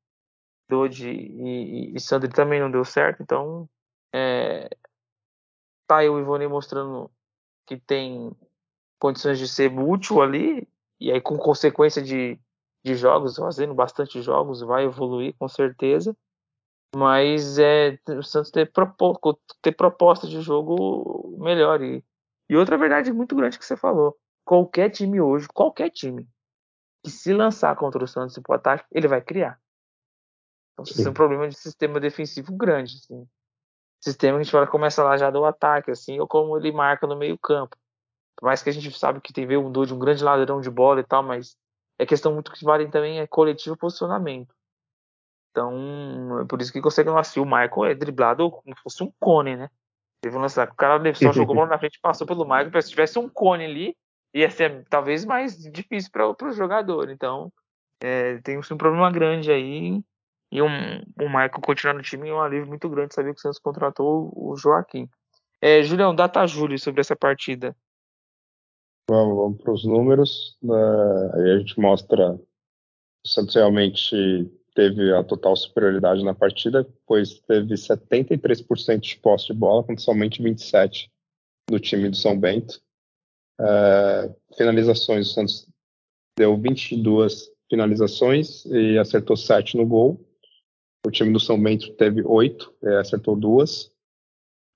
Dodge 0.70 1.10
e, 1.10 1.92
e, 1.92 1.96
e 1.96 2.00
Sandri 2.00 2.30
também 2.30 2.60
não 2.60 2.72
deu 2.72 2.84
certo, 2.84 3.22
então 3.22 3.70
é, 4.14 4.70
tá 5.88 5.98
aí 5.98 6.10
o 6.10 6.20
Ivone 6.20 6.48
mostrando 6.48 7.10
que 7.66 7.78
tem 7.78 8.32
condições 9.00 9.38
de 9.38 9.48
ser 9.48 9.72
útil 9.78 10.22
ali, 10.22 10.68
e 11.00 11.12
aí 11.12 11.20
com 11.20 11.38
consequência 11.38 12.02
de, 12.02 12.40
de 12.84 12.96
jogos, 12.96 13.36
fazendo 13.36 13.74
bastante 13.74 14.22
jogos, 14.22 14.62
vai 14.62 14.86
evoluir 14.86 15.36
com 15.38 15.48
certeza. 15.48 16.16
Mas 16.96 17.58
é 17.58 17.98
o 18.10 18.22
Santos 18.22 18.52
ter, 18.52 18.72
propo, 18.72 19.20
ter 19.62 19.72
proposta 19.72 20.28
de 20.28 20.40
jogo 20.42 21.36
melhor. 21.40 21.82
E, 21.82 22.04
e 22.48 22.56
outra 22.56 22.78
verdade 22.78 23.12
muito 23.12 23.36
grande 23.36 23.58
que 23.58 23.66
você 23.66 23.76
falou. 23.76 24.16
Qualquer 24.46 24.90
time 24.90 25.22
hoje, 25.22 25.48
qualquer 25.48 25.90
time, 25.90 26.28
que 27.04 27.12
se 27.12 27.34
lançar 27.34 27.76
contra 27.76 28.04
o 28.04 28.08
Santos 28.08 28.36
e 28.38 28.42
pro 28.42 28.56
ataque, 28.56 28.86
ele 28.92 29.08
vai 29.08 29.22
criar. 29.22 29.60
Então, 30.74 30.84
isso 30.84 31.08
é 31.08 31.12
um 31.12 31.14
problema 31.14 31.48
de 31.48 31.56
sistema 31.56 32.00
defensivo 32.00 32.56
grande. 32.56 32.98
Assim. 32.98 33.28
Sistema 34.02 34.38
que 34.38 34.42
a 34.42 34.44
gente 34.44 34.54
vai 34.54 34.68
começa 34.68 35.04
lá 35.04 35.16
já 35.18 35.30
do 35.30 35.46
ataque, 35.46 35.92
assim, 35.92 36.20
ou 36.20 36.28
como 36.28 36.58
ele 36.58 36.72
marca 36.72 37.08
no 37.08 37.16
meio 37.16 37.38
campo. 37.38 37.78
Por 38.36 38.48
mais 38.48 38.64
que 38.64 38.70
a 38.70 38.74
gente 38.74 38.92
sabe 38.98 39.22
que 39.22 39.32
tem 39.32 39.46
um 39.58 39.72
de 39.72 39.94
um 39.94 40.00
grande 40.00 40.24
ladrão 40.24 40.60
de 40.60 40.70
bola 40.70 41.00
e 41.00 41.04
tal, 41.04 41.24
mas 41.24 41.56
é 42.00 42.06
questão 42.06 42.34
muito 42.34 42.52
que 42.52 42.66
vale 42.66 42.90
também 42.90 43.20
é 43.20 43.28
coletivo 43.28 43.78
posicionamento. 43.78 44.54
Então, 45.52 46.42
é 46.42 46.46
por 46.46 46.60
isso 46.60 46.74
que 46.74 46.82
consegue 46.82 47.10
lançar. 47.10 47.40
O 47.40 47.46
Michael 47.46 47.86
é 47.86 47.96
driblado 47.96 48.50
como 48.50 48.76
se 48.76 48.82
fosse 48.82 49.04
um 49.04 49.14
cone, 49.20 49.56
né? 49.56 49.70
Teve 50.22 50.36
um 50.36 50.42
lance 50.42 50.60
o 50.60 50.76
cara 50.76 51.14
só 51.14 51.32
jogou 51.32 51.56
bola 51.56 51.68
na 51.68 51.78
frente 51.78 52.00
passou 52.02 52.26
pelo 52.26 52.44
Michael. 52.44 52.82
Se 52.82 52.90
tivesse 52.90 53.20
um 53.20 53.30
cone 53.30 53.66
ali, 53.66 53.98
ia 54.34 54.50
ser 54.50 54.84
talvez 54.90 55.26
mais 55.26 55.58
difícil 55.58 56.12
para 56.12 56.28
o 56.28 56.52
jogador. 56.52 57.10
Então, 57.10 57.52
é, 58.02 58.38
tem 58.40 58.58
um 58.58 58.78
problema 58.78 59.12
grande 59.12 59.52
aí. 59.52 60.02
E 60.52 60.62
um, 60.62 60.68
o 61.20 61.28
Michael 61.28 61.62
continuar 61.62 61.94
no 61.94 62.02
time 62.04 62.30
é 62.30 62.34
um 62.34 62.42
alívio 62.42 62.68
muito 62.68 62.88
grande 62.90 63.14
saber 63.14 63.34
que 63.34 63.40
o 63.40 63.42
Santos 63.42 63.60
contratou 63.60 64.32
o 64.36 64.56
Joaquim. 64.56 65.10
É, 65.62 65.82
Julião, 65.82 66.14
data 66.14 66.46
Júlio 66.46 66.78
sobre 66.78 67.02
essa 67.02 67.16
partida. 67.16 67.76
Vamos, 69.10 69.36
vamos 69.36 69.62
para 69.62 69.74
os 69.74 69.86
números. 69.86 70.58
Uh, 70.62 71.36
aí 71.36 71.52
a 71.52 71.60
gente 71.60 71.80
mostra 71.80 72.40
o 73.26 73.28
Santos 73.28 73.56
realmente 73.56 74.52
teve 74.76 75.14
a 75.14 75.24
total 75.24 75.56
superioridade 75.56 76.24
na 76.24 76.34
partida, 76.34 76.86
pois 77.06 77.40
teve 77.40 77.76
73% 77.76 79.00
de 79.00 79.18
posse 79.20 79.48
de 79.48 79.54
bola 79.54 79.84
contra 79.84 80.04
somente 80.04 80.42
27% 80.42 81.10
do 81.70 81.80
time 81.80 82.10
do 82.10 82.18
São 82.18 82.38
Bento. 82.38 82.82
Uh, 83.60 84.36
finalizações, 84.58 85.30
o 85.30 85.34
Santos 85.34 85.68
deu 86.38 86.58
22 86.58 87.52
finalizações 87.70 88.66
e 88.66 88.98
acertou 88.98 89.38
7 89.38 89.78
no 89.78 89.86
gol. 89.86 90.26
O 91.06 91.12
time 91.12 91.32
do 91.34 91.40
São 91.40 91.62
Bento 91.62 91.94
teve 91.94 92.24
8, 92.24 92.74
e 92.84 92.88
acertou 92.96 93.36
duas. 93.36 93.92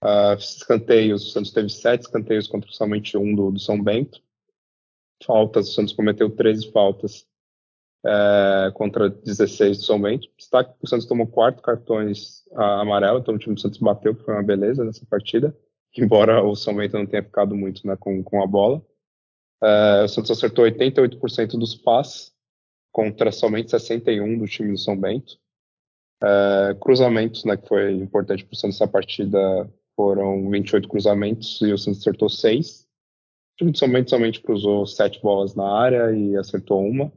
Uh, 0.03 0.35
escanteios, 0.37 1.27
o 1.27 1.31
Santos 1.31 1.51
teve 1.51 1.69
7 1.69 2.01
escanteios 2.01 2.47
contra 2.47 2.71
somente 2.71 3.17
um 3.17 3.33
do, 3.33 3.51
do 3.51 3.59
São 3.59 3.81
Bento. 3.81 4.21
Faltas, 5.25 5.69
o 5.69 5.71
Santos 5.73 5.93
cometeu 5.93 6.29
13 6.29 6.71
faltas 6.71 7.25
é, 8.05 8.71
contra 8.73 9.09
16 9.09 9.83
somente. 9.83 10.31
Destaque 10.37 10.77
que 10.77 10.85
o 10.85 10.87
Santos 10.87 11.05
tomou 11.05 11.27
quatro 11.27 11.61
cartões 11.61 12.45
uh, 12.51 12.61
amarelos, 12.61 13.21
então 13.21 13.35
o 13.35 13.37
time 13.37 13.55
do 13.55 13.61
Santos 13.61 13.79
bateu, 13.79 14.15
que 14.15 14.23
foi 14.23 14.33
uma 14.33 14.43
beleza 14.43 14.85
nessa 14.85 15.05
partida, 15.05 15.57
embora 15.95 16.43
o 16.43 16.55
São 16.55 16.75
Bento 16.75 16.97
não 16.97 17.05
tenha 17.05 17.23
ficado 17.23 17.55
muito 17.55 17.85
né, 17.85 17.95
com, 17.97 18.23
com 18.23 18.41
a 18.41 18.47
bola. 18.47 18.83
É, 19.61 20.03
o 20.03 20.07
Santos 20.07 20.31
acertou 20.31 20.65
88% 20.65 21.57
dos 21.57 21.75
passes, 21.75 22.33
contra 22.91 23.31
somente 23.31 23.71
61% 23.71 24.39
do 24.39 24.47
time 24.47 24.71
do 24.71 24.77
São 24.77 24.97
Bento. 24.99 25.37
É, 26.23 26.75
cruzamentos, 26.79 27.43
né, 27.45 27.57
que 27.57 27.67
foi 27.67 27.93
importante 27.93 28.43
para 28.43 28.53
o 28.53 28.57
Santos 28.57 28.79
nessa 28.79 28.91
partida, 28.91 29.39
foram 29.95 30.49
28 30.49 30.87
cruzamentos 30.87 31.59
e 31.61 31.71
o 31.71 31.77
Santos 31.77 32.01
acertou 32.01 32.29
6. 32.29 32.81
O 32.81 33.57
time 33.57 33.71
do 33.71 33.77
São 33.77 33.91
Bento 33.91 34.09
somente 34.09 34.41
cruzou 34.41 34.85
7 34.85 35.21
bolas 35.21 35.55
na 35.55 35.71
área 35.71 36.11
e 36.11 36.35
acertou 36.37 36.81
uma. 36.81 37.11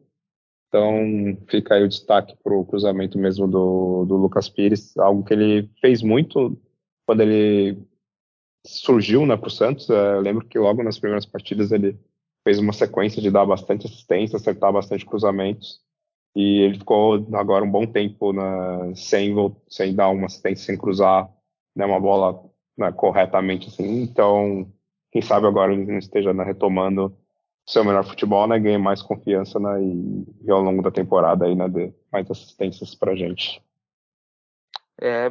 Então 0.68 1.36
fica 1.48 1.74
aí 1.74 1.82
o 1.82 1.88
destaque 1.88 2.36
para 2.42 2.54
o 2.54 2.64
cruzamento 2.64 3.18
mesmo 3.18 3.48
do, 3.48 4.04
do 4.04 4.16
Lucas 4.16 4.48
Pires, 4.48 4.96
algo 4.96 5.24
que 5.24 5.34
ele 5.34 5.68
fez 5.80 6.00
muito 6.00 6.56
quando 7.04 7.22
ele 7.22 7.76
surgiu 8.66 9.26
né, 9.26 9.36
para 9.36 9.48
o 9.48 9.50
Santos. 9.50 9.88
É, 9.90 10.14
eu 10.16 10.20
lembro 10.20 10.46
que 10.46 10.58
logo 10.58 10.82
nas 10.82 10.98
primeiras 10.98 11.26
partidas 11.26 11.72
ele 11.72 11.98
fez 12.44 12.58
uma 12.58 12.72
sequência 12.72 13.20
de 13.20 13.30
dar 13.30 13.46
bastante 13.46 13.86
assistência, 13.86 14.36
acertar 14.36 14.72
bastante 14.72 15.04
cruzamentos. 15.06 15.80
E 16.34 16.62
ele 16.62 16.78
ficou 16.78 17.26
agora 17.34 17.64
um 17.64 17.70
bom 17.70 17.86
tempo 17.86 18.32
né, 18.32 18.94
sem, 18.94 19.34
sem 19.68 19.94
dar 19.94 20.08
uma 20.10 20.26
assistência, 20.26 20.66
sem 20.66 20.78
cruzar 20.78 21.28
né, 21.74 21.84
uma 21.84 22.00
bola 22.00 22.40
né, 22.78 22.92
corretamente. 22.92 23.68
Assim. 23.68 24.02
Então, 24.02 24.72
quem 25.10 25.20
sabe 25.22 25.46
agora 25.46 25.72
ele 25.72 25.86
não 25.86 25.98
esteja 25.98 26.32
né, 26.32 26.44
retomando 26.44 27.16
seu 27.66 27.84
melhor 27.84 28.04
futebol, 28.04 28.46
né? 28.46 28.58
Ganha 28.58 28.78
mais 28.78 29.02
confiança, 29.02 29.58
né? 29.58 29.82
E, 29.82 30.26
e 30.46 30.50
ao 30.50 30.60
longo 30.60 30.82
da 30.82 30.90
temporada 30.90 31.46
aí, 31.46 31.54
né? 31.54 31.68
Dê 31.68 31.94
mais 32.12 32.30
assistências 32.30 32.94
pra 32.94 33.14
gente. 33.14 33.62
É, 35.00 35.30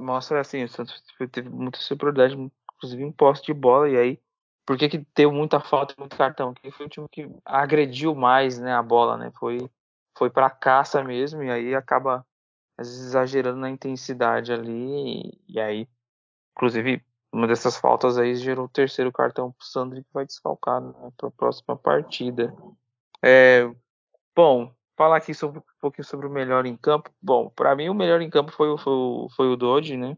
mostra 0.00 0.40
assim, 0.40 0.64
o 0.64 0.68
Santos 0.68 1.02
teve 1.30 1.50
muita 1.50 1.78
superioridade, 1.78 2.50
inclusive 2.80 3.04
em 3.04 3.12
posse 3.12 3.42
de 3.42 3.52
bola, 3.52 3.88
e 3.88 3.96
aí, 3.96 4.20
por 4.66 4.78
que 4.78 4.88
que 4.88 5.06
deu 5.14 5.30
muita 5.30 5.60
falta, 5.60 5.94
muito 5.98 6.16
cartão? 6.16 6.54
Porque 6.54 6.70
foi 6.70 6.86
o 6.86 6.88
time 6.88 7.06
que 7.10 7.30
agrediu 7.44 8.14
mais, 8.14 8.58
né, 8.58 8.72
a 8.72 8.82
bola, 8.82 9.18
né? 9.18 9.30
Foi, 9.38 9.70
foi 10.16 10.30
pra 10.30 10.48
caça 10.48 11.04
mesmo, 11.04 11.42
e 11.42 11.50
aí 11.50 11.74
acaba, 11.74 12.26
às 12.78 12.88
vezes, 12.88 13.06
exagerando 13.08 13.58
na 13.58 13.70
intensidade 13.70 14.52
ali, 14.52 14.70
e, 14.72 15.40
e 15.48 15.60
aí, 15.60 15.88
inclusive, 16.56 17.04
uma 17.32 17.46
dessas 17.46 17.76
faltas 17.76 18.18
aí 18.18 18.34
gerou 18.34 18.64
o 18.64 18.68
terceiro 18.68 19.12
cartão 19.12 19.52
pro 19.52 19.66
Sandri 19.66 20.02
que 20.02 20.12
vai 20.12 20.26
desfalcar 20.26 20.80
né, 20.80 20.92
para 21.16 21.28
a 21.28 21.32
próxima 21.32 21.76
partida. 21.76 22.52
É, 23.22 23.70
bom, 24.34 24.74
falar 24.96 25.18
aqui 25.18 25.32
sobre, 25.32 25.60
um 25.60 25.62
pouquinho 25.80 26.04
sobre 26.04 26.26
o 26.26 26.30
melhor 26.30 26.66
em 26.66 26.76
campo. 26.76 27.10
Bom, 27.22 27.50
para 27.50 27.76
mim 27.76 27.88
o 27.88 27.94
melhor 27.94 28.20
em 28.20 28.30
campo 28.30 28.50
foi, 28.50 28.76
foi, 28.78 29.28
foi 29.36 29.48
o 29.48 29.56
Dodge, 29.56 29.96
né? 29.96 30.16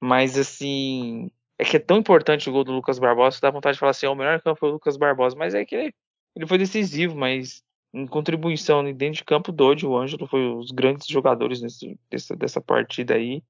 Mas 0.00 0.38
assim, 0.38 1.30
é 1.60 1.64
que 1.64 1.76
é 1.76 1.80
tão 1.80 1.98
importante 1.98 2.48
o 2.48 2.52
gol 2.52 2.64
do 2.64 2.72
Lucas 2.72 2.98
Barbosa 2.98 3.36
que 3.36 3.42
dá 3.42 3.50
vontade 3.50 3.74
de 3.74 3.80
falar 3.80 3.90
assim, 3.90 4.06
o 4.06 4.14
melhor 4.14 4.40
campo 4.40 4.58
foi 4.58 4.70
o 4.70 4.72
Lucas 4.72 4.96
Barbosa, 4.96 5.36
mas 5.36 5.54
é 5.54 5.64
que 5.64 5.74
ele, 5.74 5.94
ele 6.34 6.46
foi 6.46 6.56
decisivo, 6.56 7.14
mas 7.14 7.62
em 7.92 8.06
contribuição 8.06 8.84
dentro 8.84 9.18
de 9.18 9.24
campo, 9.24 9.52
Dodge, 9.52 9.86
o 9.86 9.96
Ângelo 9.96 10.26
foi 10.26 10.48
os 10.48 10.70
grandes 10.70 11.06
jogadores 11.06 11.60
nesse, 11.60 11.98
dessa, 12.10 12.34
dessa 12.36 12.60
partida 12.60 13.14
aí. 13.14 13.42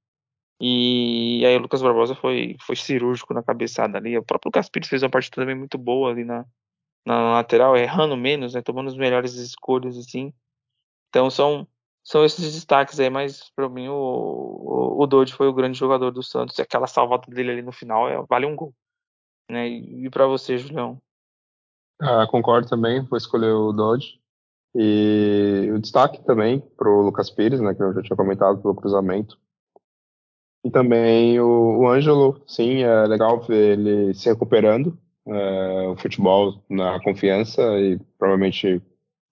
E 0.60 1.44
aí 1.46 1.56
o 1.56 1.60
Lucas 1.60 1.80
Barbosa 1.82 2.14
foi, 2.14 2.56
foi 2.60 2.76
cirúrgico 2.76 3.32
na 3.32 3.42
cabeçada 3.42 3.96
ali. 3.96 4.18
O 4.18 4.24
próprio 4.24 4.48
Lucas 4.48 4.68
Pires 4.68 4.88
fez 4.88 5.02
uma 5.02 5.10
partida 5.10 5.36
também 5.36 5.54
muito 5.54 5.78
boa 5.78 6.10
ali 6.10 6.24
na, 6.24 6.44
na 7.06 7.34
lateral, 7.34 7.76
errando 7.76 8.16
menos, 8.16 8.54
né? 8.54 8.62
Tomando 8.62 8.88
as 8.88 8.96
melhores 8.96 9.34
escolhas, 9.34 9.96
assim. 9.96 10.32
Então 11.08 11.30
são, 11.30 11.66
são 12.02 12.24
esses 12.24 12.54
destaques 12.54 12.98
aí, 12.98 13.10
mas 13.10 13.50
para 13.54 13.68
mim 13.68 13.88
o, 13.88 13.94
o, 13.94 15.02
o 15.02 15.06
Dodge 15.06 15.32
foi 15.32 15.48
o 15.48 15.52
grande 15.52 15.78
jogador 15.78 16.10
do 16.10 16.22
Santos. 16.22 16.58
E 16.58 16.62
aquela 16.62 16.86
salvada 16.86 17.24
dele 17.28 17.52
ali 17.52 17.62
no 17.62 17.72
final 17.72 18.08
é, 18.08 18.22
vale 18.28 18.46
um 18.46 18.56
gol. 18.56 18.74
Né? 19.50 19.68
E, 19.68 20.06
e 20.06 20.10
para 20.10 20.26
você, 20.26 20.58
Julião? 20.58 21.00
Ah, 22.00 22.26
concordo 22.26 22.68
também, 22.68 23.02
vou 23.02 23.16
escolher 23.16 23.52
o 23.52 23.72
Dodge. 23.72 24.20
E 24.74 25.68
o 25.74 25.78
destaque 25.78 26.24
também 26.24 26.60
para 26.76 26.88
o 26.88 27.02
Lucas 27.02 27.28
Pires, 27.28 27.60
né, 27.60 27.74
que 27.74 27.82
eu 27.82 27.92
já 27.92 28.02
tinha 28.02 28.16
comentado 28.16 28.62
pelo 28.62 28.74
cruzamento. 28.74 29.38
E 30.64 30.70
também 30.70 31.40
o, 31.40 31.80
o 31.80 31.88
Ângelo, 31.88 32.42
sim, 32.46 32.82
é 32.82 33.06
legal 33.06 33.40
ver 33.40 33.78
ele 33.78 34.14
se 34.14 34.28
recuperando, 34.28 34.96
é, 35.26 35.88
o 35.88 35.96
futebol 35.96 36.62
na 36.68 37.02
confiança 37.02 37.62
e 37.78 37.98
provavelmente 38.18 38.80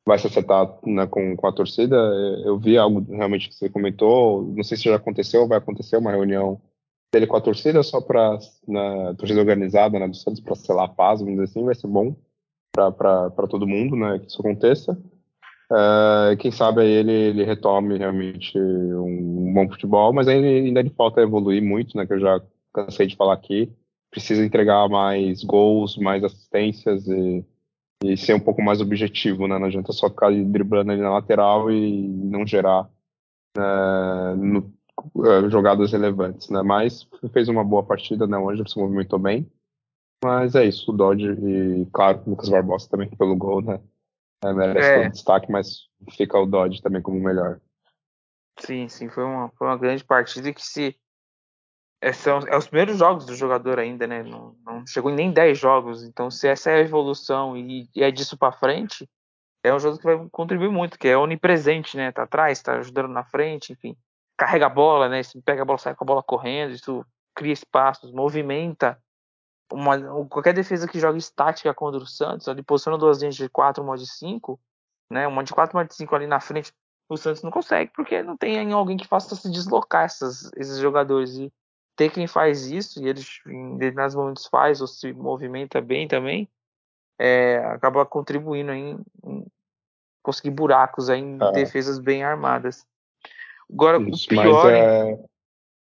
vai 0.09 0.19
se 0.19 0.27
acertar 0.27 0.67
né, 0.87 1.07
com, 1.07 1.37
com 1.37 1.47
a 1.47 1.53
torcida. 1.53 1.95
Eu 2.43 2.59
vi 2.59 2.79
algo 2.79 3.05
realmente 3.15 3.51
que 3.51 3.55
você 3.55 3.69
comentou, 3.69 4.43
não 4.57 4.65
sei 4.65 4.79
se 4.79 4.85
já 4.85 4.97
aconteceu 4.97 5.47
vai 5.47 5.59
acontecer 5.59 5.99
uma 5.99 6.11
reunião 6.11 6.59
dele 7.13 7.27
com 7.27 7.37
a 7.37 7.41
torcida, 7.43 7.83
só 7.83 8.01
para 8.01 8.39
na 8.67 9.15
torcida 9.15 9.41
organizada, 9.41 9.99
né, 9.99 10.09
do 10.09 10.17
Santos, 10.17 10.41
para 10.41 10.55
selar 10.55 10.87
a 10.87 10.89
paz, 10.89 11.21
vamos 11.21 11.35
dizer 11.35 11.45
assim, 11.45 11.65
vai 11.65 11.75
ser 11.75 11.87
bom 11.87 12.17
para 12.73 13.49
todo 13.51 13.67
mundo, 13.67 13.97
né, 13.97 14.19
que 14.19 14.29
isso 14.29 14.41
aconteça. 14.41 14.93
Uh, 15.71 16.35
quem 16.39 16.51
sabe 16.51 16.81
aí 16.81 16.89
ele, 16.89 17.13
ele 17.13 17.45
retome 17.45 17.99
realmente 17.99 18.59
um, 18.59 19.49
um 19.49 19.53
bom 19.53 19.69
futebol, 19.69 20.13
mas 20.15 20.27
ainda, 20.27 20.47
ainda 20.47 20.91
falta 20.97 21.21
evoluir 21.21 21.63
muito, 21.63 21.95
né, 21.97 22.07
que 22.07 22.15
eu 22.15 22.21
já 22.21 22.41
cansei 22.73 23.07
de 23.07 23.17
falar 23.17 23.35
aqui. 23.35 23.71
Precisa 24.11 24.43
entregar 24.43 24.89
mais 24.89 25.45
gols, 25.45 25.99
mais 25.99 26.25
assistências 26.25 27.07
e, 27.07 27.45
e 28.03 28.17
ser 28.17 28.35
um 28.35 28.41
pouco 28.41 28.63
mais 28.63 28.81
objetivo, 28.81 29.47
né? 29.49 29.59
Não 29.59 29.67
adianta 29.67 29.93
só 29.93 30.09
ficar 30.09 30.31
driblando 30.31 30.93
ali 30.93 31.01
na 31.01 31.11
lateral 31.11 31.71
e 31.71 32.09
não 32.09 32.47
gerar 32.47 32.89
uh, 33.57 34.37
no, 34.37 34.73
uh, 35.15 35.51
jogadas 35.51 35.93
relevantes, 35.93 36.49
né? 36.49 36.63
Mas 36.63 37.09
fez 37.33 37.49
uma 37.49 37.65
boa 37.65 37.83
partida, 37.83 38.27
né? 38.27 38.37
O 38.39 38.51
Anderson 38.51 38.73
se 38.73 38.79
movimentou 38.79 39.19
bem. 39.19 39.51
Mas 40.23 40.55
é 40.55 40.65
isso, 40.65 40.91
o 40.91 40.97
Dodge 40.97 41.31
e, 41.31 41.87
claro, 41.93 42.23
o 42.27 42.31
Lucas 42.31 42.49
Barbosa 42.49 42.89
também 42.89 43.09
pelo 43.09 43.37
gol, 43.37 43.63
né? 43.63 43.81
É, 44.43 44.53
merece 44.53 44.89
é. 44.89 45.03
todo 45.03 45.13
destaque, 45.13 45.51
mas 45.51 45.89
fica 46.11 46.39
o 46.39 46.47
Dodge 46.47 46.83
também 46.83 47.03
como 47.03 47.21
melhor. 47.21 47.61
Sim, 48.61 48.89
sim, 48.89 49.09
foi 49.09 49.25
uma, 49.25 49.49
foi 49.51 49.67
uma 49.67 49.77
grande 49.77 50.05
partida 50.05 50.53
que 50.53 50.65
se. 50.65 50.97
É, 52.01 52.13
são, 52.13 52.39
é 52.47 52.57
os 52.57 52.69
primeiros 52.69 52.99
jogos 52.99 53.27
do 53.27 53.35
jogador 53.35 53.79
ainda, 53.79 54.07
né? 54.07 54.23
Não, 54.23 54.57
não 54.65 54.87
chegou 54.87 55.11
em 55.11 55.15
nem 55.15 55.33
10 55.33 55.59
jogos. 55.59 56.05
Então, 56.05 56.31
se 56.31 56.47
essa 56.47 56.71
é 56.71 56.77
a 56.77 56.81
evolução 56.81 57.57
e, 57.57 57.89
e 57.95 58.03
é 58.03 58.11
disso 58.11 58.39
para 58.39 58.53
frente, 58.53 59.09
é 59.65 59.75
um 59.75 59.81
jogo 59.81 59.99
que 59.99 60.05
vai 60.05 60.29
contribuir 60.31 60.71
muito, 60.71 60.99
que 60.99 61.09
é 61.09 61.17
onipresente, 61.17 61.97
né? 61.97 62.13
Tá 62.13 62.23
atrás, 62.23 62.63
tá 62.63 62.75
ajudando 62.79 63.09
na 63.09 63.25
frente, 63.25 63.73
enfim. 63.73 63.97
Carrega 64.37 64.67
a 64.67 64.71
bola, 64.71 65.09
né? 65.09 65.23
Se 65.23 65.41
pega 65.43 65.63
a 65.63 65.65
bola, 65.65 65.79
sai 65.79 65.95
com 65.95 66.05
a 66.05 66.07
bola 66.07 66.23
correndo, 66.23 66.73
isso 66.73 67.05
cria 67.35 67.53
espaços, 67.53 68.13
movimenta 68.13 69.01
uma, 69.73 70.27
qualquer 70.27 70.55
defesa 70.55 70.89
que 70.89 70.99
joga 70.99 71.19
estática 71.19 71.75
contra 71.75 72.01
o 72.01 72.07
Santos, 72.07 72.49
ali 72.49 72.63
posiciona 72.63 72.99
duas 72.99 73.19
linhas 73.19 73.37
de 73.37 73.49
4, 73.49 73.83
uma 73.83 73.97
de 73.97 74.07
5, 74.07 74.59
né? 75.11 75.27
Uma 75.27 75.45
de 75.45 75.53
4, 75.53 75.77
uma 75.77 75.85
de 75.85 75.95
5 75.95 76.15
ali 76.15 76.27
na 76.27 76.41
frente, 76.41 76.73
o 77.09 77.17
Santos 77.17 77.43
não 77.43 77.51
consegue, 77.51 77.93
porque 77.95 78.23
não 78.23 78.37
tem 78.37 78.73
alguém 78.73 78.97
que 78.97 79.07
faça 79.07 79.35
se 79.35 79.51
deslocar 79.51 80.05
essas, 80.05 80.51
esses 80.57 80.79
jogadores. 80.79 81.37
E 81.37 81.53
ter 81.99 82.11
quem 82.11 82.29
faz 82.29 82.71
isso, 82.71 83.03
e 83.03 83.09
eles 83.09 83.41
em 83.45 83.73
determinados 83.73 84.15
momentos 84.15 84.47
faz, 84.47 84.81
ou 84.81 84.87
se 84.87 85.13
movimenta 85.13 85.81
bem 85.81 86.07
também, 86.07 86.49
é, 87.19 87.57
acaba 87.67 88.07
contribuindo 88.07 88.71
em, 88.71 89.01
em, 89.27 89.45
conseguir 90.23 90.51
buracos 90.51 91.11
aí 91.11 91.21
em 91.21 91.39
ah. 91.41 91.51
defesas 91.51 91.99
bem 91.99 92.23
armadas. 92.23 92.87
Agora, 93.69 94.01
isso, 94.09 94.27
o 94.27 94.29
pior. 94.29 94.73
É... 94.73 95.19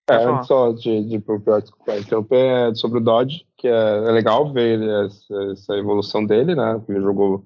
É, 0.08 0.24
antes 0.24 0.46
só 0.46 0.72
de, 0.72 1.04
de, 1.04 1.18
de 1.18 2.00
interromper, 2.00 2.70
é 2.70 2.76
sobre 2.76 3.00
o 3.00 3.02
Dodge, 3.02 3.44
que 3.58 3.68
é, 3.68 3.72
é 3.72 4.12
legal 4.12 4.54
ver 4.54 4.80
essa, 5.08 5.52
essa, 5.52 5.76
evolução 5.76 6.24
dele, 6.24 6.54
né? 6.54 6.80
Ele 6.88 7.02
jogou, 7.02 7.44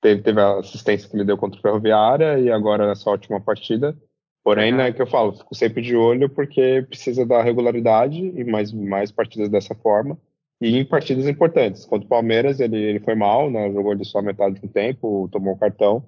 teve, 0.00 0.22
teve 0.22 0.40
a 0.40 0.60
assistência 0.60 1.08
que 1.10 1.16
ele 1.16 1.24
deu 1.24 1.36
contra 1.36 1.58
o 1.58 1.60
Ferroviária 1.60 2.38
e 2.38 2.48
agora 2.48 2.86
nessa 2.86 3.10
ótima 3.10 3.40
partida. 3.40 3.98
Porém, 4.42 4.72
né, 4.72 4.92
que 4.92 5.02
eu 5.02 5.06
falo, 5.06 5.34
fico 5.34 5.54
sempre 5.54 5.82
de 5.82 5.94
olho 5.94 6.28
porque 6.28 6.84
precisa 6.88 7.26
da 7.26 7.42
regularidade 7.42 8.18
e 8.18 8.42
mais, 8.44 8.72
mais 8.72 9.12
partidas 9.12 9.50
dessa 9.50 9.74
forma. 9.74 10.18
E 10.60 10.76
em 10.76 10.84
partidas 10.84 11.26
importantes. 11.26 11.84
Contra 11.86 12.06
o 12.06 12.08
Palmeiras, 12.08 12.60
ele, 12.60 12.76
ele 12.76 13.00
foi 13.00 13.14
mal, 13.14 13.50
né? 13.50 13.72
Jogou 13.72 13.94
de 13.94 14.04
só 14.04 14.20
metade 14.20 14.60
do 14.60 14.68
tempo, 14.68 15.28
tomou 15.32 15.54
um 15.54 15.58
cartão. 15.58 16.04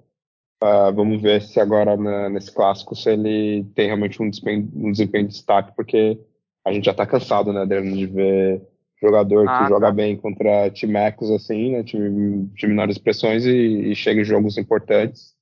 Uh, 0.63 0.93
vamos 0.93 1.21
ver 1.21 1.41
se 1.41 1.59
agora 1.59 1.97
na, 1.97 2.29
nesse 2.29 2.53
clássico 2.53 2.95
se 2.95 3.09
ele 3.09 3.65
tem 3.75 3.87
realmente 3.87 4.21
um 4.21 4.29
desempenho, 4.29 4.71
um 4.75 4.91
desempenho 4.91 5.27
de 5.27 5.33
destaque, 5.33 5.73
porque 5.75 6.19
a 6.65 6.71
gente 6.71 6.85
já 6.85 6.91
está 6.91 7.05
cansado, 7.05 7.51
né, 7.51 7.65
de 7.65 8.05
ver 8.05 8.61
jogador 9.01 9.45
ah, 9.49 9.51
que 9.51 9.63
tá. 9.63 9.67
joga 9.67 9.91
bem 9.91 10.15
contra 10.15 10.69
timecos 10.69 11.29
assim, 11.31 11.73
né, 11.73 11.83
time 11.83 12.45
de 12.53 12.67
menores 12.67 12.95
expressões 12.95 13.45
e, 13.45 13.91
e 13.91 13.95
chega 13.95 14.21
em 14.21 14.23
jogos 14.23 14.57
importantes, 14.57 15.33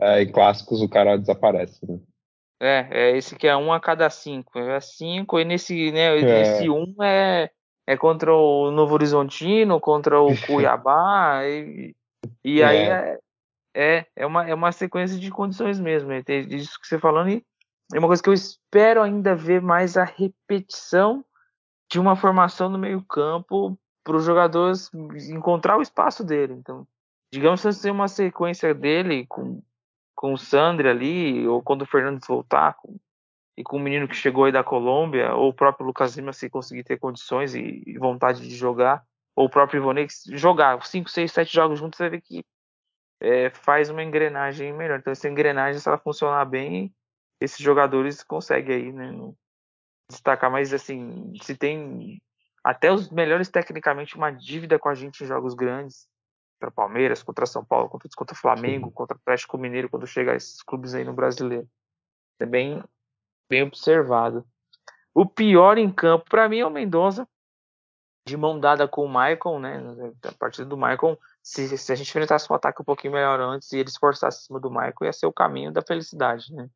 uh, 0.00 0.20
em 0.20 0.30
clássicos 0.30 0.80
o 0.80 0.88
cara 0.88 1.16
desaparece, 1.16 1.84
né. 1.84 1.98
É, 2.60 2.88
é 2.90 3.16
esse 3.16 3.34
que 3.36 3.48
é 3.48 3.56
um 3.56 3.72
a 3.72 3.80
cada 3.80 4.10
cinco, 4.10 4.58
é 4.58 4.78
cinco 4.80 5.40
e 5.40 5.44
nesse, 5.46 5.90
né, 5.92 6.18
é. 6.18 6.42
esse 6.42 6.68
um 6.68 6.94
é, 7.02 7.50
é 7.86 7.96
contra 7.96 8.34
o 8.34 8.70
Novo 8.70 8.92
Horizontino, 8.92 9.80
contra 9.80 10.20
o 10.20 10.28
Cuiabá 10.46 11.40
e, 11.46 11.96
e 12.44 12.60
é. 12.60 12.64
aí 12.66 12.76
é, 12.76 13.18
é, 13.74 14.06
é 14.14 14.26
uma, 14.26 14.46
é 14.46 14.54
uma 14.54 14.72
sequência 14.72 15.18
de 15.18 15.30
condições 15.30 15.80
mesmo. 15.80 16.12
É 16.12 16.22
isso 16.50 16.78
que 16.78 16.86
você 16.86 16.98
falando 16.98 17.30
e 17.30 17.42
é 17.94 17.98
uma 17.98 18.08
coisa 18.08 18.22
que 18.22 18.28
eu 18.28 18.34
espero 18.34 19.02
ainda 19.02 19.34
ver 19.34 19.60
mais 19.60 19.96
a 19.96 20.04
repetição 20.04 21.24
de 21.90 21.98
uma 21.98 22.14
formação 22.14 22.68
no 22.68 22.78
meio 22.78 23.02
campo 23.02 23.76
para 24.04 24.16
os 24.16 24.24
jogadores 24.24 24.90
encontrar 25.28 25.76
o 25.76 25.82
espaço 25.82 26.22
dele. 26.22 26.54
Então, 26.54 26.86
digamos 27.32 27.62
que 27.62 27.82
tem 27.82 27.90
uma 27.90 28.06
sequência 28.08 28.72
dele 28.74 29.26
com, 29.26 29.60
com 30.20 30.34
o 30.34 30.38
Sandri 30.38 30.86
ali, 30.86 31.48
ou 31.48 31.62
quando 31.62 31.80
o 31.80 31.86
Fernandes 31.86 32.28
voltar, 32.28 32.74
com, 32.74 32.94
e 33.56 33.64
com 33.64 33.78
o 33.78 33.80
menino 33.80 34.06
que 34.06 34.14
chegou 34.14 34.44
aí 34.44 34.52
da 34.52 34.62
Colômbia, 34.62 35.34
ou 35.34 35.48
o 35.48 35.54
próprio 35.54 35.86
Lucas 35.86 36.14
Lima 36.14 36.34
se 36.34 36.50
conseguir 36.50 36.84
ter 36.84 36.98
condições 36.98 37.54
e, 37.54 37.82
e 37.86 37.96
vontade 37.96 38.46
de 38.46 38.54
jogar, 38.54 39.02
ou 39.34 39.46
o 39.46 39.48
próprio 39.48 39.78
Ivonei 39.78 40.06
jogar 40.32 40.84
5, 40.84 41.08
6, 41.08 41.32
7 41.32 41.50
jogos 41.50 41.78
juntos, 41.78 41.96
você 41.96 42.10
vê 42.10 42.20
que 42.20 42.44
é, 43.18 43.48
faz 43.48 43.88
uma 43.88 44.02
engrenagem 44.02 44.74
melhor. 44.74 44.98
Então, 44.98 45.10
essa 45.10 45.26
engrenagem, 45.26 45.80
se 45.80 45.88
ela 45.88 45.96
funcionar 45.96 46.44
bem, 46.44 46.94
esses 47.40 47.58
jogadores 47.58 48.22
conseguem 48.22 48.76
aí, 48.76 48.92
né, 48.92 49.10
destacar. 50.10 50.50
Mas, 50.50 50.74
assim, 50.74 51.32
se 51.40 51.56
tem 51.56 52.20
até 52.62 52.92
os 52.92 53.08
melhores 53.08 53.48
tecnicamente 53.48 54.16
uma 54.16 54.30
dívida 54.30 54.78
com 54.78 54.90
a 54.90 54.94
gente 54.94 55.24
em 55.24 55.26
jogos 55.26 55.54
grandes, 55.54 56.06
contra 56.60 56.70
Palmeiras, 56.70 57.22
contra 57.22 57.46
São 57.46 57.64
Paulo, 57.64 57.88
contra, 57.88 58.08
contra 58.14 58.36
Flamengo, 58.36 58.90
contra 58.90 59.16
Atlético 59.16 59.56
Mineiro, 59.56 59.88
quando 59.88 60.06
chegar 60.06 60.36
esses 60.36 60.62
clubes 60.62 60.94
aí 60.94 61.02
no 61.02 61.14
brasileiro. 61.14 61.66
É 62.38 62.44
bem, 62.44 62.84
bem 63.48 63.62
observado. 63.62 64.46
O 65.14 65.24
pior 65.24 65.78
em 65.78 65.90
campo, 65.90 66.26
para 66.28 66.48
mim, 66.48 66.58
é 66.58 66.66
o 66.66 66.70
Mendonça, 66.70 67.26
de 68.26 68.36
mão 68.36 68.60
dada 68.60 68.86
com 68.86 69.04
o 69.04 69.08
Michael, 69.08 69.58
né? 69.58 70.12
A 70.24 70.32
partir 70.32 70.64
do 70.64 70.76
Michael, 70.76 71.18
se, 71.42 71.76
se 71.78 71.92
a 71.92 71.96
gente 71.96 72.10
enfrentasse 72.10 72.50
um 72.52 72.54
ataque 72.54 72.82
um 72.82 72.84
pouquinho 72.84 73.14
melhor 73.14 73.40
antes 73.40 73.72
e 73.72 73.78
eles 73.78 73.96
forçassem 73.96 74.44
acima 74.44 74.60
do 74.60 74.70
Michael, 74.70 74.94
ia 75.02 75.12
ser 75.12 75.26
o 75.26 75.32
caminho 75.32 75.72
da 75.72 75.82
felicidade, 75.82 76.52
né? 76.54 76.68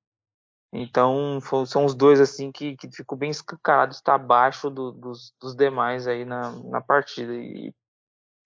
Então, 0.73 1.39
são 1.67 1.85
os 1.85 1.95
dois, 1.95 2.21
assim, 2.21 2.51
que, 2.51 2.77
que 2.77 2.91
ficou 2.91 3.17
bem 3.17 3.31
escancarado 3.31 3.93
estar 3.93 4.15
abaixo 4.15 4.69
do, 4.69 4.91
dos, 4.91 5.33
dos 5.41 5.55
demais 5.55 6.09
aí 6.09 6.25
na, 6.25 6.51
na 6.65 6.81
partida. 6.81 7.33
E, 7.33 7.73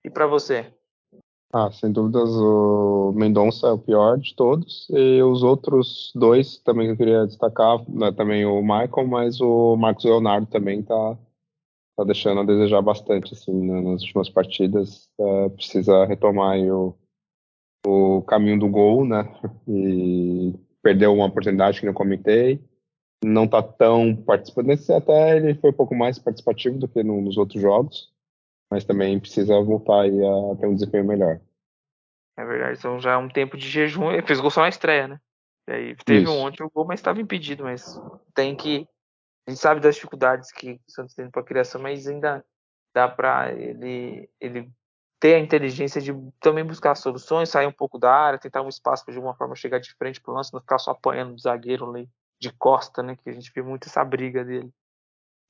e 0.04 0.10
para 0.10 0.26
você? 0.26 0.77
Ah, 1.50 1.70
sem 1.72 1.90
dúvidas, 1.90 2.28
o 2.30 3.12
Mendonça 3.16 3.68
é 3.68 3.72
o 3.72 3.78
pior 3.78 4.18
de 4.18 4.34
todos. 4.34 4.86
E 4.90 5.22
os 5.22 5.42
outros 5.42 6.12
dois 6.14 6.58
também 6.58 6.86
que 6.86 6.92
eu 6.92 6.96
queria 6.96 7.26
destacar, 7.26 7.78
né, 7.88 8.12
também 8.12 8.44
o 8.44 8.60
Michael, 8.60 9.06
mas 9.08 9.40
o 9.40 9.74
Marcos 9.76 10.04
Leonardo 10.04 10.46
também 10.46 10.82
tá, 10.82 11.18
tá 11.96 12.04
deixando 12.04 12.40
a 12.40 12.44
desejar 12.44 12.82
bastante, 12.82 13.32
assim, 13.32 13.52
né, 13.52 13.80
nas 13.80 14.02
últimas 14.02 14.28
partidas. 14.28 15.08
É, 15.18 15.48
precisa 15.48 16.04
retomar 16.04 16.58
o, 16.58 16.94
o 17.86 18.22
caminho 18.22 18.58
do 18.58 18.68
gol, 18.68 19.06
né? 19.06 19.24
E 19.66 20.54
perdeu 20.82 21.14
uma 21.14 21.26
oportunidade 21.26 21.80
que 21.80 21.86
não 21.86 21.94
comentei. 21.94 22.62
Não 23.24 23.48
tá 23.48 23.62
tão 23.62 24.14
participando. 24.14 24.66
Nesse 24.66 24.92
até 24.92 25.36
ele 25.38 25.54
foi 25.54 25.70
um 25.70 25.74
pouco 25.74 25.94
mais 25.94 26.18
participativo 26.18 26.78
do 26.78 26.86
que 26.86 27.02
no, 27.02 27.22
nos 27.22 27.38
outros 27.38 27.60
jogos, 27.60 28.10
mas 28.70 28.84
também 28.84 29.18
precisa 29.18 29.60
voltar 29.60 30.02
aí 30.02 30.20
a 30.20 30.56
ter 30.56 30.66
um 30.66 30.74
desempenho 30.74 31.04
melhor. 31.04 31.40
É 32.36 32.44
verdade, 32.44 32.78
então 32.78 33.00
já 33.00 33.12
é 33.12 33.16
um 33.16 33.28
tempo 33.28 33.56
de 33.56 33.68
jejum. 33.68 34.12
Ele 34.12 34.22
fez 34.26 34.40
gol 34.40 34.50
só 34.50 34.62
na 34.62 34.68
estreia, 34.68 35.08
né? 35.08 35.20
E 35.68 35.72
aí 35.72 35.96
teve 35.96 36.24
Isso. 36.24 36.32
um 36.32 36.40
ontem 36.40 36.62
o 36.62 36.70
gol, 36.70 36.86
mas 36.86 37.00
estava 37.00 37.20
impedido, 37.20 37.64
mas 37.64 38.00
tem 38.34 38.56
que 38.56 38.88
a 39.46 39.50
gente 39.50 39.60
sabe 39.60 39.80
das 39.80 39.94
dificuldades 39.94 40.52
que 40.52 40.72
o 40.86 40.90
Santos 40.90 41.14
tem 41.14 41.30
para 41.30 41.40
a 41.40 41.44
criação, 41.44 41.80
mas 41.80 42.06
ainda 42.06 42.44
dá 42.94 43.08
para 43.08 43.50
ele, 43.50 44.28
ele 44.38 44.70
ter 45.18 45.36
a 45.36 45.38
inteligência 45.38 46.02
de 46.02 46.12
também 46.38 46.62
buscar 46.62 46.94
soluções, 46.94 47.48
sair 47.48 47.66
um 47.66 47.72
pouco 47.72 47.98
da 47.98 48.12
área, 48.12 48.38
tentar 48.38 48.60
um 48.60 48.68
espaço 48.68 49.06
para 49.06 49.12
de 49.12 49.18
alguma 49.18 49.34
forma 49.34 49.56
chegar 49.56 49.78
de 49.78 49.90
frente 49.94 50.20
para 50.20 50.32
o 50.32 50.34
lance, 50.34 50.52
não 50.52 50.60
ficar 50.60 50.78
só 50.78 50.90
apanhando 50.90 51.34
o 51.34 51.38
zagueiro 51.38 51.88
ali 51.88 52.06
de 52.38 52.52
costa, 52.52 53.02
né? 53.02 53.16
Que 53.16 53.30
a 53.30 53.32
gente 53.32 53.50
viu 53.54 53.64
muito 53.64 53.88
essa 53.88 54.04
briga 54.04 54.44
dele. 54.44 54.70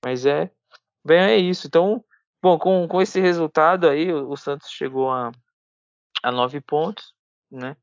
Mas 0.04 0.24
é, 0.24 0.48
bem, 1.04 1.18
é 1.18 1.36
isso. 1.36 1.66
Então, 1.66 2.04
bom, 2.42 2.58
com, 2.58 2.86
com 2.88 3.00
esse 3.00 3.20
resultado 3.20 3.88
aí, 3.88 4.12
o, 4.12 4.30
o 4.30 4.36
Santos 4.36 4.70
chegou 4.70 5.10
a, 5.10 5.30
a 6.22 6.32
nove 6.32 6.60
pontos, 6.60 7.14
né? 7.50 7.76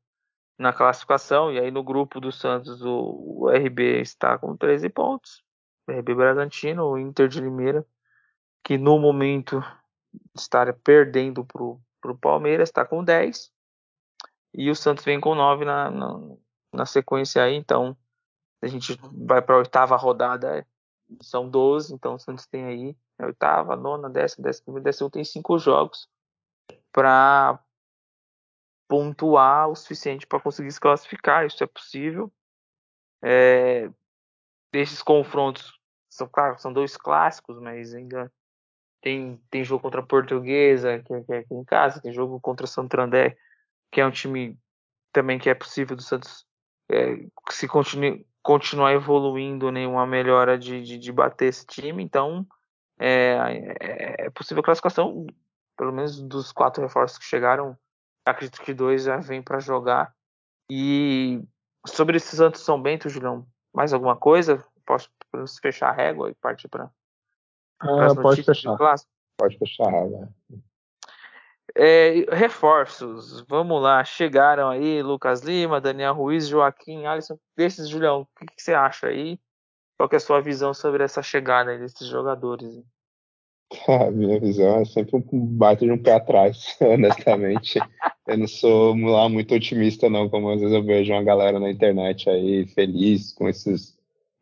Na 0.58 0.72
classificação, 0.72 1.52
e 1.52 1.58
aí 1.58 1.70
no 1.70 1.84
grupo 1.84 2.18
do 2.18 2.32
Santos 2.32 2.80
o, 2.82 3.44
o 3.44 3.50
RB 3.50 4.00
está 4.00 4.38
com 4.38 4.56
13 4.56 4.88
pontos. 4.88 5.44
RB 5.88 6.14
Bragantino, 6.14 6.84
o 6.84 6.98
Inter 6.98 7.28
de 7.28 7.40
Limeira, 7.40 7.86
que 8.64 8.76
no 8.76 8.98
momento 8.98 9.62
está 10.34 10.72
perdendo 10.72 11.44
para 11.44 11.62
o 11.62 12.18
Palmeiras, 12.18 12.68
está 12.68 12.84
com 12.84 13.04
10. 13.04 13.52
E 14.54 14.70
o 14.70 14.74
Santos 14.74 15.04
vem 15.04 15.20
com 15.20 15.34
9 15.34 15.64
na, 15.64 15.90
na, 15.90 16.18
na 16.72 16.86
sequência 16.86 17.42
aí, 17.42 17.54
então 17.54 17.96
a 18.62 18.66
gente 18.66 18.98
vai 19.12 19.42
para 19.42 19.56
a 19.56 19.58
oitava 19.58 19.96
rodada, 19.96 20.66
são 21.20 21.48
12, 21.48 21.94
então 21.94 22.14
o 22.14 22.18
Santos 22.18 22.46
tem 22.46 22.64
aí 22.64 22.96
oitava, 23.18 23.76
nona, 23.76 24.10
décima, 24.10 24.44
décima 24.44 24.64
primeira, 24.64 24.84
décima 24.84 25.10
tem 25.10 25.24
cinco 25.24 25.58
jogos 25.58 26.08
para 26.92 27.58
pontuar 28.88 29.68
o 29.68 29.74
suficiente 29.74 30.26
para 30.26 30.40
conseguir 30.40 30.70
se 30.70 30.80
classificar. 30.80 31.46
Isso 31.46 31.62
é 31.62 31.66
possível. 31.66 32.32
É, 33.22 33.90
esses 34.72 35.02
confrontos 35.02 35.78
são 36.10 36.28
claro, 36.28 36.58
são 36.58 36.72
dois 36.72 36.96
clássicos, 36.96 37.58
mas 37.58 37.94
ainda 37.94 38.32
tem, 39.00 39.40
tem 39.50 39.64
jogo 39.64 39.82
contra 39.82 40.00
a 40.00 40.06
Portuguesa, 40.06 41.02
que 41.02 41.12
é, 41.12 41.22
que 41.22 41.32
é 41.32 41.38
aqui 41.38 41.54
em 41.54 41.64
casa, 41.64 42.00
tem 42.00 42.12
jogo 42.12 42.40
contra 42.40 42.66
André, 43.02 43.36
que 43.90 44.00
é 44.00 44.06
um 44.06 44.10
time 44.10 44.58
também 45.12 45.38
que 45.38 45.48
é 45.48 45.54
possível 45.54 45.96
do 45.96 46.02
Santos 46.02 46.46
é, 46.90 47.26
se 47.50 47.66
continue, 47.66 48.26
continuar 48.42 48.92
evoluindo 48.92 49.70
nenhuma 49.70 50.06
melhora 50.06 50.58
de, 50.58 50.82
de, 50.82 50.98
de, 50.98 51.12
bater 51.12 51.46
esse 51.46 51.66
time. 51.66 52.02
Então 52.02 52.46
é, 52.98 53.76
é, 53.80 54.26
é 54.26 54.30
possível 54.30 54.62
classificação, 54.62 55.26
pelo 55.76 55.92
menos 55.92 56.20
dos 56.20 56.52
quatro 56.52 56.82
reforços 56.82 57.18
que 57.18 57.24
chegaram, 57.24 57.76
acredito 58.24 58.62
que 58.62 58.74
dois 58.74 59.04
já 59.04 59.18
vêm 59.18 59.42
para 59.42 59.60
jogar. 59.60 60.14
E 60.70 61.42
sobre 61.86 62.16
esse 62.16 62.36
Santos 62.36 62.62
São 62.62 62.80
Bento, 62.80 63.08
Julião, 63.08 63.46
mais 63.74 63.92
alguma 63.92 64.16
coisa? 64.16 64.64
Posso 64.84 65.10
fechar 65.60 65.90
a 65.90 65.92
régua 65.92 66.30
e 66.30 66.34
partir 66.34 66.68
para 66.68 66.90
ah, 67.80 68.14
pode 68.20 68.42
fechar. 68.42 68.76
Pode 69.38 69.58
fechar 69.58 69.86
a 69.86 69.90
régua. 69.90 70.28
É, 71.74 72.24
reforços, 72.34 73.44
vamos 73.46 73.82
lá, 73.82 74.02
chegaram 74.02 74.70
aí 74.70 75.02
Lucas 75.02 75.42
Lima, 75.42 75.80
Daniel 75.80 76.14
Ruiz, 76.14 76.48
Joaquim, 76.48 77.04
Alisson, 77.04 77.38
desses, 77.54 77.88
Julião, 77.88 78.22
o 78.22 78.26
que, 78.38 78.46
que, 78.46 78.62
você 78.62 78.72
acha 78.72 79.08
aí? 79.08 79.38
Qual 79.98 80.08
é 80.12 80.16
a 80.16 80.20
sua 80.20 80.40
visão 80.40 80.74
sobre 80.74 81.02
essa 81.02 81.22
chegada 81.22 81.76
desses 81.78 82.06
jogadores? 82.06 82.84
A 83.88 84.10
minha 84.10 84.38
visão 84.38 84.80
é 84.80 84.84
sempre 84.84 85.16
um 85.16 85.46
baita 85.46 85.84
de 85.84 85.90
um 85.90 86.00
pé 86.00 86.12
atrás, 86.12 86.76
honestamente. 86.80 87.80
eu 88.26 88.38
não 88.38 88.46
sou 88.46 88.94
lá 88.94 89.28
muito 89.28 89.54
otimista, 89.54 90.08
não, 90.08 90.28
como 90.28 90.50
às 90.50 90.60
vezes 90.60 90.74
eu 90.74 90.84
vejo 90.84 91.12
uma 91.12 91.22
galera 91.22 91.58
na 91.58 91.70
internet 91.70 92.28
aí 92.28 92.66
feliz 92.68 93.32
com 93.32 93.48
esses 93.48 93.96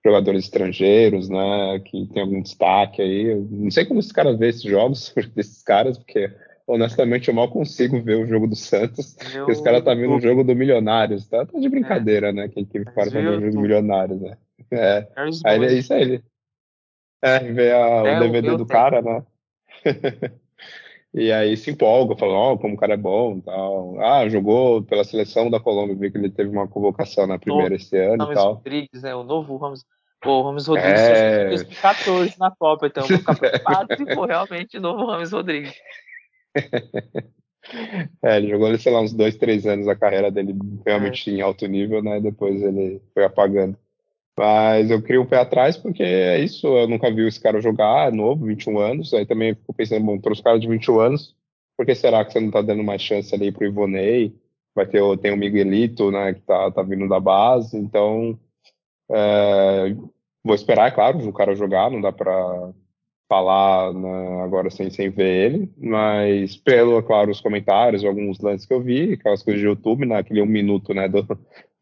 jogadores 0.04 0.44
estrangeiros, 0.44 1.30
né, 1.30 1.80
que 1.84 2.06
tem 2.08 2.22
algum 2.22 2.42
destaque 2.42 3.00
aí. 3.00 3.30
Eu 3.30 3.48
não 3.50 3.70
sei 3.70 3.86
como 3.86 4.00
esses 4.00 4.12
caras 4.12 4.38
vê 4.38 4.48
esses 4.48 4.62
jogos 4.62 5.14
desses 5.34 5.62
caras, 5.62 5.96
porque 5.96 6.30
honestamente 6.66 7.28
eu 7.28 7.34
mal 7.34 7.50
consigo 7.50 8.02
ver 8.02 8.16
o 8.16 8.26
jogo 8.26 8.46
do 8.46 8.56
Santos. 8.56 9.16
Eu, 9.34 9.48
e 9.48 9.52
os 9.52 9.60
caras 9.62 9.82
tá 9.82 9.94
vendo 9.94 10.14
o 10.14 10.20
jogo 10.20 10.44
do 10.44 10.54
Milionários, 10.54 11.26
tá? 11.26 11.46
Tá 11.46 11.58
de 11.58 11.68
brincadeira, 11.68 12.28
é. 12.28 12.32
né? 12.32 12.48
Quem 12.48 12.64
que 12.64 12.80
para 12.80 13.10
tá 13.10 13.18
o 13.18 13.22
jogo 13.22 13.50
do 13.50 13.60
Milionários, 13.60 14.20
né? 14.20 14.36
É. 14.70 15.06
é 15.16 15.30
aí 15.44 15.56
ele, 15.56 15.78
isso 15.78 15.92
aí. 15.92 16.22
É, 17.22 17.38
vê 17.38 17.72
a, 17.72 18.02
o 18.02 18.20
DVD 18.20 18.48
é, 18.48 18.56
do 18.56 18.66
cara, 18.66 19.00
né? 19.00 19.24
e 21.14 21.32
aí 21.32 21.56
se 21.56 21.70
empolga, 21.70 22.16
fala, 22.16 22.34
ó, 22.34 22.52
oh, 22.52 22.58
como 22.58 22.74
o 22.74 22.76
cara 22.76 22.94
é 22.94 22.98
bom 22.98 23.40
tal. 23.40 23.98
Ah, 24.00 24.28
jogou 24.28 24.82
pela 24.82 25.04
seleção 25.04 25.50
da 25.50 25.58
Colômbia, 25.58 25.96
vi 25.96 26.10
que 26.10 26.18
ele 26.18 26.30
teve 26.30 26.50
uma 26.50 26.68
convocação 26.68 27.26
na 27.26 27.38
primeira 27.38 27.76
esse 27.76 27.96
ano 27.96 28.30
e 28.30 28.34
tal. 28.34 28.54
Rodrigues, 28.54 29.02
né? 29.02 29.14
O 29.14 29.24
novo 29.24 29.56
Ramos. 29.56 29.84
Pô, 30.20 30.40
o 30.40 30.42
Ramos 30.42 30.66
Rodrigues 30.66 31.00
é... 31.00 31.48
2014 31.48 32.38
na 32.38 32.50
Copa, 32.50 32.86
então 32.86 33.04
eu 33.04 33.08
vou 33.08 33.18
ficar 33.18 33.36
preocupado 33.38 33.96
se 33.96 34.14
for 34.14 34.28
realmente 34.28 34.76
o 34.76 34.80
novo 34.80 35.06
Ramos 35.06 35.32
Rodrigues. 35.32 35.74
é, 38.22 38.36
ele 38.36 38.50
jogou, 38.50 38.76
sei 38.78 38.92
lá, 38.92 39.00
uns 39.00 39.14
dois, 39.14 39.36
três 39.36 39.66
anos 39.66 39.88
a 39.88 39.96
carreira 39.96 40.30
dele 40.30 40.54
realmente 40.84 41.30
é. 41.30 41.34
em 41.34 41.40
alto 41.40 41.66
nível, 41.66 42.02
né? 42.02 42.20
Depois 42.20 42.62
ele 42.62 43.00
foi 43.14 43.24
apagando. 43.24 43.78
Mas 44.36 44.90
eu 44.90 45.00
crio 45.00 45.22
um 45.22 45.26
pé 45.26 45.38
atrás 45.38 45.76
porque 45.76 46.02
é 46.02 46.40
isso, 46.40 46.66
eu 46.66 46.88
nunca 46.88 47.12
vi 47.12 47.26
esse 47.26 47.40
cara 47.40 47.60
jogar, 47.60 48.08
é 48.08 48.10
novo, 48.10 48.46
21 48.46 48.78
anos. 48.78 49.14
Aí 49.14 49.24
também 49.24 49.54
fico 49.54 49.72
pensando, 49.72 50.04
bom, 50.04 50.18
os 50.30 50.40
caras 50.40 50.60
de 50.60 50.68
21 50.68 51.00
anos, 51.00 51.36
por 51.76 51.86
que 51.86 51.94
será 51.94 52.24
que 52.24 52.32
você 52.32 52.40
não 52.40 52.50
tá 52.50 52.60
dando 52.62 52.82
mais 52.82 53.00
chance 53.02 53.34
ali 53.34 53.52
pro 53.52 53.64
Ivonei? 53.64 54.34
Vai 54.74 54.86
ter 54.86 55.00
tem 55.18 55.32
o 55.32 55.36
Miguelito, 55.36 56.10
né, 56.10 56.34
que 56.34 56.40
tá, 56.40 56.70
tá 56.70 56.82
vindo 56.82 57.08
da 57.08 57.20
base, 57.20 57.76
então 57.76 58.38
é, 59.10 59.94
vou 60.44 60.54
esperar, 60.54 60.88
é 60.88 60.90
claro, 60.90 61.18
o 61.28 61.32
cara 61.32 61.54
jogar, 61.54 61.90
não 61.90 62.00
dá 62.00 62.10
para 62.10 62.72
falar 63.28 63.92
né, 63.92 64.42
agora 64.42 64.70
sem, 64.70 64.90
sem 64.90 65.10
ver 65.10 65.52
ele, 65.52 65.72
mas 65.78 66.56
pelo, 66.56 67.02
claro, 67.02 67.30
os 67.30 67.40
comentários, 67.40 68.04
alguns 68.04 68.38
lances 68.40 68.66
que 68.66 68.74
eu 68.74 68.80
vi, 68.80 69.14
aquelas 69.14 69.42
coisas 69.42 69.60
de 69.60 69.66
YouTube, 69.66 70.06
naquele 70.06 70.40
né, 70.40 70.46
um 70.46 70.50
minuto, 70.50 70.92
né, 70.92 71.08
do, 71.08 71.26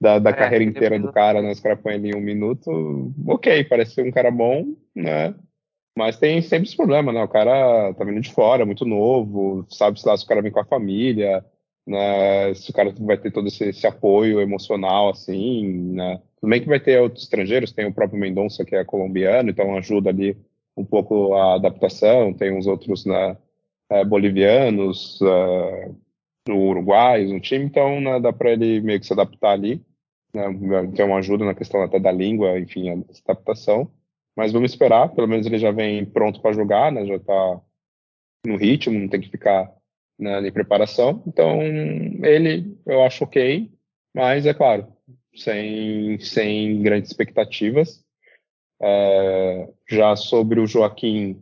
da, 0.01 0.19
da 0.19 0.31
é, 0.31 0.33
carreira 0.33 0.65
inteira 0.65 0.99
do 0.99 1.13
cara, 1.13 1.43
né, 1.43 1.51
os 1.51 1.61
caras 1.61 1.81
põem 1.81 1.95
ali 1.95 2.15
um 2.15 2.21
minuto, 2.21 3.13
ok, 3.27 3.65
parece 3.65 3.95
ser 3.95 4.07
um 4.07 4.13
cara 4.13 4.31
bom, 4.31 4.67
né, 4.95 5.35
mas 5.97 6.17
tem 6.17 6.41
sempre 6.41 6.69
esse 6.69 6.77
problema, 6.77 7.13
né, 7.13 7.23
o 7.23 7.29
cara 7.29 7.93
tá 7.95 8.05
vindo 8.05 8.21
de 8.21 8.33
fora, 8.33 8.65
muito 8.65 8.85
novo, 8.85 9.67
sabe 9.69 10.01
se 10.01 10.07
lá 10.07 10.17
se 10.17 10.25
o 10.25 10.29
cara 10.29 10.43
vem 10.43 10.53
com 10.53 10.61
a 10.61 10.65
família, 10.65 11.45
né, 11.85 12.55
se 12.55 12.71
o 12.71 12.73
cara 12.73 12.95
vai 13.01 13.19
ter 13.19 13.33
todo 13.33 13.49
esse, 13.49 13.65
esse 13.65 13.87
apoio 13.87 14.41
emocional, 14.41 15.11
assim, 15.11 15.93
né, 15.93 16.21
tudo 16.41 16.51
bem 16.51 16.61
que 16.61 16.69
vai 16.69 16.79
ter 16.79 17.01
outros 17.01 17.25
estrangeiros, 17.25 17.73
tem 17.73 17.87
o 17.87 17.93
próprio 17.93 18.19
Mendonça, 18.21 18.65
que 18.65 18.77
é 18.77 18.85
colombiano, 18.85 19.51
então 19.51 19.77
ajuda 19.77 20.11
ali 20.11 20.37
um 20.77 20.85
pouco 20.85 21.35
a 21.35 21.55
adaptação, 21.55 22.33
tem 22.33 22.57
uns 22.57 22.67
outros 22.67 23.05
né, 23.05 23.37
é, 23.91 24.05
bolivianos, 24.05 25.21
uh, 25.21 25.97
uruguaios 26.49 27.31
no 27.31 27.41
time, 27.41 27.65
então 27.65 28.01
né, 28.01 28.19
dá 28.19 28.33
para 28.33 28.51
ele 28.51 28.81
meio 28.81 28.99
que 28.99 29.07
se 29.07 29.13
adaptar 29.13 29.53
ali, 29.53 29.85
né, 30.35 30.47
uma 31.05 31.19
ajuda 31.19 31.45
na 31.45 31.55
questão 31.55 31.83
até 31.83 32.01
da 32.01 32.11
língua, 32.11 32.59
enfim, 32.59 32.91
a 32.91 33.31
adaptação, 33.31 33.91
mas 34.37 34.53
vamos 34.53 34.71
esperar, 34.71 35.11
pelo 35.11 35.29
menos 35.29 35.47
ele 35.47 35.59
já 35.59 35.71
vem 35.71 36.05
pronto 36.05 36.41
para 36.41 36.55
jogar, 36.55 36.91
né, 36.91 37.05
já 37.07 37.17
está 37.17 37.61
no 38.47 38.57
ritmo, 38.57 38.99
não 38.99 39.09
tem 39.09 39.21
que 39.21 39.31
ficar 39.31 39.73
né, 40.19 40.41
em 40.47 40.53
preparação, 40.53 41.23
então 41.27 41.61
ele 41.63 42.77
eu 42.87 43.03
acho 43.03 43.25
ok, 43.25 43.71
mas 44.15 44.47
é 44.47 44.55
claro, 44.55 44.87
sem, 45.35 46.19
sem 46.19 46.83
grandes 46.83 47.11
expectativas, 47.11 48.05
é, 48.83 49.69
já 49.89 50.17
sobre 50.17 50.59
o 50.61 50.67
Joaquim, 50.67 51.41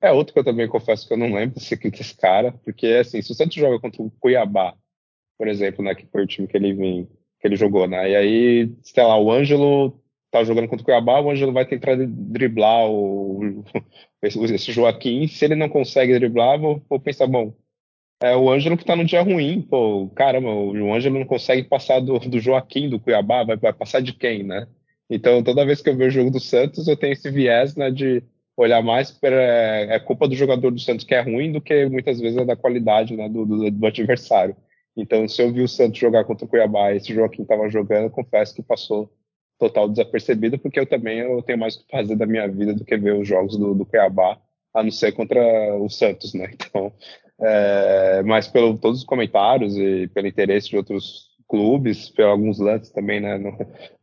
é 0.00 0.10
outro 0.12 0.32
que 0.32 0.40
eu 0.40 0.44
também 0.44 0.66
confesso 0.68 1.06
que 1.06 1.12
eu 1.12 1.18
não 1.18 1.34
lembro 1.34 1.56
desse, 1.60 1.76
desse 1.76 2.16
cara, 2.16 2.52
porque 2.64 2.86
assim, 2.86 3.20
se 3.20 3.32
o 3.32 3.34
Santos 3.34 3.56
joga 3.56 3.78
contra 3.78 4.02
o 4.02 4.10
Cuiabá, 4.10 4.74
por 5.36 5.48
exemplo, 5.48 5.84
né, 5.84 5.94
que 5.94 6.06
foi 6.06 6.24
o 6.24 6.26
time 6.26 6.48
que 6.48 6.56
ele 6.56 6.72
vem, 6.72 7.08
que 7.40 7.46
ele 7.46 7.56
jogou, 7.56 7.86
né? 7.86 8.10
E 8.10 8.16
aí, 8.16 8.72
sei 8.82 9.04
lá, 9.04 9.16
o 9.18 9.30
Ângelo 9.30 10.00
tá 10.30 10.42
jogando 10.44 10.68
contra 10.68 10.82
o 10.82 10.84
Cuiabá, 10.84 11.20
o 11.20 11.30
Ângelo 11.30 11.52
vai 11.52 11.64
tentar 11.66 11.96
driblar 11.96 12.90
o, 12.90 13.64
esse 14.22 14.72
Joaquim, 14.72 15.26
se 15.28 15.44
ele 15.44 15.54
não 15.54 15.68
consegue 15.68 16.18
driblar, 16.18 16.58
vou, 16.58 16.82
vou 16.88 16.98
pensar, 16.98 17.26
bom, 17.26 17.54
é 18.20 18.36
o 18.36 18.50
Ângelo 18.50 18.76
que 18.76 18.84
tá 18.84 18.96
num 18.96 19.04
dia 19.04 19.22
ruim, 19.22 19.62
pô, 19.62 20.08
caramba, 20.14 20.48
o 20.50 20.92
Ângelo 20.92 21.18
não 21.18 21.26
consegue 21.26 21.62
passar 21.62 22.00
do, 22.00 22.18
do 22.18 22.40
Joaquim 22.40 22.88
do 22.88 22.98
Cuiabá, 22.98 23.44
vai, 23.44 23.56
vai 23.56 23.72
passar 23.72 24.00
de 24.00 24.12
quem, 24.12 24.42
né? 24.42 24.66
Então, 25.10 25.42
toda 25.42 25.64
vez 25.64 25.80
que 25.80 25.88
eu 25.88 25.96
vejo 25.96 26.18
o 26.18 26.22
jogo 26.22 26.30
do 26.30 26.40
Santos, 26.40 26.86
eu 26.86 26.96
tenho 26.96 27.12
esse 27.12 27.30
viés 27.30 27.74
né, 27.74 27.90
de 27.90 28.22
olhar 28.56 28.82
mais 28.82 29.10
para 29.10 29.36
é, 29.36 29.94
é 29.94 29.98
culpa 30.00 30.28
do 30.28 30.34
jogador 30.34 30.70
do 30.70 30.80
Santos 30.80 31.04
que 31.04 31.14
é 31.14 31.20
ruim 31.20 31.52
do 31.52 31.60
que 31.60 31.86
muitas 31.86 32.20
vezes 32.20 32.38
é 32.38 32.44
da 32.44 32.56
qualidade 32.56 33.16
né, 33.16 33.28
do, 33.28 33.46
do, 33.46 33.70
do, 33.70 33.86
adversário. 33.86 34.56
Então, 34.96 35.28
se 35.28 35.40
eu 35.40 35.52
vi 35.52 35.62
o 35.62 35.68
Santos 35.68 35.98
jogar 35.98 36.24
contra 36.24 36.44
o 36.44 36.48
Cuiabá 36.48 36.92
e 36.92 36.96
esse 36.96 37.14
Joaquim 37.14 37.42
estava 37.42 37.68
jogando, 37.70 38.10
confesso 38.10 38.54
que 38.54 38.62
passou 38.62 39.10
total 39.58 39.88
desapercebido, 39.88 40.58
porque 40.58 40.78
eu 40.78 40.86
também 40.86 41.20
eu 41.20 41.40
tenho 41.42 41.58
mais 41.58 41.76
o 41.76 41.80
que 41.80 41.90
fazer 41.90 42.16
da 42.16 42.26
minha 42.26 42.48
vida 42.48 42.74
do 42.74 42.84
que 42.84 42.96
ver 42.96 43.14
os 43.14 43.26
jogos 43.26 43.56
do, 43.56 43.74
do 43.74 43.86
Cuiabá, 43.86 44.38
a 44.74 44.82
não 44.82 44.90
ser 44.90 45.12
contra 45.12 45.40
o 45.76 45.88
Santos, 45.88 46.34
né? 46.34 46.50
Então, 46.68 46.92
é, 47.40 48.22
mas 48.24 48.48
pelo 48.48 48.76
todos 48.76 48.98
os 48.98 49.04
comentários 49.04 49.76
e 49.76 50.08
pelo 50.08 50.26
interesse 50.26 50.68
de 50.70 50.76
outros 50.76 51.27
clubes, 51.48 52.12
alguns 52.18 52.58
lances 52.58 52.90
também, 52.90 53.20
né? 53.20 53.38
No, 53.38 53.56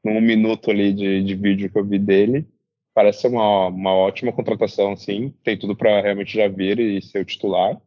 num 0.03 0.21
minuto 0.21 0.71
ali 0.71 0.91
de, 0.93 1.23
de 1.23 1.35
vídeo 1.35 1.71
que 1.71 1.77
eu 1.77 1.85
vi 1.85 1.99
dele. 1.99 2.47
Parece 2.93 3.21
ser 3.21 3.27
uma, 3.27 3.67
uma 3.67 3.93
ótima 3.93 4.31
contratação, 4.31 4.93
assim. 4.93 5.33
Tem 5.43 5.57
tudo 5.57 5.75
para 5.75 6.01
realmente 6.01 6.35
já 6.35 6.47
vir 6.47 6.79
e 6.79 7.01
ser 7.01 7.19
o 7.19 7.25
titular. 7.25 7.79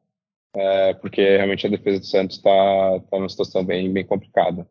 É, 0.55 0.95
porque 0.95 1.21
realmente 1.21 1.67
a 1.67 1.71
defesa 1.71 2.01
do 2.01 2.07
Santos 2.07 2.37
está 2.37 3.01
tá 3.11 3.19
numa 3.19 3.29
situação 3.29 3.65
bem, 3.65 3.93
bem 3.93 4.05
complicada. 4.05 4.69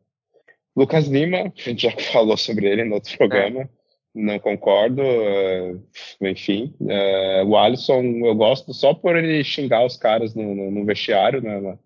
Lucas 0.76 1.08
Lima, 1.08 1.52
a 1.58 1.62
gente 1.62 1.84
já 1.84 1.92
falou 1.92 2.38
sobre 2.38 2.68
ele 2.68 2.84
no 2.84 2.96
outro 2.96 3.18
programa, 3.18 3.62
é. 3.62 3.70
não 4.14 4.40
concordo, 4.40 5.02
é, 5.02 5.76
enfim. 6.22 6.74
É, 6.88 7.44
o 7.44 7.58
Alisson 7.58 8.02
eu 8.26 8.36
gosto 8.36 8.74
só 8.74 8.94
por 8.94 9.16
ele 9.16 9.44
xingar 9.44 9.86
os 9.86 9.98
caras 9.98 10.36
no, 10.36 10.54
no, 10.54 10.72
no 10.72 10.86
vestiário, 10.86 11.42
né, 11.42 11.78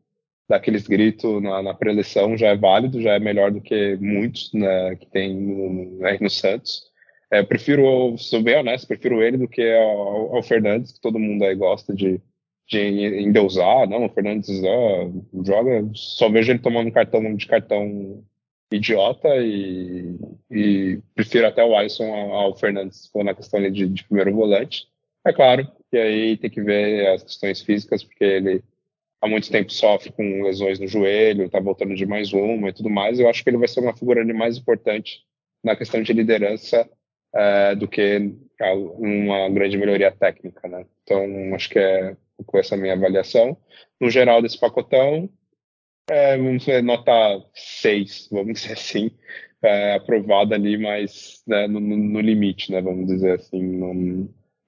daqueles 0.51 0.85
gritos 0.85 1.41
na, 1.41 1.63
na 1.63 1.73
preleção 1.73 2.35
já 2.35 2.49
é 2.49 2.57
válido, 2.57 3.01
já 3.01 3.13
é 3.13 3.19
melhor 3.19 3.51
do 3.51 3.61
que 3.61 3.95
muitos 4.01 4.51
né, 4.53 4.95
que 4.97 5.05
tem 5.05 5.33
no, 5.33 5.73
no, 5.73 5.99
no 6.19 6.29
Santos. 6.29 6.83
É, 7.31 7.39
eu 7.39 7.45
prefiro, 7.47 8.17
sou 8.17 8.43
bem 8.43 8.57
honesto, 8.57 8.85
prefiro 8.87 9.23
ele 9.23 9.37
do 9.37 9.47
que 9.47 9.61
ao, 9.73 10.35
ao 10.35 10.43
Fernandes, 10.43 10.91
que 10.91 10.99
todo 10.99 11.17
mundo 11.17 11.45
aí 11.45 11.55
gosta 11.55 11.95
de, 11.95 12.21
de 12.67 12.79
endeusar. 13.23 13.87
Não, 13.87 14.05
o 14.05 14.09
Fernandes 14.09 14.49
ó, 14.61 15.09
joga, 15.41 15.89
só 15.93 16.29
vejo 16.29 16.51
ele 16.51 16.59
tomando 16.59 16.91
cartão 16.91 17.33
de 17.33 17.47
cartão 17.47 18.21
idiota 18.69 19.29
e, 19.37 20.17
e 20.49 20.99
prefiro 21.15 21.47
até 21.47 21.63
o 21.63 21.75
Alisson 21.75 22.13
ao, 22.13 22.55
Fernandes 22.57 23.07
for 23.07 23.23
na 23.23 23.33
questão 23.33 23.61
de, 23.71 23.87
de 23.87 24.03
primeiro 24.03 24.35
volante. 24.35 24.87
É 25.25 25.31
claro 25.31 25.65
que 25.89 25.97
aí 25.97 26.35
tem 26.35 26.49
que 26.49 26.61
ver 26.61 27.07
as 27.07 27.23
questões 27.23 27.61
físicas, 27.61 28.03
porque 28.03 28.23
ele 28.25 28.63
há 29.21 29.27
muito 29.27 29.51
tempo 29.51 29.71
sofre 29.71 30.11
com 30.11 30.43
lesões 30.43 30.79
no 30.79 30.87
joelho, 30.87 31.45
está 31.45 31.59
voltando 31.59 31.95
de 31.95 32.05
mais 32.05 32.33
uma 32.33 32.69
e 32.69 32.73
tudo 32.73 32.89
mais. 32.89 33.19
Eu 33.19 33.29
acho 33.29 33.43
que 33.43 33.49
ele 33.49 33.57
vai 33.57 33.67
ser 33.67 33.79
uma 33.79 33.95
figura 33.95 34.25
mais 34.33 34.57
importante 34.57 35.23
na 35.63 35.75
questão 35.75 36.01
de 36.01 36.11
liderança 36.11 36.89
é, 37.33 37.75
do 37.75 37.87
que 37.87 38.33
uma 38.97 39.49
grande 39.49 39.77
melhoria 39.77 40.11
técnica, 40.11 40.67
né? 40.67 40.85
Então, 41.03 41.55
acho 41.55 41.69
que 41.69 41.79
é 41.79 42.17
com 42.45 42.57
essa 42.57 42.75
minha 42.75 42.93
avaliação. 42.93 43.55
No 43.99 44.09
geral 44.09 44.41
desse 44.41 44.59
pacotão, 44.59 45.29
é, 46.09 46.35
vamos 46.37 46.65
dizer, 46.65 46.83
nota 46.83 47.11
6, 47.53 48.29
vamos 48.33 48.61
dizer 48.61 48.73
assim, 48.73 49.11
é, 49.61 49.95
aprovada 49.95 50.55
ali, 50.55 50.77
mas 50.77 51.43
né, 51.47 51.67
no, 51.67 51.79
no, 51.79 52.19
limite, 52.19 52.71
né? 52.71 52.81
Vamos 52.81 53.07
dizer 53.07 53.33
assim, 53.33 53.61
não, 53.61 53.93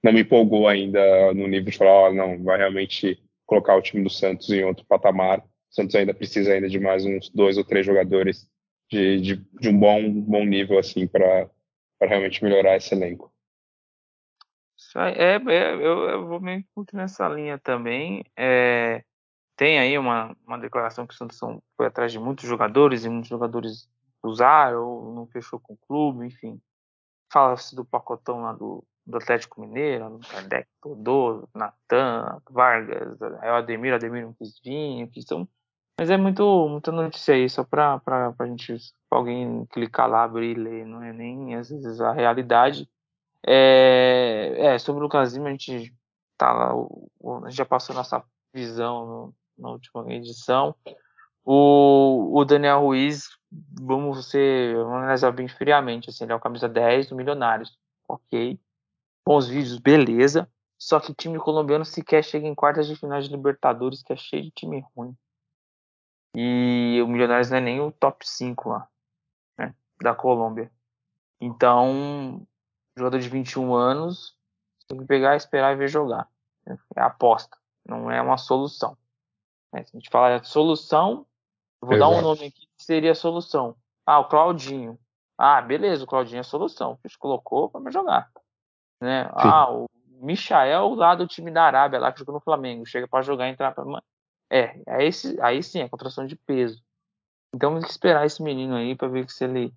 não 0.02 0.12
me 0.12 0.20
empolgou 0.20 0.68
ainda 0.68 1.34
no 1.34 1.46
nível 1.48 1.70
de 1.70 1.78
falar, 1.78 2.10
oh, 2.10 2.14
não, 2.14 2.42
vai 2.42 2.58
realmente 2.58 3.18
colocar 3.46 3.76
o 3.76 3.82
time 3.82 4.02
do 4.02 4.10
Santos 4.10 4.50
em 4.50 4.64
outro 4.64 4.84
patamar. 4.86 5.40
O 5.40 5.74
Santos 5.74 5.94
ainda 5.94 6.14
precisa 6.14 6.52
ainda 6.52 6.68
de 6.68 6.78
mais 6.78 7.04
uns 7.04 7.30
dois 7.30 7.56
ou 7.56 7.64
três 7.64 7.84
jogadores 7.84 8.48
de, 8.90 9.20
de, 9.20 9.36
de 9.60 9.68
um 9.68 9.78
bom, 9.78 10.10
bom 10.20 10.44
nível 10.44 10.78
assim 10.78 11.06
para 11.06 11.50
realmente 12.00 12.42
melhorar 12.42 12.76
esse 12.76 12.94
elenco. 12.94 13.32
É, 14.96 15.34
é 15.34 15.36
eu, 15.36 16.08
eu, 16.08 16.26
vou 16.26 16.40
meio 16.40 16.64
curto 16.74 16.96
nessa 16.96 17.28
linha 17.28 17.58
também. 17.58 18.24
É, 18.36 19.02
tem 19.56 19.78
aí 19.78 19.98
uma, 19.98 20.36
uma 20.46 20.58
declaração 20.58 21.06
que 21.06 21.14
o 21.14 21.16
Santos 21.16 21.38
foi 21.76 21.86
atrás 21.86 22.12
de 22.12 22.18
muitos 22.18 22.48
jogadores 22.48 23.04
e 23.04 23.08
muitos 23.08 23.28
jogadores 23.28 23.88
usaram 24.22 24.84
ou 24.84 25.14
não 25.14 25.26
fechou 25.26 25.60
com 25.60 25.74
o 25.74 25.78
clube, 25.88 26.26
enfim. 26.26 26.60
Fala-se 27.32 27.74
do 27.74 27.84
pacotão 27.84 28.42
lá 28.42 28.52
do, 28.52 28.84
do 29.06 29.18
Atlético 29.18 29.60
Mineiro, 29.60 30.20
Kardec, 30.30 30.68
Todô, 30.80 31.48
Natan, 31.54 32.40
Vargas, 32.50 33.20
o 33.20 33.46
Ademir, 33.46 33.92
o 33.92 33.96
Ademir 33.96 34.24
não 34.24 34.32
quis 34.32 34.58
vir, 34.64 35.10
são 35.26 35.48
mas 35.98 36.10
é 36.10 36.16
muito, 36.16 36.68
muita 36.68 36.90
notícia 36.90 37.34
aí, 37.34 37.48
só 37.48 37.62
para 37.62 38.00
a 38.36 38.46
gente, 38.46 38.76
pra 39.08 39.18
alguém 39.18 39.64
clicar 39.66 40.08
lá, 40.08 40.24
abrir 40.24 40.56
e 40.56 40.60
ler, 40.60 40.84
não 40.84 41.00
é 41.02 41.12
nem 41.12 41.54
às 41.54 41.70
vezes 41.70 42.00
a 42.00 42.12
realidade. 42.12 42.88
É, 43.46 44.54
é 44.58 44.78
sobre 44.78 45.00
o 45.00 45.04
Lucas 45.04 45.34
Lima, 45.34 45.48
a 45.48 45.50
gente 45.50 45.94
tá 46.36 46.52
lá, 46.52 46.72
a 46.72 47.48
gente 47.48 47.56
já 47.56 47.64
passou 47.64 47.94
nossa 47.94 48.24
visão 48.52 49.06
no, 49.06 49.34
na 49.56 49.70
última 49.70 50.12
edição. 50.12 50.74
O, 51.44 52.40
o 52.40 52.44
Daniel 52.44 52.80
Ruiz, 52.80 53.28
vamos 53.80 54.30
ser, 54.30 54.74
vamos 54.76 54.94
analisar 54.94 55.30
bem 55.30 55.46
friamente, 55.46 56.10
assim, 56.10 56.24
ele 56.24 56.32
é 56.32 56.36
o 56.36 56.40
camisa 56.40 56.68
10 56.68 57.10
do 57.10 57.16
Milionários, 57.16 57.78
ok. 58.08 58.58
Bons 59.26 59.46
vídeos, 59.48 59.78
beleza. 59.78 60.48
Só 60.78 61.00
que 61.00 61.14
time 61.14 61.38
colombiano 61.38 61.84
sequer 61.84 62.22
chega 62.22 62.46
em 62.46 62.54
quartas 62.54 62.86
de 62.86 62.96
finais 62.96 63.24
de 63.24 63.34
Libertadores, 63.34 64.02
que 64.02 64.12
é 64.12 64.16
cheio 64.16 64.42
de 64.42 64.50
time 64.50 64.84
ruim. 64.94 65.16
E 66.34 67.00
o 67.02 67.06
Milionários 67.06 67.48
não 67.48 67.58
é 67.58 67.60
nem 67.60 67.80
o 67.80 67.92
top 67.92 68.28
5 68.28 68.68
lá, 68.68 68.88
né, 69.56 69.74
da 70.02 70.14
Colômbia. 70.14 70.70
Então, 71.40 72.46
jogador 72.96 73.18
de 73.18 73.28
21 73.28 73.72
anos, 73.74 74.36
tem 74.88 74.98
que 74.98 75.06
pegar, 75.06 75.36
esperar 75.36 75.72
e 75.72 75.76
ver 75.76 75.88
jogar. 75.88 76.28
É 76.66 77.00
aposta, 77.00 77.56
não 77.86 78.10
é 78.10 78.20
uma 78.20 78.36
solução. 78.36 78.96
É, 79.72 79.82
se 79.84 79.96
a 79.96 79.98
gente 79.98 80.10
falar 80.10 80.38
de 80.38 80.48
solução, 80.48 81.26
eu 81.80 81.88
vou 81.88 81.96
Exato. 81.96 82.12
dar 82.12 82.18
um 82.18 82.22
nome 82.22 82.46
aqui 82.46 82.66
que 82.76 82.84
seria 82.84 83.12
a 83.12 83.14
solução. 83.14 83.76
Ah, 84.06 84.20
o 84.20 84.28
Claudinho. 84.28 84.98
Ah, 85.36 85.60
beleza, 85.60 86.04
o 86.04 86.06
Claudinho 86.06 86.38
é 86.38 86.40
a 86.40 86.44
solução. 86.44 86.98
A 87.02 87.08
gente 87.08 87.18
colocou 87.18 87.70
para 87.70 87.90
jogar. 87.90 88.30
Né? 89.00 89.28
Ah, 89.32 89.70
o 89.70 89.88
Michael 90.20 90.94
lá 90.94 91.14
do 91.14 91.26
time 91.26 91.50
da 91.50 91.64
Arábia, 91.64 91.98
lá 91.98 92.12
que 92.12 92.20
jogou 92.20 92.34
no 92.34 92.40
Flamengo, 92.40 92.86
chega 92.86 93.06
para 93.06 93.22
jogar 93.22 93.48
e 93.48 93.52
entrar 93.52 93.72
para 93.72 93.84
é, 94.50 94.80
aí, 94.86 95.10
aí 95.42 95.62
sim, 95.62 95.80
é 95.80 95.88
contração 95.88 96.26
de 96.26 96.36
peso. 96.36 96.82
Então 97.54 97.72
tem 97.74 97.82
que 97.82 97.90
esperar 97.90 98.26
esse 98.26 98.42
menino 98.42 98.76
aí 98.76 98.94
para 98.94 99.08
ver 99.08 99.28
se 99.28 99.44
ele. 99.44 99.72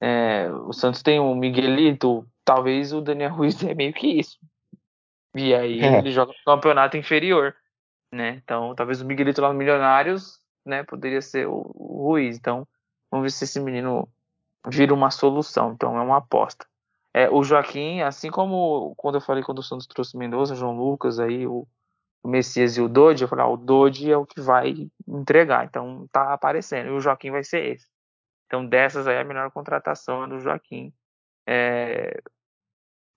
É, 0.00 0.50
o 0.50 0.72
Santos 0.72 1.02
tem 1.02 1.20
o 1.20 1.34
Miguelito, 1.34 2.26
talvez 2.44 2.92
o 2.92 3.00
Daniel 3.00 3.34
Ruiz 3.34 3.62
é 3.64 3.74
meio 3.74 3.92
que 3.92 4.06
isso. 4.06 4.38
E 5.34 5.54
aí 5.54 5.80
é. 5.80 5.98
ele 5.98 6.10
joga 6.10 6.32
no 6.32 6.44
campeonato 6.44 6.96
inferior, 6.96 7.54
né? 8.12 8.40
Então 8.42 8.74
talvez 8.74 9.00
o 9.00 9.04
Miguelito 9.04 9.40
lá 9.40 9.52
no 9.52 9.58
Milionários, 9.58 10.40
né, 10.64 10.84
poderia 10.84 11.22
ser 11.22 11.48
o, 11.48 11.72
o 11.74 12.08
Ruiz. 12.08 12.36
Então 12.36 12.66
vamos 13.10 13.24
ver 13.24 13.30
se 13.30 13.44
esse 13.44 13.60
menino 13.60 14.08
vira 14.68 14.92
uma 14.92 15.10
solução. 15.10 15.72
Então 15.72 15.96
é 15.96 16.02
uma 16.02 16.18
aposta. 16.18 16.66
É, 17.14 17.28
o 17.28 17.42
Joaquim, 17.44 18.00
assim 18.00 18.30
como 18.30 18.94
quando 18.96 19.16
eu 19.16 19.20
falei 19.20 19.42
quando 19.42 19.58
o 19.58 19.62
Santos 19.62 19.86
trouxe 19.86 20.16
Mendoza, 20.16 20.54
João 20.54 20.76
Lucas, 20.76 21.18
aí 21.18 21.46
o, 21.46 21.66
o 22.22 22.28
Messias 22.28 22.76
e 22.76 22.80
o 22.80 22.88
Dodge, 22.88 23.24
eu 23.24 23.28
falei, 23.28 23.44
ah, 23.44 23.48
o 23.48 23.56
Dodge 23.56 24.10
é 24.10 24.16
o 24.16 24.24
que 24.24 24.40
vai 24.40 24.88
entregar, 25.06 25.66
então 25.66 26.06
tá 26.10 26.32
aparecendo, 26.32 26.88
e 26.88 26.92
o 26.92 27.00
Joaquim 27.00 27.30
vai 27.30 27.44
ser 27.44 27.74
esse. 27.74 27.86
Então 28.46 28.66
dessas 28.66 29.06
aí 29.06 29.18
a 29.18 29.24
melhor 29.24 29.50
contratação 29.50 30.24
é 30.24 30.28
do 30.28 30.38
Joaquim. 30.38 30.92
É... 31.46 32.22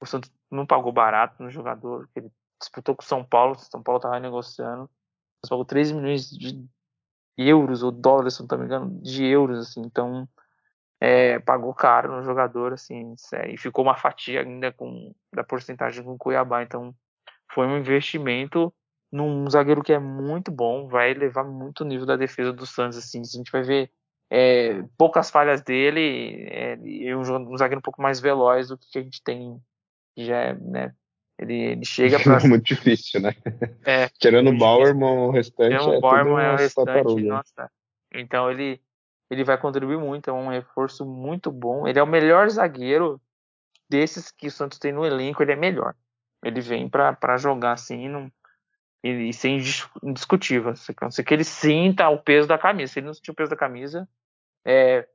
O 0.02 0.06
Santos 0.06 0.30
não 0.52 0.66
pagou 0.66 0.92
barato 0.92 1.42
no 1.42 1.50
jogador, 1.50 2.10
ele 2.16 2.30
disputou 2.60 2.96
com 2.96 3.04
o 3.04 3.06
São 3.06 3.24
Paulo, 3.24 3.54
o 3.54 3.60
São 3.60 3.82
Paulo 3.82 4.02
tava 4.02 4.20
negociando, 4.20 4.90
São 5.46 5.58
pagou 5.58 5.66
3 5.66 5.92
milhões 5.94 6.30
de 6.30 6.68
euros 7.38 7.82
ou 7.84 7.92
dólares, 7.92 8.36
se 8.36 8.42
não 8.42 8.58
me 8.58 8.66
engano, 8.66 9.02
de 9.02 9.26
euros, 9.26 9.60
assim, 9.60 9.82
então 9.82 10.28
é, 11.06 11.38
pagou 11.38 11.72
caro 11.72 12.16
no 12.16 12.24
jogador, 12.24 12.74
assim, 12.74 13.14
e 13.48 13.58
ficou 13.60 13.86
uma 13.86 13.96
fatia 13.96 14.42
ainda 14.42 14.72
com 14.72 15.14
da 15.32 15.44
porcentagem 15.44 16.04
com 16.04 16.14
o 16.14 16.18
Cuiabá, 16.18 16.64
então 16.64 16.96
foi 17.54 17.68
um 17.68 17.78
investimento 17.78 18.74
num 19.12 19.48
zagueiro 19.48 19.84
que 19.84 19.94
é 19.94 20.00
muito 20.00 20.52
bom, 20.52 20.88
vai 20.88 21.12
elevar 21.12 21.46
muito 21.46 21.82
o 21.82 21.86
nível 21.86 22.08
da 22.08 22.16
defesa 22.16 22.52
do 22.52 22.66
Santos, 22.66 22.98
assim, 22.98 23.22
a 23.22 23.24
gente 23.24 23.52
vai 23.52 23.62
ver 23.62 23.92
é, 24.32 24.84
poucas 24.98 25.30
falhas 25.30 25.62
dele 25.62 26.48
é, 26.50 26.76
e 26.84 27.14
um, 27.14 27.22
um, 27.22 27.56
zagueiro 27.56 27.78
um 27.78 27.84
pouco 27.84 28.02
mais 28.02 28.20
veloz 28.20 28.70
do 28.70 28.78
que 28.78 28.98
a 28.98 29.04
gente 29.04 29.22
tem, 29.24 29.62
que 30.16 30.26
já 30.26 30.38
é, 30.38 30.54
né, 30.56 30.92
ele, 31.38 31.54
ele 31.54 31.86
chega 31.86 32.20
para 32.20 32.42
é 32.44 32.48
muito 32.50 32.66
difícil, 32.66 33.22
né? 33.22 33.36
É, 33.86 34.10
Tirando 34.20 34.50
o 34.50 34.58
Bauerman, 34.58 35.28
o 35.28 35.30
restante 35.30 35.78
Tirando 35.78 35.94
é 35.94 35.98
o 35.98 36.02
Bauerman, 36.02 36.44
é 36.44 36.54
o 36.54 36.56
restante, 36.56 37.24
nossa. 37.26 37.70
Então 38.12 38.50
ele 38.50 38.82
ele 39.30 39.44
vai 39.44 39.58
contribuir 39.58 39.98
muito, 39.98 40.30
é 40.30 40.34
um 40.34 40.50
reforço 40.50 41.06
muito 41.06 41.52
bom. 41.52 41.88
Ele 41.88 42.00
é 42.00 42.04
o 42.04 42.08
melhor 42.08 42.50
zagueiro 42.50 43.20
desses 43.90 44.32
que 44.32 44.48
o 44.48 44.52
Santos 44.52 44.80
tem 44.80 44.92
no 44.92 45.06
elenco, 45.06 45.42
ele 45.42 45.52
é 45.52 45.56
melhor. 45.56 45.96
Ele 46.44 46.62
vem 46.62 46.88
para 46.88 47.38
jogar 47.38 47.74
assim, 47.74 48.08
não, 48.08 48.32
e, 49.04 49.30
e 49.30 49.34
ser 49.34 49.50
indiscutível. 50.04 50.72
A 50.72 51.06
não 51.06 51.12
ser 51.12 51.24
que 51.24 51.34
ele 51.34 51.44
sinta 51.44 52.10
o 52.10 52.20
peso 52.20 52.48
da 52.48 52.58
camisa. 52.58 52.94
Se 52.94 53.00
ele 53.00 53.08
não 53.08 53.14
sentir 53.14 53.32
o 53.32 53.36
peso 53.36 53.50
da 53.50 53.56
camisa, 53.56 54.08
é, 54.66 55.08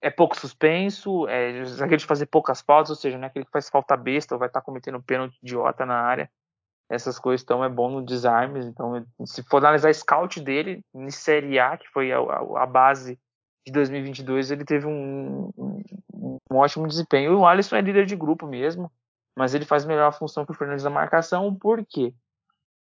é 0.00 0.10
pouco 0.10 0.38
suspenso, 0.38 1.28
é 1.28 1.62
aquele 1.80 1.96
de 1.96 2.06
fazer 2.06 2.26
poucas 2.26 2.60
faltas, 2.60 2.90
ou 2.90 2.96
seja, 2.96 3.16
não 3.16 3.24
é 3.24 3.26
aquele 3.28 3.44
que 3.44 3.50
faz 3.50 3.68
falta 3.68 3.96
besta 3.96 4.34
ou 4.34 4.38
vai 4.38 4.48
estar 4.48 4.60
tá 4.60 4.64
cometendo 4.64 5.02
pênalti 5.02 5.38
idiota 5.42 5.84
na 5.84 6.00
área. 6.00 6.30
Essas 6.90 7.18
coisas, 7.18 7.44
então, 7.44 7.62
é 7.62 7.68
bom 7.68 7.90
no 7.90 8.02
desarmes. 8.02 8.64
Então, 8.64 9.04
se 9.26 9.42
for 9.42 9.58
analisar 9.58 9.94
scout 9.94 10.40
dele, 10.40 10.82
em 10.94 11.10
Série 11.10 11.58
A, 11.58 11.76
que 11.76 11.86
foi 11.88 12.10
a, 12.10 12.18
a, 12.18 12.62
a 12.62 12.66
base 12.66 13.18
de 13.68 13.72
2022, 13.72 14.50
ele 14.50 14.64
teve 14.64 14.86
um, 14.86 15.50
um, 15.56 15.82
um, 16.50 16.56
ótimo 16.56 16.86
desempenho. 16.86 17.38
O 17.38 17.46
Alisson 17.46 17.76
é 17.76 17.80
líder 17.80 18.06
de 18.06 18.16
grupo 18.16 18.46
mesmo, 18.46 18.90
mas 19.36 19.54
ele 19.54 19.64
faz 19.64 19.84
melhor 19.84 20.08
a 20.08 20.12
função 20.12 20.44
que 20.44 20.52
o 20.52 20.54
Fernandes 20.54 20.84
da 20.84 20.90
marcação. 20.90 21.54
Por 21.54 21.84
quê? 21.84 22.14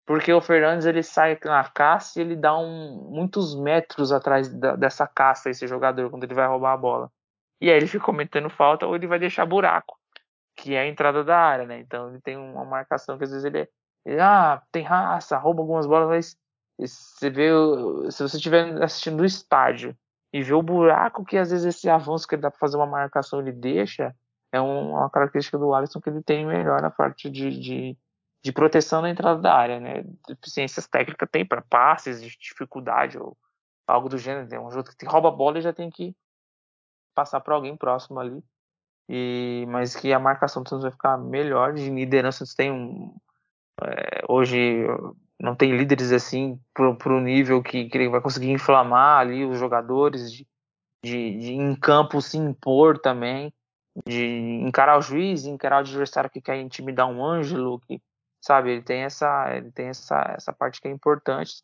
porque 0.07 0.33
o 0.33 0.41
Fernandes 0.41 0.87
ele 0.87 1.03
sai 1.03 1.37
na 1.45 1.65
caça 1.65 2.19
e 2.19 2.23
ele 2.23 2.37
dá 2.37 2.57
um, 2.57 3.11
muitos 3.11 3.57
metros 3.57 4.13
atrás 4.13 4.49
da, 4.49 4.77
dessa 4.77 5.05
caça, 5.05 5.51
esse 5.51 5.67
jogador, 5.67 6.09
quando 6.09 6.23
ele 6.23 6.35
vai 6.35 6.47
roubar 6.47 6.75
a 6.75 6.77
bola. 6.77 7.13
E 7.61 7.69
aí 7.69 7.77
ele 7.77 7.89
fica 7.89 8.05
cometendo 8.05 8.49
falta 8.49 8.87
ou 8.87 8.95
ele 8.95 9.09
vai 9.09 9.19
deixar 9.19 9.45
buraco, 9.45 9.99
que 10.55 10.75
é 10.75 10.83
a 10.83 10.87
entrada 10.87 11.25
da 11.25 11.37
área, 11.37 11.67
né? 11.67 11.81
Então 11.81 12.11
ele 12.11 12.21
tem 12.21 12.37
uma 12.37 12.65
marcação 12.65 13.19
que 13.19 13.25
às 13.25 13.31
vezes 13.31 13.45
ele, 13.45 13.59
é, 13.63 13.69
ele 14.05 14.21
ah, 14.21 14.63
tem 14.71 14.85
raça, 14.85 15.37
rouba 15.39 15.63
algumas 15.63 15.87
bolas, 15.87 16.09
mas 16.09 16.39
você 16.79 17.29
vê, 17.29 17.51
se 18.11 18.23
você 18.23 18.37
estiver 18.37 18.81
assistindo 18.81 19.17
do 19.17 19.25
estádio 19.25 19.97
e 20.39 20.43
vê 20.43 20.55
o 20.55 20.63
buraco 20.63 21.25
que 21.25 21.37
às 21.37 21.51
vezes 21.51 21.77
esse 21.77 21.89
avanço 21.89 22.27
que 22.27 22.35
ele 22.35 22.43
dá 22.43 22.51
para 22.51 22.59
fazer 22.59 22.77
uma 22.77 22.87
marcação 22.87 23.41
ele 23.41 23.53
deixa, 23.53 24.15
é 24.53 24.61
uma 24.61 25.11
característica 25.11 25.59
do 25.59 25.75
Alisson 25.75 26.01
que 26.01 26.11
ele 26.11 26.23
tem 26.23 26.47
melhor 26.47 26.81
na 26.81 26.91
parte 26.91 27.31
de, 27.31 27.59
de 27.59 27.99
de 28.47 28.53
proteção 28.53 29.03
na 29.03 29.11
entrada 29.11 29.41
da 29.41 29.53
área, 29.53 29.81
né? 29.81 30.05
Deficiências 30.29 30.87
técnicas 30.87 31.29
tem 31.33 31.45
para 31.45 31.63
passes, 31.63 32.23
de 32.23 32.29
dificuldade 32.39 33.19
ou 33.19 33.37
algo 33.85 34.09
do 34.09 34.17
gênero. 34.17 34.49
Tem 34.49 34.57
um 34.57 34.71
jogo 34.71 34.89
que 34.97 35.05
rouba 35.05 35.31
a 35.31 35.33
bola 35.33 35.59
e 35.59 35.63
já 35.63 35.73
tem 35.73 35.91
que 35.91 36.15
passar 37.13 37.41
para 37.41 37.57
alguém 37.57 37.77
próximo 37.77 38.21
ali. 38.21 38.41
E, 39.09 39.67
mas 39.69 39.97
que 39.97 40.13
a 40.13 40.21
marcação 40.21 40.63
do 40.63 40.69
Santos 40.69 40.85
vai 40.85 40.93
ficar 40.93 41.19
melhor 41.19 41.73
de 41.73 41.91
liderança. 41.91 42.45
Tem 42.57 42.71
um, 42.71 43.17
é, 43.83 44.23
hoje 44.29 44.87
não 45.41 45.55
tem 45.55 45.77
líderes 45.77 46.13
assim 46.13 46.59
para 46.73 47.15
o 47.15 47.21
nível 47.21 47.63
que, 47.63 47.89
que 47.89 47.99
ele 47.99 48.09
vai 48.09 48.21
conseguir 48.21 48.51
inflamar 48.51 49.21
ali 49.21 49.45
os 49.45 49.59
jogadores 49.59 50.33
de, 50.33 50.47
de, 51.05 51.39
de 51.39 51.53
em 51.53 51.75
campo 51.75 52.21
se 52.23 52.39
impor 52.39 52.99
também, 52.99 53.53
de 54.07 54.25
encarar 54.63 54.99
o 54.99 55.03
juiz, 55.03 55.45
encarar 55.45 55.77
o 55.77 55.81
adversário 55.81 56.31
que 56.31 56.41
quer 56.41 56.57
intimidar 56.61 57.09
um 57.09 57.25
Ângelo, 57.25 57.81
que 57.81 58.01
sabe, 58.41 58.71
ele 58.71 58.83
tem 58.83 59.03
essa, 59.03 59.55
ele 59.55 59.71
tem 59.73 59.89
essa, 59.89 60.35
essa 60.37 60.53
parte 60.53 60.81
que 60.81 60.89
é 60.89 60.91
importante. 60.91 61.63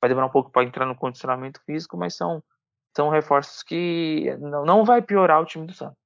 Vai 0.00 0.08
demorar 0.08 0.26
um 0.26 0.32
pouco 0.32 0.50
para 0.50 0.64
entrar 0.64 0.86
no 0.86 0.96
condicionamento 0.96 1.60
físico, 1.64 1.96
mas 1.96 2.14
são 2.14 2.42
são 2.96 3.08
reforços 3.08 3.62
que 3.62 4.36
não, 4.38 4.64
não 4.64 4.84
vai 4.84 5.02
piorar 5.02 5.40
o 5.40 5.44
time 5.44 5.66
do 5.66 5.72
Santos, 5.72 5.98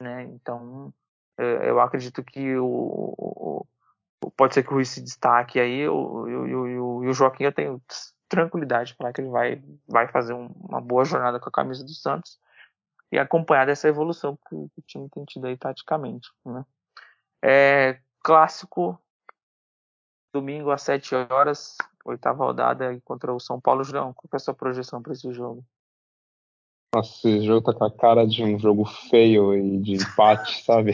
né? 0.00 0.24
Então, 0.24 0.92
eu 1.38 1.80
acredito 1.80 2.22
que 2.22 2.56
o, 2.56 3.14
o, 3.16 3.66
pode 4.36 4.54
ser 4.54 4.62
que 4.62 4.70
o 4.70 4.74
Rui 4.74 4.84
se 4.84 5.02
destaque 5.02 5.58
aí, 5.60 5.80
e 5.80 5.88
o, 5.88 7.12
Joaquim 7.12 7.44
eu 7.44 7.52
tenho 7.52 7.82
tranquilidade 8.28 8.94
para 8.96 9.12
que 9.12 9.20
ele 9.20 9.28
vai, 9.28 9.62
vai 9.86 10.08
fazer 10.08 10.34
um, 10.34 10.46
uma 10.68 10.80
boa 10.80 11.04
jornada 11.04 11.38
com 11.38 11.48
a 11.48 11.52
camisa 11.52 11.84
do 11.84 11.92
Santos 11.92 12.38
e 13.12 13.18
acompanhar 13.18 13.66
dessa 13.66 13.88
evolução 13.88 14.36
que, 14.48 14.56
que 14.56 14.80
o 14.80 14.82
time 14.86 15.08
tem 15.08 15.24
tido 15.24 15.46
aí 15.46 15.56
taticamente, 15.56 16.28
né? 16.44 16.64
É, 17.42 18.00
clássico, 18.22 18.98
domingo 20.32 20.70
às 20.70 20.82
7 20.82 21.14
horas, 21.30 21.76
oitava 22.04 22.44
rodada 22.44 23.00
contra 23.04 23.32
o 23.32 23.38
São 23.38 23.60
Paulo. 23.60 23.84
Julião, 23.84 24.12
qual 24.12 24.28
é 24.32 24.36
a 24.36 24.38
sua 24.38 24.54
projeção 24.54 25.00
para 25.00 25.12
esse 25.12 25.32
jogo? 25.32 25.64
Nossa, 26.94 27.28
esse 27.28 27.44
jogo 27.44 27.60
tá 27.60 27.74
com 27.74 27.84
a 27.84 27.90
cara 27.90 28.24
de 28.24 28.44
um 28.44 28.56
jogo 28.56 28.84
feio 28.84 29.52
e 29.52 29.78
de 29.78 29.94
empate, 29.94 30.62
sabe? 30.62 30.92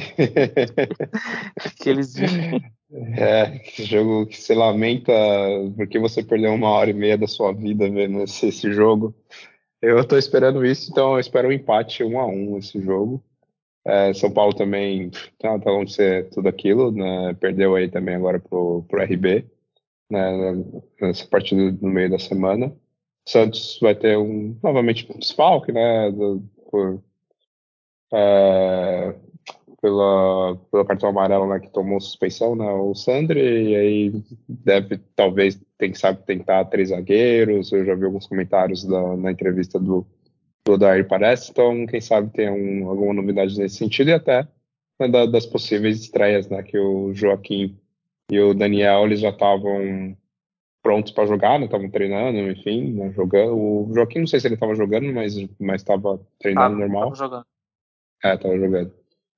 Aqueles. 1.62 2.14
É, 2.16 3.56
esse 3.56 3.84
jogo 3.84 4.26
que 4.26 4.40
se 4.40 4.54
lamenta 4.54 5.12
porque 5.76 5.98
você 5.98 6.22
perdeu 6.22 6.54
uma 6.54 6.70
hora 6.70 6.88
e 6.88 6.94
meia 6.94 7.18
da 7.18 7.26
sua 7.26 7.52
vida 7.52 7.88
vendo 7.90 8.22
esse, 8.22 8.48
esse 8.48 8.72
jogo. 8.72 9.14
Eu 9.82 10.02
tô 10.06 10.16
esperando 10.16 10.64
isso, 10.64 10.90
então 10.90 11.12
eu 11.12 11.20
espero 11.20 11.48
um 11.48 11.52
empate 11.52 12.02
um 12.02 12.18
a 12.18 12.26
um 12.26 12.56
esse 12.56 12.80
jogo. 12.80 13.22
É, 13.86 14.14
São 14.14 14.30
Paulo 14.30 14.54
também 14.54 15.10
tá, 15.38 15.58
tá 15.58 15.70
longe 15.70 15.86
de 15.86 15.94
ser 15.96 16.30
tudo 16.30 16.48
aquilo, 16.48 16.90
né? 16.90 17.34
Perdeu 17.34 17.74
aí 17.74 17.90
também 17.90 18.14
agora 18.14 18.40
pro, 18.40 18.84
pro 18.88 19.02
RB, 19.02 19.44
né? 20.10 20.64
Nessa 20.98 21.26
partida 21.26 21.76
no 21.80 21.88
meio 21.90 22.10
da 22.10 22.18
semana. 22.18 22.74
Santos 23.26 23.78
vai 23.80 23.94
ter 23.94 24.16
um 24.18 24.58
novamente 24.62 25.10
um 25.10 25.18
desfalque, 25.18 25.72
né? 25.72 26.10
Do, 26.10 26.42
por, 26.70 27.02
é, 28.12 29.14
pela, 29.80 30.56
pela 30.70 30.84
cartão 30.84 31.08
amarelo 31.08 31.48
né, 31.48 31.58
que 31.58 31.70
tomou 31.70 32.00
suspensão, 32.00 32.54
né, 32.54 32.70
o 32.70 32.94
Sandri, 32.94 33.40
e 33.40 33.76
aí 33.76 34.12
deve 34.48 34.98
talvez 35.16 35.60
quem 35.78 35.94
sabe 35.94 36.24
tentar 36.24 36.66
três 36.66 36.90
zagueiros. 36.90 37.72
Eu 37.72 37.84
já 37.84 37.94
vi 37.94 38.04
alguns 38.04 38.26
comentários 38.26 38.84
da, 38.84 39.16
na 39.16 39.32
entrevista 39.32 39.78
do, 39.78 40.06
do 40.64 40.72
Odair 40.72 41.08
parece, 41.08 41.50
então 41.50 41.86
quem 41.86 42.00
sabe 42.00 42.30
tem 42.32 42.50
um, 42.50 42.88
alguma 42.88 43.14
novidade 43.14 43.58
nesse 43.58 43.76
sentido 43.76 44.10
e 44.10 44.14
até 44.14 44.46
né, 44.98 45.08
da, 45.08 45.24
das 45.26 45.46
possíveis 45.46 46.00
estreias, 46.00 46.48
né, 46.48 46.62
que 46.62 46.78
o 46.78 47.14
Joaquim 47.14 47.78
e 48.30 48.38
o 48.38 48.54
Daniel 48.54 49.06
eles 49.06 49.20
já 49.20 49.30
estavam 49.30 50.16
prontos 50.82 51.12
para 51.12 51.26
jogar, 51.26 51.58
né? 51.58 51.66
Estavam 51.66 51.90
treinando, 51.90 52.38
enfim, 52.50 52.92
né? 52.92 53.12
jogando. 53.12 53.56
O 53.56 53.90
Joaquim, 53.94 54.20
não 54.20 54.26
sei 54.26 54.40
se 54.40 54.46
ele 54.46 54.54
estava 54.54 54.74
jogando, 54.74 55.12
mas 55.12 55.34
mas 55.58 55.82
estava 55.82 56.20
treinando 56.38 56.76
tava, 56.76 56.80
normal. 56.80 57.02
Tava 57.12 57.16
jogando. 57.16 57.46
É, 58.24 58.34
estava 58.34 58.58
jogando. 58.58 58.92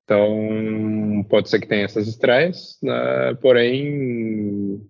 Então 0.05 1.27
pode 1.29 1.49
ser 1.49 1.61
que 1.61 1.69
tenha 1.69 1.85
essas 1.85 2.09
estreias, 2.09 2.79
né? 2.83 3.35
Porém, 3.41 4.81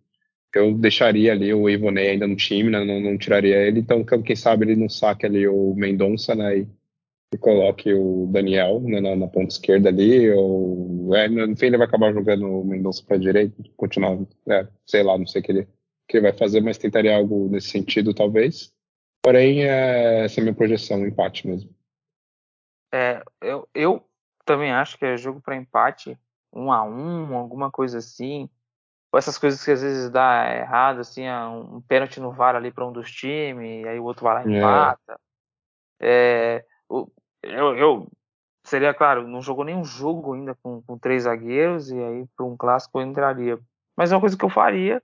eu 0.55 0.75
deixaria 0.75 1.33
ali 1.33 1.53
o 1.53 1.69
Ivonei 1.69 2.11
ainda 2.11 2.27
no 2.27 2.37
time, 2.37 2.71
né? 2.71 2.85
Não, 2.85 3.01
não 3.01 3.19
tiraria 3.19 3.57
ele. 3.57 3.81
Então 3.81 4.05
quem 4.05 4.37
sabe 4.37 4.67
ele 4.67 4.77
não 4.77 4.89
saque 4.89 5.27
ali 5.27 5.47
o 5.49 5.75
Mendonça, 5.75 6.35
né? 6.35 6.59
E, 6.59 6.69
e 7.35 7.39
coloque 7.39 7.93
o 7.95 8.29
Daniel 8.31 8.81
né, 8.81 9.01
na, 9.01 9.17
na, 9.17 9.27
ponta 9.27 9.55
esquerda 9.55 9.89
ali, 9.89 10.31
ou 10.31 11.15
é, 11.17 11.29
no 11.29 11.57
fim 11.57 11.67
ele 11.67 11.79
vai 11.79 11.87
acabar 11.87 12.13
jogando 12.13 12.47
o 12.47 12.65
Mendonça 12.65 13.03
para 13.07 13.17
direita, 13.17 13.55
continuar, 13.75 14.19
é, 14.51 14.67
sei 14.85 15.03
lá, 15.03 15.17
não 15.17 15.27
sei 15.27 15.41
o 15.41 15.45
que 15.45 15.53
ele 15.53 15.67
que 16.13 16.19
ele 16.19 16.31
vai 16.31 16.39
fazer, 16.39 16.61
mas 16.61 16.79
tentaria 16.79 17.17
algo 17.17 17.49
nesse 17.49 17.71
sentido, 17.71 18.15
talvez. 18.15 18.71
Porém, 19.23 19.65
é, 19.65 20.25
essa 20.25 20.39
é 20.39 20.43
a 20.43 20.45
minha 20.45 20.55
projeção, 20.55 20.99
um 20.99 21.07
empate 21.07 21.47
mesmo. 21.47 21.75
É, 22.93 23.23
eu, 23.41 23.67
eu 23.75 24.07
também 24.45 24.71
acho 24.71 24.99
que 24.99 25.07
é 25.07 25.17
jogo 25.17 25.41
para 25.41 25.57
empate, 25.57 26.19
um 26.53 26.71
a 26.71 26.85
um, 26.85 27.35
alguma 27.35 27.71
coisa 27.71 27.99
assim. 27.99 28.49
Ou 29.11 29.19
essas 29.19 29.39
coisas 29.39 29.65
que 29.65 29.71
às 29.71 29.81
vezes 29.81 30.11
dá 30.11 30.55
errado, 30.55 31.01
assim, 31.01 31.23
um 31.29 31.81
pênalti 31.81 32.21
no 32.21 32.33
VAR 32.33 32.55
ali 32.57 32.71
para 32.71 32.87
um 32.87 32.93
dos 32.93 33.11
times, 33.11 33.87
aí 33.87 33.99
o 33.99 34.05
outro 34.05 34.25
vai 34.25 34.35
lá 34.35 34.47
e 34.47 34.55
é. 34.55 34.59
empata. 34.59 35.21
É. 36.01 36.65
É, 36.65 36.65
eu, 37.43 37.77
eu 37.77 38.09
seria 38.65 38.93
claro, 38.93 39.27
não 39.27 39.41
jogou 39.41 39.65
nenhum 39.65 39.85
jogo 39.85 40.35
ainda 40.35 40.55
com, 40.63 40.83
com 40.83 40.99
três 40.99 41.23
zagueiros 41.23 41.91
e 41.91 41.99
aí 41.99 42.27
para 42.37 42.45
um 42.45 42.57
clássico 42.57 43.01
eu 43.01 43.07
entraria. 43.07 43.59
Mas 43.97 44.13
é 44.13 44.15
uma 44.15 44.21
coisa 44.21 44.37
que 44.37 44.45
eu 44.45 44.51
faria 44.51 45.03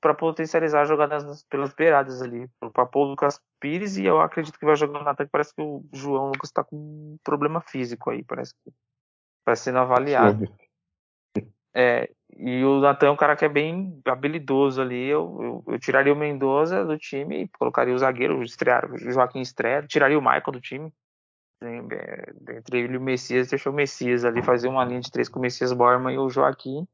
para 0.00 0.14
potencializar 0.14 0.84
jogadas 0.84 1.44
pelas 1.44 1.74
beiradas 1.74 2.22
ali, 2.22 2.48
para 2.72 2.86
pôr 2.86 3.06
o 3.06 3.10
Lucas 3.10 3.40
Pires 3.60 3.96
e 3.96 4.04
eu 4.04 4.20
acredito 4.20 4.58
que 4.58 4.64
vai 4.64 4.76
jogar 4.76 5.02
no 5.02 5.08
ataque. 5.08 5.30
Parece 5.30 5.54
que 5.54 5.60
o 5.60 5.84
João 5.92 6.26
Lucas 6.26 6.50
está 6.50 6.64
com 6.64 6.76
um 6.76 7.18
problema 7.24 7.60
físico 7.60 8.10
aí, 8.10 8.24
parece 8.24 8.54
que 8.54 8.72
vai 9.44 9.56
sendo 9.56 9.78
avaliado. 9.78 10.46
É, 11.74 12.10
e 12.36 12.64
o 12.64 12.80
Natan 12.80 13.06
é 13.06 13.10
um 13.10 13.16
cara 13.16 13.36
que 13.36 13.44
é 13.44 13.48
bem 13.48 14.00
habilidoso 14.04 14.80
ali. 14.80 15.08
Eu, 15.08 15.38
eu, 15.40 15.72
eu 15.74 15.78
tiraria 15.78 16.12
o 16.12 16.16
Mendoza 16.16 16.84
do 16.84 16.98
time 16.98 17.42
e 17.42 17.48
colocaria 17.48 17.94
o 17.94 17.98
zagueiro, 17.98 18.42
estrear, 18.42 18.90
o 18.90 18.98
Joaquim 18.98 19.40
estreia, 19.40 19.82
tiraria 19.82 20.18
o 20.18 20.22
Michael 20.22 20.52
do 20.52 20.60
time. 20.60 20.92
É, 21.60 22.56
entre 22.56 22.78
ele 22.78 22.94
e 22.94 22.96
o 22.96 23.00
Messias, 23.00 23.48
deixou 23.48 23.72
o 23.72 23.76
Messias 23.76 24.24
ali 24.24 24.42
fazer 24.42 24.68
uma 24.68 24.84
linha 24.84 25.00
de 25.00 25.10
três 25.10 25.28
com 25.28 25.40
o 25.40 25.42
Messias 25.42 25.72
Borman 25.72 26.14
e 26.14 26.18
o 26.18 26.30
Joaquim. 26.30 26.86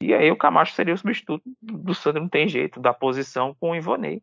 E 0.00 0.12
aí 0.12 0.30
o 0.30 0.36
Camacho 0.36 0.74
seria 0.74 0.94
o 0.94 0.98
substituto 0.98 1.42
do 1.60 1.94
Sandro, 1.94 2.22
não 2.22 2.28
tem 2.28 2.48
jeito, 2.48 2.80
da 2.80 2.92
posição 2.92 3.54
com 3.58 3.70
o 3.70 3.76
Ivonei. 3.76 4.22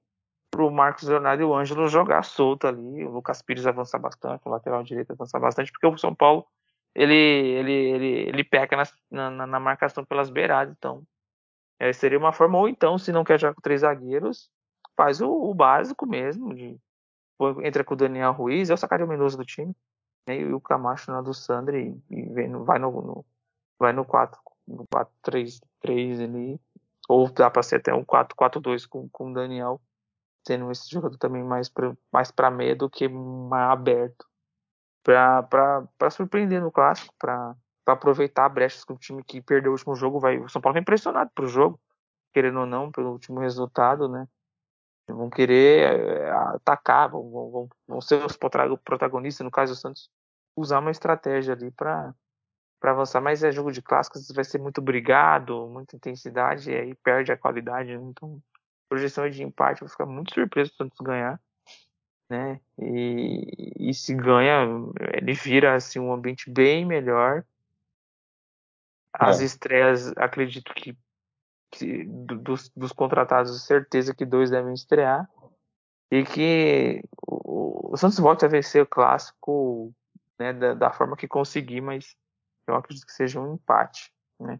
Para 0.51 0.63
o 0.63 0.71
Marcos 0.71 1.07
Leonardo 1.07 1.41
e 1.41 1.45
o 1.45 1.55
Ângelo 1.55 1.88
jogar 1.88 2.24
solto 2.24 2.67
ali, 2.67 3.03
o 3.03 3.09
Lucas 3.09 3.41
Pires 3.41 3.65
avançar 3.65 3.97
bastante, 3.97 4.41
o 4.45 4.51
lateral 4.51 4.84
direito 4.84 5.11
avançar 5.11 5.39
bastante, 5.39 5.71
porque 5.71 5.88
o 5.88 5.97
São 5.97 6.13
Paulo 6.13 6.45
ele, 6.93 7.15
ele, 7.15 7.71
ele, 7.71 8.07
ele 8.30 8.43
peca 8.43 8.78
na, 8.78 9.32
na, 9.32 9.47
na 9.47 9.59
marcação 9.59 10.05
pelas 10.05 10.30
beiradas, 10.30 10.76
então 10.78 11.01
é, 11.80 11.91
seria 11.91 12.19
uma 12.19 12.32
forma, 12.32 12.59
ou 12.59 12.69
então, 12.69 12.99
se 12.99 13.11
não 13.11 13.24
quer 13.24 13.39
jogar 13.39 13.55
com 13.55 13.61
três 13.61 13.82
zagueiros, 13.82 14.51
faz 14.95 15.21
o, 15.21 15.28
o 15.28 15.55
básico 15.55 16.05
mesmo, 16.05 16.53
de, 16.53 16.80
entra 17.63 17.84
com 17.84 17.95
o 17.95 17.97
Daniel 17.97 18.32
Ruiz, 18.32 18.69
eu 18.69 18.78
sacaria 18.78 19.05
o 19.05 19.09
Mendonça 19.09 19.36
do 19.36 19.43
time, 19.43 19.76
né, 20.28 20.38
e 20.38 20.53
o 20.53 20.61
Camacho 20.61 21.11
na 21.11 21.21
do 21.21 21.34
Sandro 21.34 21.76
e, 21.76 21.99
e 22.11 22.21
vem, 22.30 22.51
vai 22.63 22.78
no, 22.78 22.91
no 22.91 23.26
vai 23.80 23.91
no 23.91 24.05
4 24.05 24.39
no 24.68 24.86
4-3-3 24.88 26.24
ali, 26.24 26.59
ou 27.07 27.30
dá 27.30 27.49
para 27.49 27.64
ser 27.64 27.78
até 27.78 27.93
um 27.93 28.03
4-4-2 28.03 28.88
com, 28.88 29.09
com 29.09 29.32
o 29.32 29.34
Daniel, 29.34 29.82
tendo 30.43 30.72
esse 30.72 30.89
jogador 30.89 31.18
também 31.18 31.43
mais 31.43 31.70
para 31.70 31.95
mais 32.11 32.32
pra 32.32 32.51
meia 32.51 32.76
do 32.76 32.89
que 32.89 33.07
mais 33.07 33.72
aberto, 33.72 34.26
para 35.03 36.09
surpreender 36.09 36.61
no 36.61 36.72
clássico, 36.72 37.14
para 37.20 37.55
aproveitar 37.86 38.47
brechas 38.49 38.86
que 38.86 38.93
o 38.93 38.97
time 38.97 39.24
que 39.24 39.41
perdeu 39.41 39.72
o 39.72 39.76
último 39.76 39.95
jogo 39.95 40.20
vai. 40.20 40.39
O 40.39 40.49
São 40.49 40.61
Paulo 40.61 40.74
vem 40.74 40.82
impressionado 40.82 41.30
pro 41.36 41.47
jogo, 41.47 41.80
querendo 42.34 42.61
ou 42.61 42.66
não, 42.66 42.91
pelo 42.91 43.11
último 43.11 43.39
resultado, 43.39 44.07
né? 44.07 44.28
Vão 45.07 45.30
querer 45.30 45.99
é, 45.99 46.32
atacar, 46.32 47.09
vão, 47.09 47.30
vão, 47.30 47.70
vão 47.86 48.01
ser 48.01 48.26
os 48.26 48.38
protagonistas, 48.38 49.43
no 49.43 49.51
caso 49.51 49.74
o 49.74 49.76
Santos, 49.76 50.09
usar 50.55 50.80
uma 50.80 50.91
estratégia 50.91 51.53
ali 51.53 51.70
para 51.72 52.16
para 52.84 52.92
avançar, 52.92 53.22
mas 53.22 53.42
é 53.42 53.50
jogo 53.50 53.72
de 53.72 53.82
clássicos, 53.82 54.28
vai 54.36 54.44
ser 54.44 54.58
muito 54.58 54.82
brigado, 54.82 55.70
muita 55.70 55.96
intensidade, 55.96 56.70
e 56.70 56.76
aí 56.76 56.94
perde 56.96 57.32
a 57.32 57.38
qualidade. 57.38 57.98
Né? 57.98 58.04
Então, 58.10 58.44
projeção 58.90 59.30
de 59.30 59.42
empate, 59.42 59.82
eu 59.82 59.88
vou 59.88 59.92
ficar 59.92 60.06
muito 60.06 60.34
surpreso 60.34 60.72
se 60.72 60.76
o 60.76 60.78
Santos 60.80 61.00
ganhar. 61.00 61.40
Né? 62.30 62.60
E, 62.78 63.90
e 63.90 63.94
se 63.94 64.14
ganha, 64.14 64.68
ele 65.14 65.32
vira 65.32 65.76
assim, 65.76 65.98
um 65.98 66.12
ambiente 66.12 66.52
bem 66.52 66.86
melhor. 66.86 67.46
As 69.14 69.40
é. 69.40 69.46
estreias, 69.46 70.12
acredito 70.18 70.74
que, 70.74 70.94
que 71.72 72.04
dos, 72.04 72.70
dos, 72.76 72.92
contratados, 72.92 73.64
certeza 73.64 74.14
que 74.14 74.26
dois 74.26 74.50
devem 74.50 74.74
estrear. 74.74 75.30
E 76.12 76.26
que 76.26 77.02
o, 77.26 77.94
o 77.94 77.98
Santos 77.98 78.20
volta 78.20 78.46
a 78.46 78.50
vencer 78.50 78.84
o 78.84 78.88
clássico 78.88 79.96
né, 80.38 80.52
da, 80.52 80.74
da 80.74 80.92
forma 80.92 81.16
que 81.16 81.30
conseguir, 81.30 81.80
mas 81.80 82.18
eu 82.68 82.76
acredito 82.76 83.05
que 83.05 83.14
seja 83.14 83.39
um 83.39 83.55
empate. 83.55 84.11
Né? 84.39 84.59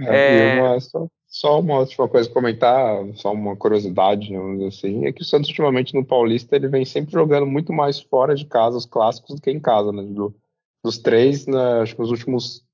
É, 0.00 0.58
é... 0.58 0.62
Uma, 0.62 0.80
só, 0.80 1.06
só, 1.26 1.60
uma 1.60 1.78
última 1.78 2.08
coisa 2.08 2.30
comentar, 2.30 3.04
só 3.14 3.32
uma 3.32 3.56
curiosidade, 3.56 4.34
assim, 4.66 5.06
é 5.06 5.12
que 5.12 5.22
o 5.22 5.24
Santos 5.24 5.48
ultimamente 5.48 5.94
no 5.94 6.04
Paulista 6.04 6.56
ele 6.56 6.68
vem 6.68 6.84
sempre 6.84 7.12
jogando 7.12 7.46
muito 7.46 7.72
mais 7.72 8.00
fora 8.00 8.34
de 8.34 8.44
casa 8.44 8.76
os 8.76 8.86
clássicos 8.86 9.34
do 9.34 9.40
que 9.40 9.50
em 9.50 9.60
casa, 9.60 9.92
né? 9.92 10.02
Do, 10.02 10.34
dos 10.82 10.98
três, 10.98 11.46
né, 11.46 11.80
acho 11.82 11.94
que 11.94 12.00
nos 12.00 12.10
últimos 12.10 12.64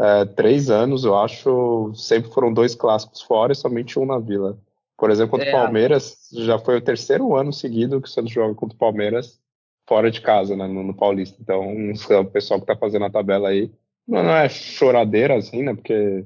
é, 0.00 0.24
três 0.24 0.70
anos, 0.70 1.04
eu 1.04 1.16
acho, 1.16 1.92
sempre 1.94 2.30
foram 2.30 2.52
dois 2.52 2.74
clássicos 2.74 3.22
fora 3.22 3.52
e 3.52 3.56
somente 3.56 3.98
um 3.98 4.06
na 4.06 4.18
Vila. 4.18 4.58
Por 4.96 5.10
exemplo, 5.10 5.32
contra 5.32 5.46
o 5.46 5.48
é, 5.48 5.52
Palmeiras, 5.52 6.28
já 6.32 6.58
foi 6.58 6.78
o 6.78 6.80
terceiro 6.80 7.36
ano 7.36 7.52
seguido 7.52 8.00
que 8.00 8.08
o 8.08 8.10
Santos 8.10 8.32
joga 8.32 8.54
contra 8.54 8.74
o 8.74 8.78
Palmeiras 8.78 9.38
fora 9.86 10.10
de 10.10 10.20
casa, 10.20 10.56
né, 10.56 10.66
no, 10.66 10.82
no 10.82 10.94
Paulista. 10.94 11.36
Então, 11.40 11.74
o 12.20 12.24
pessoal 12.26 12.60
que 12.60 12.66
tá 12.66 12.76
fazendo 12.76 13.04
a 13.04 13.10
tabela 13.10 13.48
aí, 13.48 13.70
não, 14.06 14.22
não 14.22 14.32
é 14.32 14.48
choradeira 14.48 15.36
assim, 15.36 15.62
né, 15.62 15.74
porque, 15.74 16.24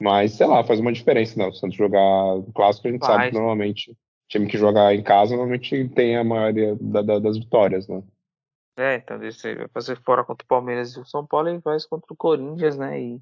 mas, 0.00 0.32
sei 0.32 0.46
lá, 0.46 0.64
faz 0.64 0.80
uma 0.80 0.92
diferença, 0.92 1.38
né, 1.38 1.46
o 1.46 1.52
Santos 1.52 1.76
jogar 1.76 2.00
clássico, 2.54 2.88
a 2.88 2.90
gente 2.90 3.04
sabe 3.04 3.28
que 3.28 3.34
normalmente, 3.34 3.96
time 4.28 4.46
que 4.46 4.58
joga 4.58 4.92
em 4.94 5.02
casa, 5.02 5.36
normalmente 5.36 5.88
tem 5.88 6.16
a 6.16 6.24
maioria 6.24 6.76
da, 6.80 7.02
da, 7.02 7.18
das 7.18 7.38
vitórias, 7.38 7.86
né. 7.86 8.02
É, 8.76 8.96
então 8.96 9.18
você 9.18 9.54
vai 9.54 9.68
fazer 9.68 10.00
fora 10.00 10.24
contra 10.24 10.44
o 10.44 10.48
Palmeiras 10.48 10.96
e 10.96 11.00
o 11.00 11.04
São 11.04 11.26
Paulo 11.26 11.50
e 11.50 11.60
faz 11.60 11.84
contra 11.84 12.12
o 12.12 12.16
Corinthians, 12.16 12.76
né, 12.76 13.00
e, 13.00 13.20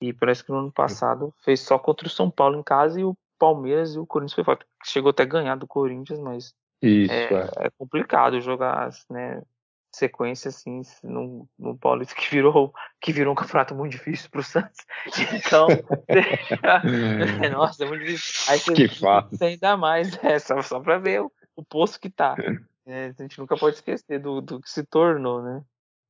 e 0.00 0.12
parece 0.12 0.44
que 0.44 0.50
no 0.50 0.58
ano 0.58 0.72
passado 0.72 1.32
fez 1.44 1.60
só 1.60 1.78
contra 1.78 2.06
o 2.06 2.10
São 2.10 2.30
Paulo 2.30 2.58
em 2.58 2.62
casa 2.62 3.00
e 3.00 3.04
o 3.04 3.16
Palmeiras 3.38 3.94
e 3.94 3.98
o 3.98 4.06
Corinthians 4.06 4.34
foi 4.34 4.44
fora. 4.44 4.58
Chegou 4.84 5.10
até 5.10 5.22
a 5.22 5.26
ganhar 5.26 5.56
do 5.56 5.66
Corinthians, 5.66 6.18
mas 6.18 6.54
isso, 6.82 7.12
é, 7.12 7.32
é. 7.32 7.66
é 7.66 7.70
complicado 7.78 8.40
jogar 8.40 8.90
né, 9.10 9.42
sequência 9.96 10.48
assim 10.48 10.82
no, 11.02 11.48
no 11.58 11.76
Paulista 11.76 12.14
que 12.14 12.30
virou 12.30 12.72
que 13.00 13.12
virou 13.12 13.32
um 13.32 13.36
campeonato 13.36 13.74
muito 13.74 13.92
difícil 13.92 14.30
para 14.30 14.40
o 14.40 14.44
Santos. 14.44 14.84
Então, 15.46 15.68
nossa, 17.52 17.84
é 17.84 17.88
muito 17.88 18.04
difícil. 18.04 18.52
Aí 18.52 18.58
você 18.58 18.74
que 18.74 18.88
fato. 18.88 19.36
ainda 19.40 19.76
mais 19.76 20.18
é, 20.22 20.38
só, 20.38 20.60
só 20.62 20.80
para 20.80 20.98
ver 20.98 21.22
o, 21.22 21.32
o 21.54 21.64
poço 21.64 22.00
que 22.00 22.10
tá. 22.10 22.36
É, 22.86 23.12
a 23.18 23.22
gente 23.22 23.38
nunca 23.38 23.56
pode 23.56 23.76
esquecer 23.76 24.18
do, 24.18 24.40
do 24.40 24.60
que 24.60 24.70
se 24.70 24.84
tornou, 24.84 25.42
né? 25.42 25.62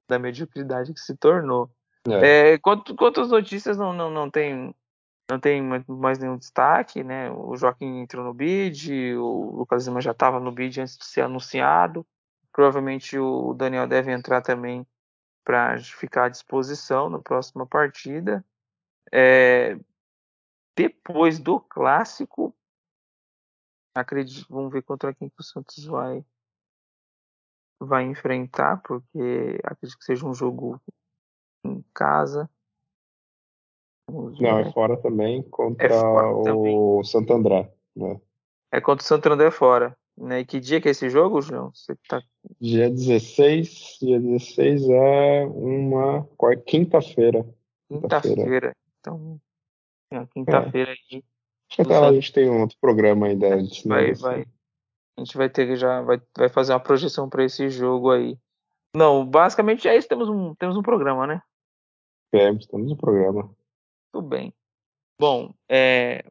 Da 0.09 0.19
mediocridade 0.19 0.93
que 0.93 1.01
se 1.01 1.17
tornou. 1.17 1.71
É. 2.09 2.53
É, 2.53 2.59
quanto, 2.59 2.95
quantas 2.95 3.29
notícias 3.29 3.77
não, 3.77 3.93
não, 3.93 4.11
não 4.11 4.31
tem 4.31 4.75
não 5.29 5.41
tem 5.41 5.61
mais 5.89 6.19
nenhum 6.19 6.37
destaque, 6.37 7.03
né? 7.03 7.31
O 7.33 7.57
Joaquim 7.57 7.99
entrou 7.99 8.25
no 8.25 8.33
bid, 8.33 9.15
o 9.17 9.57
Lucas 9.57 9.87
Lima 9.87 10.01
já 10.01 10.13
estava 10.13 10.39
no 10.39 10.53
bid 10.53 10.81
antes 10.81 10.97
de 10.97 11.05
ser 11.05 11.23
anunciado. 11.23 12.07
Provavelmente 12.57 13.19
o 13.19 13.53
Daniel 13.53 13.87
deve 13.87 14.11
entrar 14.11 14.41
também 14.41 14.87
para 15.45 15.79
ficar 15.79 16.25
à 16.25 16.29
disposição 16.31 17.11
na 17.11 17.19
próxima 17.19 17.67
partida. 17.67 18.43
É, 19.13 19.79
depois 20.75 21.39
do 21.39 21.61
clássico, 21.61 22.57
acredito, 23.95 24.47
vamos 24.49 24.73
ver 24.73 24.81
contra 24.85 25.13
quem 25.13 25.29
que 25.29 25.39
o 25.39 25.45
Santos 25.45 25.85
vai 25.85 26.25
vai 27.79 28.05
enfrentar, 28.05 28.81
porque 28.81 29.61
acredito 29.63 29.99
que 29.99 30.07
seja 30.07 30.27
um 30.27 30.33
jogo 30.33 30.81
em 31.63 31.85
casa. 31.93 32.49
Não, 34.09 34.61
é 34.61 34.73
fora 34.73 34.97
também 35.03 35.43
contra 35.43 35.89
é 35.89 35.91
fora 35.91 36.29
o 36.29 36.43
também. 36.43 37.05
Santo 37.05 37.35
André, 37.35 37.71
né? 37.95 38.19
É 38.73 38.81
contra 38.81 39.05
o 39.05 39.07
Santo 39.07 39.31
André 39.31 39.51
fora. 39.51 39.95
Né? 40.17 40.41
E 40.41 40.45
que 40.47 40.59
dia 40.59 40.81
que 40.81 40.89
é 40.89 40.91
esse 40.93 41.11
jogo, 41.11 41.43
João? 41.43 41.71
Você 41.75 41.95
tá... 42.09 42.23
Dia 42.61 42.89
16, 42.89 43.99
dia 44.01 44.19
16 44.19 44.89
é 44.89 45.45
uma 45.45 46.27
quinta-feira. 46.67 47.47
Quinta-feira. 47.89 48.75
Então, 49.01 49.41
é, 50.11 50.27
quinta-feira 50.27 50.93
é. 50.93 51.15
aí. 51.15 51.25
A 51.79 52.13
gente 52.13 52.33
tem 52.33 52.49
um 52.49 52.63
outro 52.63 52.79
programa 52.81 53.27
ainda 53.27 53.55
antes. 53.55 53.85
Né, 53.85 53.95
vai, 53.95 54.15
vai. 54.15 54.47
A 55.17 55.21
gente 55.25 55.37
vai 55.37 55.51
ter 55.51 55.67
que 55.67 55.77
já 55.77 56.01
vai, 56.03 56.21
vai 56.37 56.49
fazer 56.49 56.73
uma 56.73 56.81
projeção 56.81 57.29
para 57.29 57.45
esse 57.45 57.69
jogo 57.69 58.11
aí. 58.11 58.39
Não, 58.95 59.27
basicamente 59.27 59.89
é 59.89 59.97
isso. 59.97 60.09
Temos 60.09 60.29
um, 60.29 60.55
temos 60.55 60.77
um 60.77 60.83
programa, 60.83 61.27
né? 61.27 61.43
Temos, 62.31 62.67
temos 62.67 62.91
um 62.93 62.97
programa. 62.97 63.55
Tudo 64.13 64.29
bem. 64.29 64.55
Bom, 65.19 65.55
é, 65.69 66.25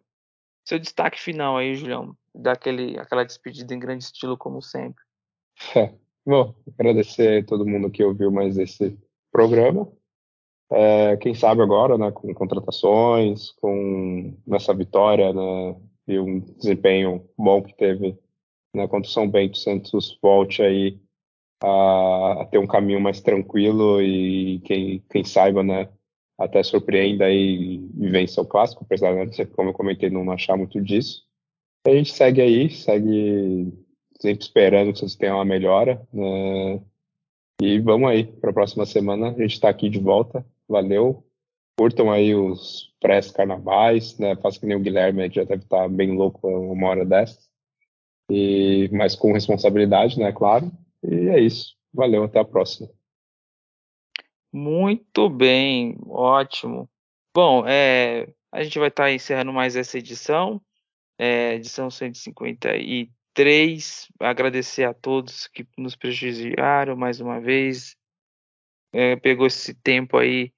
seu 0.65 0.79
destaque 0.79 1.19
final 1.19 1.57
aí, 1.57 1.75
Julião, 1.75 2.15
daquele 2.35 2.99
aquela 2.99 3.23
despedida 3.23 3.73
em 3.73 3.79
grande 3.79 4.03
estilo 4.03 4.37
como 4.37 4.61
sempre. 4.61 5.03
É, 5.75 5.93
bom, 6.25 6.53
agradecer 6.77 7.43
a 7.43 7.45
todo 7.45 7.65
mundo 7.65 7.89
que 7.89 8.03
ouviu 8.03 8.31
mais 8.31 8.57
esse 8.57 8.97
programa. 9.31 9.91
É, 10.71 11.15
quem 11.17 11.33
sabe 11.33 11.61
agora, 11.61 11.97
né, 11.97 12.11
com 12.11 12.33
contratações, 12.33 13.51
com 13.61 14.35
nessa 14.45 14.73
vitória, 14.73 15.31
né, 15.31 15.75
e 16.07 16.19
um 16.19 16.39
desempenho 16.39 17.27
bom 17.37 17.61
que 17.61 17.75
teve 17.75 18.17
né, 18.73 18.87
contra 18.87 19.09
o 19.09 19.13
São 19.13 19.29
Bento, 19.29 19.57
Santos 19.57 20.17
volte 20.21 20.61
aí 20.61 20.99
a, 21.63 22.41
a, 22.41 22.45
ter 22.45 22.57
um 22.57 22.67
caminho 22.67 22.99
mais 22.99 23.21
tranquilo 23.21 24.01
e 24.01 24.59
quem, 24.65 25.03
quem 25.09 25.23
saiba, 25.23 25.63
né, 25.63 25.89
até 26.37 26.61
surpreenda 26.63 27.29
e, 27.29 27.75
e 27.97 28.09
vença 28.09 28.41
o 28.41 28.45
clássico, 28.45 28.83
apesar 28.83 29.25
de, 29.25 29.45
como 29.47 29.69
eu 29.69 29.73
comentei, 29.73 30.09
não 30.09 30.29
achar 30.31 30.57
muito 30.57 30.81
disso. 30.81 31.24
A 31.85 31.91
gente 31.91 32.13
segue 32.13 32.41
aí, 32.41 32.69
segue 32.71 33.71
sempre 34.19 34.43
esperando 34.43 34.91
que 34.91 34.99
vocês 34.99 35.15
tenham 35.15 35.37
uma 35.37 35.45
melhora. 35.45 36.01
Né? 36.11 36.81
E 37.61 37.79
vamos 37.79 38.09
aí, 38.09 38.25
para 38.25 38.49
a 38.49 38.53
próxima 38.53 38.85
semana 38.85 39.29
a 39.29 39.41
gente 39.41 39.53
está 39.53 39.69
aqui 39.69 39.87
de 39.87 39.99
volta. 39.99 40.45
Valeu. 40.67 41.23
Curtam 41.77 42.11
aí 42.11 42.33
os 42.33 42.91
pré-carnavais, 42.99 44.17
né? 44.17 44.35
Faça 44.37 44.59
que 44.59 44.65
nem 44.65 44.77
o 44.77 44.79
Guilherme, 44.79 45.29
já 45.29 45.43
deve 45.43 45.63
estar 45.63 45.83
tá 45.83 45.87
bem 45.89 46.15
louco 46.15 46.47
uma 46.47 46.87
hora 46.87 47.05
dessa. 47.05 47.37
E, 48.31 48.89
mas 48.91 49.15
com 49.15 49.33
responsabilidade, 49.33 50.17
né? 50.17 50.31
Claro. 50.31 50.71
E 51.03 51.29
é 51.29 51.39
isso. 51.39 51.75
Valeu, 51.93 52.23
até 52.23 52.39
a 52.39 52.45
próxima. 52.45 52.89
Muito 54.51 55.29
bem, 55.29 55.97
ótimo. 56.07 56.89
Bom, 57.33 57.63
é, 57.67 58.29
a 58.51 58.63
gente 58.63 58.79
vai 58.79 58.87
estar 58.87 59.03
tá 59.03 59.11
encerrando 59.11 59.51
mais 59.51 59.75
essa 59.75 59.97
edição, 59.97 60.61
é, 61.17 61.55
edição 61.55 61.89
153. 61.89 64.07
Agradecer 64.19 64.83
a 64.83 64.93
todos 64.93 65.47
que 65.47 65.67
nos 65.77 65.95
prestigiaram 65.95 66.95
mais 66.95 67.19
uma 67.19 67.39
vez. 67.39 67.95
É, 68.93 69.15
pegou 69.15 69.47
esse 69.47 69.73
tempo 69.73 70.17
aí 70.17 70.53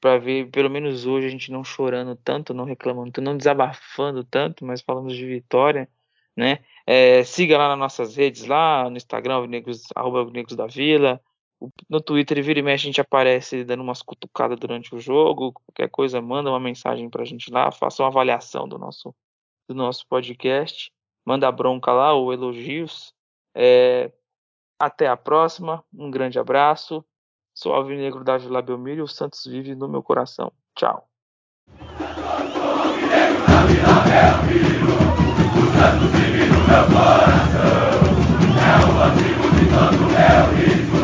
para 0.00 0.18
ver, 0.18 0.50
pelo 0.50 0.68
menos 0.68 1.06
hoje, 1.06 1.28
a 1.28 1.30
gente 1.30 1.52
não 1.52 1.62
chorando 1.62 2.16
tanto, 2.16 2.52
não 2.52 2.64
reclamando, 2.64 3.20
não 3.20 3.36
desabafando 3.36 4.24
tanto, 4.24 4.64
mas 4.64 4.82
falando 4.82 5.14
de 5.14 5.24
vitória, 5.24 5.88
né? 6.36 6.58
É, 6.86 7.22
siga 7.22 7.56
lá 7.56 7.68
nas 7.68 7.78
nossas 7.78 8.16
redes, 8.16 8.46
lá 8.46 8.90
no 8.90 8.96
Instagram, 8.96 9.46
Negros, 9.46 9.84
arroba 9.94 10.28
Negros 10.30 10.56
da 10.56 10.66
Vila, 10.66 11.20
no 11.88 12.00
Twitter, 12.00 12.42
vira 12.42 12.58
e 12.58 12.62
mexe, 12.62 12.84
a 12.84 12.86
gente 12.86 13.00
aparece 13.00 13.64
dando 13.64 13.82
umas 13.82 14.02
cutucadas 14.02 14.58
durante 14.58 14.94
o 14.94 14.98
jogo. 14.98 15.52
Qualquer 15.52 15.88
coisa, 15.88 16.20
manda 16.20 16.50
uma 16.50 16.60
mensagem 16.60 17.08
pra 17.08 17.24
gente 17.24 17.50
lá, 17.50 17.70
faça 17.70 18.02
uma 18.02 18.08
avaliação 18.08 18.68
do 18.68 18.78
nosso, 18.78 19.14
do 19.68 19.74
nosso 19.74 20.06
podcast. 20.06 20.92
Manda 21.24 21.50
bronca 21.52 21.92
lá 21.92 22.12
ou 22.12 22.32
elogios. 22.32 23.14
É, 23.54 24.10
até 24.78 25.06
a 25.06 25.16
próxima. 25.16 25.84
Um 25.94 26.10
grande 26.10 26.38
abraço. 26.38 27.04
Sou 27.54 27.72
Alvinegro 27.72 28.24
da 28.24 28.38
Vila 28.38 28.62
Belmiro 28.62 29.00
e 29.00 29.02
o 29.02 29.08
Santos 29.08 29.44
vive 29.46 29.74
no 29.74 29.88
meu 29.88 30.02
coração. 30.02 30.52
Tchau. 30.74 31.08
É 38.54 38.78
o 38.86 39.02
antigo 39.02 39.50
de 39.50 39.64
tanto 39.68 40.04
é 40.16 40.42
o 40.42 40.52
ritmo 40.56 41.01